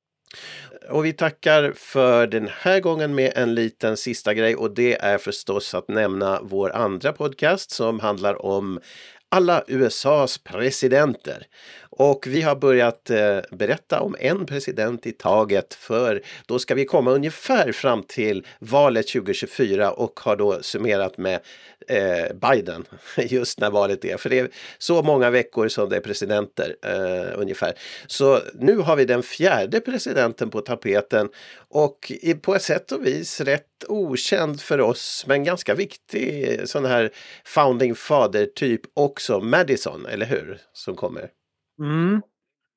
Och 0.91 1.05
vi 1.05 1.13
tackar 1.13 1.73
för 1.77 2.27
den 2.27 2.49
här 2.51 2.81
gången 2.81 3.15
med 3.15 3.33
en 3.37 3.55
liten 3.55 3.97
sista 3.97 4.35
grej 4.35 4.57
och 4.57 4.75
det 4.75 5.01
är 5.01 5.19
förstås 5.19 5.75
att 5.75 5.89
nämna 5.89 6.41
vår 6.43 6.73
andra 6.73 7.13
podcast 7.13 7.71
som 7.71 8.01
handlar 8.01 8.47
om 8.47 8.81
alla 9.29 9.65
USAs 9.67 10.39
presidenter. 10.39 11.47
Och 11.93 12.27
vi 12.27 12.43
har 12.43 12.57
börjat 12.57 13.11
eh, 13.11 13.39
berätta 13.51 14.01
om 14.01 14.17
en 14.19 14.47
president 14.47 15.07
i 15.07 15.13
taget 15.13 15.75
för 15.75 16.23
då 16.47 16.59
ska 16.59 16.75
vi 16.75 16.85
komma 16.85 17.11
ungefär 17.11 17.73
fram 17.73 18.03
till 18.03 18.47
valet 18.59 19.09
2024 19.09 19.91
och 19.91 20.21
har 20.21 20.37
då 20.37 20.63
summerat 20.63 21.19
med 21.19 21.41
eh, 21.89 22.35
Biden 22.35 22.85
just 23.17 23.61
när 23.61 23.71
valet 23.71 24.05
är. 24.05 24.17
För 24.17 24.31
det 24.31 24.39
är 24.39 24.49
så 24.79 25.03
många 25.03 25.31
veckor 25.31 25.69
som 25.69 25.89
det 25.89 25.97
är 25.97 26.01
presidenter 26.01 26.77
eh, 26.83 27.41
ungefär. 27.41 27.75
Så 28.07 28.41
nu 28.55 28.77
har 28.77 28.97
vi 28.97 29.05
den 29.05 29.23
fjärde 29.23 29.81
presidenten 29.81 30.51
på 30.51 30.61
tapeten 30.61 31.29
och 31.69 32.13
på 32.43 32.55
ett 32.55 32.63
sätt 32.63 32.93
och 32.93 33.07
vis 33.07 33.41
rätt 33.41 33.85
okänd 33.89 34.61
för 34.61 34.81
oss 34.81 35.25
men 35.27 35.45
ganska 35.45 35.75
viktig 35.75 36.49
eh, 36.49 36.65
sån 36.65 36.85
här 36.85 37.11
founding 37.45 37.95
father 37.95 38.47
typ 38.47 38.81
också 38.95 39.41
Madison, 39.41 40.07
eller 40.07 40.27
hur? 40.27 40.59
Som 40.73 40.97
kommer. 40.97 41.40
Mm. 41.81 42.23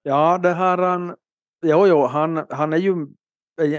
Ja, 0.03 0.37
det 0.37 0.53
här 0.53 0.77
han, 0.77 1.15
jo, 1.65 1.87
jo, 1.87 2.05
han, 2.05 2.45
han 2.49 2.73
är 2.73 2.77
ju, 2.77 3.07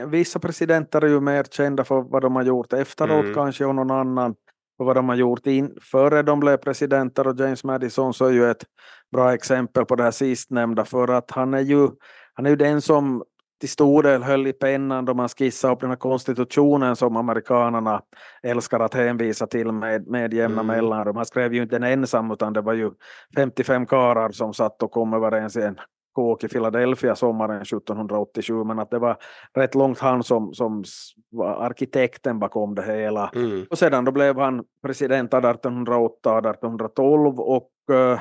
vissa 0.06 0.38
presidenter 0.38 1.02
är 1.02 1.08
ju 1.08 1.20
mer 1.20 1.44
kända 1.44 1.84
för 1.84 2.00
vad 2.00 2.22
de 2.22 2.36
har 2.36 2.42
gjort 2.42 2.72
efteråt 2.72 3.24
mm. 3.24 3.34
kanske 3.34 3.64
och 3.64 3.74
någon 3.74 3.90
annan 3.90 4.34
för 4.76 4.84
vad 4.84 4.96
de 4.96 5.08
har 5.08 5.16
gjort 5.16 5.46
in, 5.46 5.76
före 5.80 6.22
de 6.22 6.40
blev 6.40 6.56
presidenter 6.56 7.26
och 7.26 7.40
James 7.40 7.64
Madison 7.64 8.14
så 8.14 8.26
är 8.26 8.32
ju 8.32 8.50
ett 8.50 8.64
bra 9.12 9.34
exempel 9.34 9.84
på 9.84 9.96
det 9.96 10.02
här 10.02 10.10
sistnämnda 10.10 10.84
för 10.84 11.08
att 11.08 11.30
han 11.30 11.54
är 11.54 11.60
ju, 11.60 11.88
han 12.34 12.46
är 12.46 12.50
ju 12.50 12.56
den 12.56 12.80
som 12.80 13.24
till 13.64 13.70
stor 13.70 14.02
del 14.02 14.22
höll 14.22 14.46
i 14.46 14.52
pennan 14.52 15.04
då 15.04 15.14
man 15.14 15.28
skissade 15.28 15.74
upp 15.74 15.80
den 15.80 15.90
här 15.90 15.96
konstitutionen 15.96 16.96
som 16.96 17.16
amerikanerna 17.16 18.02
älskar 18.42 18.80
att 18.80 18.94
hänvisa 18.94 19.46
till 19.46 19.72
med, 19.72 20.06
med 20.06 20.34
jämna 20.34 20.60
mm. 20.60 20.76
mellanrum. 20.76 21.16
Han 21.16 21.26
skrev 21.26 21.54
ju 21.54 21.62
inte 21.62 21.78
den 21.78 21.92
ensam 21.92 22.30
utan 22.30 22.52
det 22.52 22.60
var 22.60 22.72
ju 22.72 22.90
55 23.36 23.86
karar 23.86 24.30
som 24.30 24.54
satt 24.54 24.82
och 24.82 24.90
kom 24.90 25.14
överens 25.14 25.56
i 25.56 25.62
en 25.62 25.80
kåk 26.12 26.44
i 26.44 26.48
Philadelphia 26.48 27.16
sommaren 27.16 27.62
1787 27.62 28.64
men 28.64 28.78
att 28.78 28.90
det 28.90 28.98
var 28.98 29.16
rätt 29.54 29.74
långt 29.74 29.98
han 29.98 30.22
som, 30.22 30.54
som 30.54 30.84
var 31.30 31.66
arkitekten 31.66 32.38
bakom 32.38 32.74
det 32.74 32.82
hela. 32.82 33.30
Mm. 33.34 33.66
Och 33.70 33.78
sedan 33.78 34.04
då 34.04 34.12
blev 34.12 34.38
han 34.38 34.64
president 34.82 35.34
1808 35.34 36.38
1812 36.38 37.40
och 37.40 37.70
uh, 37.92 38.20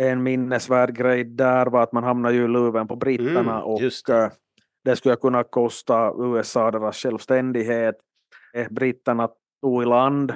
en 0.00 0.22
minnesvärd 0.22 0.96
grej 0.96 1.24
där 1.24 1.66
var 1.66 1.82
att 1.82 1.92
man 1.92 2.04
hamnade 2.04 2.34
ju 2.34 2.44
i 2.44 2.48
luven 2.48 2.88
på 2.88 2.96
britterna 2.96 3.54
mm, 3.54 3.62
och 3.62 3.80
det 4.84 4.96
skulle 4.96 5.16
kunna 5.16 5.44
kosta 5.44 6.12
USA 6.18 6.70
deras 6.70 6.96
självständighet. 6.96 7.94
Eh, 8.54 8.68
britterna 8.70 9.28
tog 9.62 9.82
i 9.82 9.86
land 9.86 10.32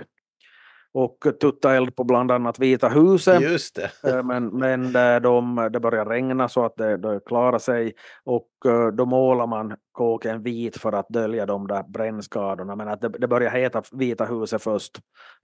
och 0.94 1.26
tutta 1.40 1.74
eld 1.74 1.96
på 1.96 2.04
bland 2.04 2.30
annat 2.30 2.59
Vita 2.59 2.88
huset. 2.88 3.42
Just 3.42 3.74
det. 3.74 4.11
Eh, 4.11 4.22
men, 4.22 4.46
men 4.46 4.92
det, 4.92 5.20
de, 5.20 5.68
det 5.72 5.80
börjar 5.80 6.07
regna 6.07 6.48
så 6.48 6.64
att 6.64 6.76
det, 6.76 6.96
det 6.96 7.20
klarar 7.26 7.59
sig 7.59 7.92
och 8.24 8.48
eh, 8.66 8.87
då 8.87 9.07
målar 9.07 9.46
man 9.46 9.76
kåken 9.92 10.42
vit 10.42 10.76
för 10.76 10.92
att 10.92 11.09
dölja 11.09 11.46
de 11.46 11.66
där 11.66 11.83
brännskadorna. 11.83 12.76
Men 12.76 12.88
att 12.88 13.00
det, 13.00 13.09
det 13.09 13.28
börjar 13.28 13.50
heta 13.50 13.83
Vita 13.92 14.24
huset 14.24 14.62
först, 14.62 14.92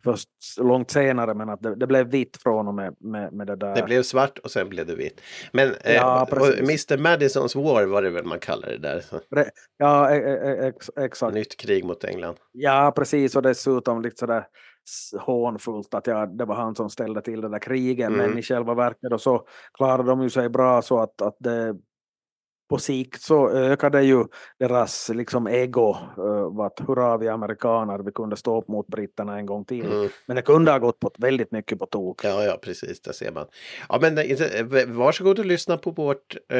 först 0.04 0.28
långt 0.60 0.90
senare 0.90 1.34
men 1.34 1.48
att 1.48 1.62
det, 1.62 1.74
det 1.74 1.86
blev 1.86 2.06
vitt 2.06 2.36
från 2.42 2.68
och 2.68 2.74
med, 2.74 2.94
med, 3.00 3.32
med 3.32 3.46
det 3.46 3.56
där. 3.56 3.74
Det 3.74 3.82
blev 3.82 4.02
svart 4.02 4.38
och 4.38 4.50
sen 4.50 4.68
blev 4.68 4.86
det 4.86 4.94
vitt. 4.94 5.20
Men 5.52 5.74
Ja, 5.84 6.28
eh. 6.32 6.58
Mr 6.58 6.98
Madisons 6.98 7.56
War 7.56 7.84
var 7.84 8.02
det 8.02 8.10
väl 8.10 8.24
man 8.24 8.38
kallar 8.38 8.68
det 8.68 8.78
där. 8.78 9.04
Ja, 9.76 10.10
e- 10.10 10.38
e- 10.42 10.68
ex, 10.68 10.90
exakt. 10.96 11.34
nytt 11.34 11.56
krig 11.56 11.84
mot 11.84 12.04
England. 12.04 12.36
Ja, 12.52 12.92
precis. 12.96 13.36
Och 13.36 13.42
dessutom 13.42 14.02
lite 14.02 14.16
sådär 14.16 14.44
hånfullt 15.20 15.94
att 15.94 16.06
ja, 16.06 16.26
det 16.26 16.44
var 16.44 16.54
han 16.54 16.74
som 16.74 16.90
ställde 16.90 17.20
till 17.20 17.40
det 17.40 17.48
där 17.48 17.58
kriget. 17.58 18.08
Mm. 18.08 18.18
Men 18.18 18.38
i 18.38 18.42
själva 18.42 18.74
verket 18.74 19.12
och 19.12 19.20
så 19.20 19.46
klarade 19.74 20.08
de 20.08 20.22
ju 20.22 20.30
sig 20.30 20.48
bra 20.48 20.82
så 20.82 20.98
att, 20.98 21.22
att 21.22 21.36
det 21.38 21.76
på 22.70 22.78
sikt 22.78 23.22
så 23.22 23.50
ökade 23.50 24.02
ju 24.02 24.24
deras 24.58 25.08
liksom 25.08 25.48
ego. 25.48 25.96
Uh, 26.18 26.60
att 26.60 26.80
hurra 26.88 27.16
vi 27.16 27.28
amerikaner, 27.28 27.98
vi 27.98 28.12
kunde 28.12 28.36
stå 28.36 28.58
upp 28.60 28.68
mot 28.68 28.86
britterna 28.86 29.38
en 29.38 29.46
gång 29.46 29.64
till. 29.64 29.86
Mm. 29.86 30.08
Men 30.26 30.36
det 30.36 30.42
kunde 30.42 30.70
ha 30.70 30.78
gått 30.78 31.00
på 31.00 31.10
väldigt 31.18 31.52
mycket 31.52 31.78
på 31.78 31.86
tok. 31.86 32.24
Ja, 32.24 32.44
ja, 32.44 32.58
precis, 32.62 33.00
där 33.00 33.12
ser 33.12 33.32
man. 33.32 33.46
Ja, 33.88 33.98
men 34.00 34.18
eh, 34.18 34.24
eh, 34.24 34.86
varsågod 34.86 35.38
och 35.38 35.46
lyssna 35.46 35.76
på 35.76 35.90
vårt, 35.90 36.36
eh, 36.48 36.58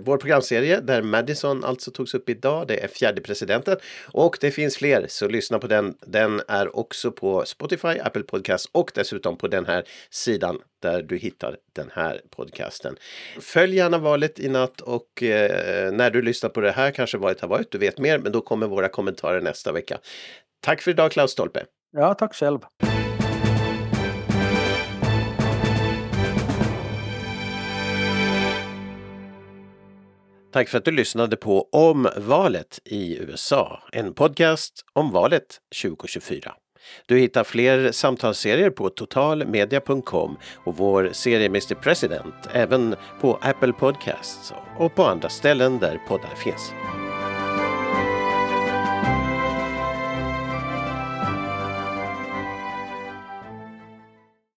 vår 0.00 0.16
programserie 0.16 0.80
där 0.80 1.02
Madison 1.02 1.64
alltså 1.64 1.90
togs 1.90 2.14
upp 2.14 2.28
idag. 2.28 2.66
Det 2.68 2.84
är 2.84 2.88
fjärde 2.88 3.20
presidenten 3.20 3.76
och 4.12 4.38
det 4.40 4.50
finns 4.50 4.76
fler, 4.76 5.06
så 5.08 5.28
lyssna 5.28 5.58
på 5.58 5.66
den. 5.66 5.94
Den 6.00 6.40
är 6.48 6.76
också 6.76 7.12
på 7.12 7.44
Spotify, 7.46 7.98
Apple 8.04 8.22
Podcast 8.22 8.70
och 8.72 8.90
dessutom 8.94 9.36
på 9.36 9.48
den 9.48 9.66
här 9.66 9.84
sidan 10.10 10.58
där 10.80 11.02
du 11.02 11.16
hittar 11.16 11.56
den 11.72 11.90
här 11.92 12.20
podcasten. 12.30 12.96
Följ 13.40 13.76
gärna 13.76 13.98
valet 13.98 14.38
i 14.38 14.48
natt 14.48 14.80
och 14.80 15.22
eh, 15.30 15.92
när 15.92 16.10
du 16.10 16.22
lyssnar 16.22 16.50
på 16.50 16.60
det 16.60 16.72
här 16.72 16.90
kanske 16.90 17.18
valet 17.18 17.40
har 17.40 17.48
varit, 17.48 17.72
du 17.72 17.78
vet 17.78 17.98
mer, 17.98 18.18
men 18.18 18.32
då 18.32 18.40
kommer 18.40 18.66
våra 18.66 18.88
kommentarer 18.88 19.40
nästa 19.40 19.72
vecka. 19.72 19.98
Tack 20.60 20.82
för 20.82 20.90
idag 20.90 21.12
Klaus 21.12 21.30
Stolpe! 21.30 21.64
Ja, 21.92 22.14
tack 22.14 22.34
själv. 22.34 22.58
Tack 30.52 30.68
för 30.68 30.78
att 30.78 30.84
du 30.84 30.90
lyssnade 30.90 31.36
på 31.36 31.68
Om 31.72 32.08
valet 32.16 32.80
i 32.84 33.18
USA, 33.18 33.82
en 33.92 34.14
podcast 34.14 34.84
om 34.92 35.10
valet 35.10 35.58
2024. 35.82 36.52
Du 37.06 37.18
hittar 37.18 37.44
fler 37.44 37.92
samtalsserier 37.92 38.70
på 38.70 38.88
totalmedia.com 38.88 40.36
och 40.64 40.76
vår 40.76 41.10
serie 41.12 41.46
Mr 41.46 41.74
President 41.74 42.34
även 42.52 42.96
på 43.20 43.38
Apple 43.42 43.72
Podcasts 43.72 44.52
och 44.78 44.94
på 44.94 45.04
andra 45.04 45.28
ställen 45.28 45.78
där 45.78 46.00
poddar 46.08 46.34
finns. 46.44 46.72